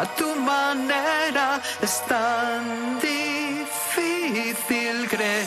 A 0.00 0.04
tu 0.16 0.28
manera. 0.36 1.60
Es 1.82 1.94
tan 2.06 3.00
difícil 3.00 4.96
creer 5.08 5.46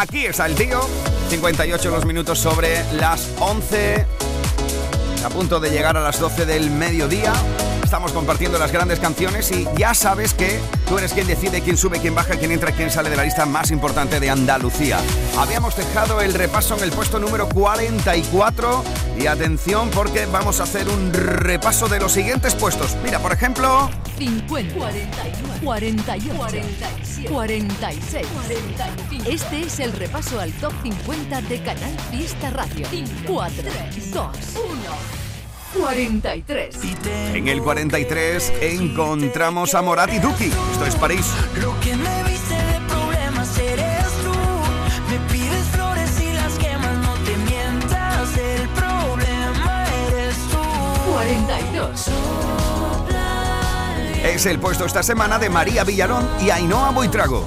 Aquí 0.00 0.26
está 0.26 0.46
el 0.46 0.54
tío. 0.54 0.80
58 1.30 1.90
los 1.90 2.04
minutos 2.04 2.38
sobre 2.38 2.84
las 2.94 3.30
11. 3.40 4.06
A 5.24 5.28
punto 5.30 5.58
de 5.58 5.70
llegar 5.70 5.96
a 5.96 6.00
las 6.00 6.20
12 6.20 6.46
del 6.46 6.70
mediodía. 6.70 7.32
Estamos 7.82 8.12
compartiendo 8.12 8.58
las 8.58 8.72
grandes 8.72 8.98
canciones 8.98 9.52
y 9.52 9.66
ya 9.76 9.94
sabes 9.94 10.34
que 10.34 10.58
tú 10.88 10.98
eres 10.98 11.12
quien 11.12 11.26
decide 11.26 11.60
quién 11.60 11.76
sube, 11.76 12.00
quién 12.00 12.14
baja, 12.14 12.34
quién 12.36 12.50
entra, 12.50 12.72
quién 12.72 12.90
sale 12.90 13.08
de 13.08 13.16
la 13.16 13.24
lista 13.24 13.46
más 13.46 13.70
importante 13.70 14.18
de 14.20 14.30
Andalucía. 14.30 14.98
Habíamos 15.38 15.76
dejado 15.76 16.20
el 16.20 16.34
repaso 16.34 16.76
en 16.76 16.82
el 16.82 16.90
puesto 16.90 17.20
número 17.20 17.48
44 17.48 18.84
y 19.18 19.26
atención 19.26 19.90
porque 19.90 20.26
vamos 20.26 20.60
a 20.60 20.64
hacer 20.64 20.88
un 20.88 21.12
repaso 21.12 21.86
de 21.86 22.00
los 22.00 22.12
siguientes 22.12 22.54
puestos. 22.54 22.96
Mira, 23.04 23.20
por 23.20 23.32
ejemplo, 23.32 23.90
50, 24.18 24.74
41, 24.74 25.60
48, 25.64 26.34
47, 26.36 27.28
46, 27.30 28.26
45. 28.26 29.30
Este 29.30 29.60
es 29.62 29.80
el 29.80 29.92
repaso 29.92 30.40
al 30.40 30.52
top 30.52 30.72
50 30.82 31.42
de 31.42 31.62
Canal 31.62 31.96
Fiesta 32.10 32.50
Radio. 32.50 32.86
4, 33.26 33.62
2, 34.12 34.26
1. 34.54 35.24
43. 35.76 36.76
en 37.34 37.48
el 37.48 37.60
43 37.60 38.52
encontramos 38.60 39.74
a 39.74 39.82
Morat 39.82 40.12
y 40.12 40.20
Duki. 40.20 40.44
Esto 40.44 40.86
es 40.86 40.94
París. 40.94 41.26
Lo 41.60 41.78
que 41.80 41.96
me 41.96 42.22
viste 42.22 42.54
de 42.54 42.80
problemas 42.88 43.58
eres 43.58 44.06
tú. 44.22 44.32
Me 45.10 45.18
pides 45.32 45.64
flores 45.72 46.20
y 46.20 46.32
las 46.32 46.54
quemas, 46.58 46.96
no 46.98 47.14
te 47.24 47.36
mientas. 47.38 48.38
El 48.38 48.68
problema 48.68 49.86
eres 50.08 50.36
tú. 50.50 51.12
42. 51.12 52.53
Es 54.24 54.46
el 54.46 54.58
puesto 54.58 54.86
esta 54.86 55.02
semana 55.02 55.38
de 55.38 55.50
María 55.50 55.84
Villarón 55.84 56.26
y 56.40 56.48
Ainhoa 56.48 56.90
Boitrago. 56.92 57.44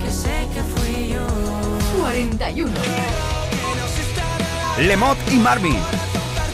Que 0.00 0.12
sé 0.12 0.46
que 0.54 0.62
fui 0.62 1.08
yo. 1.08 1.26
41. 2.00 2.72
Lemot 4.78 5.18
y 5.32 5.36
Marvin. 5.38 5.97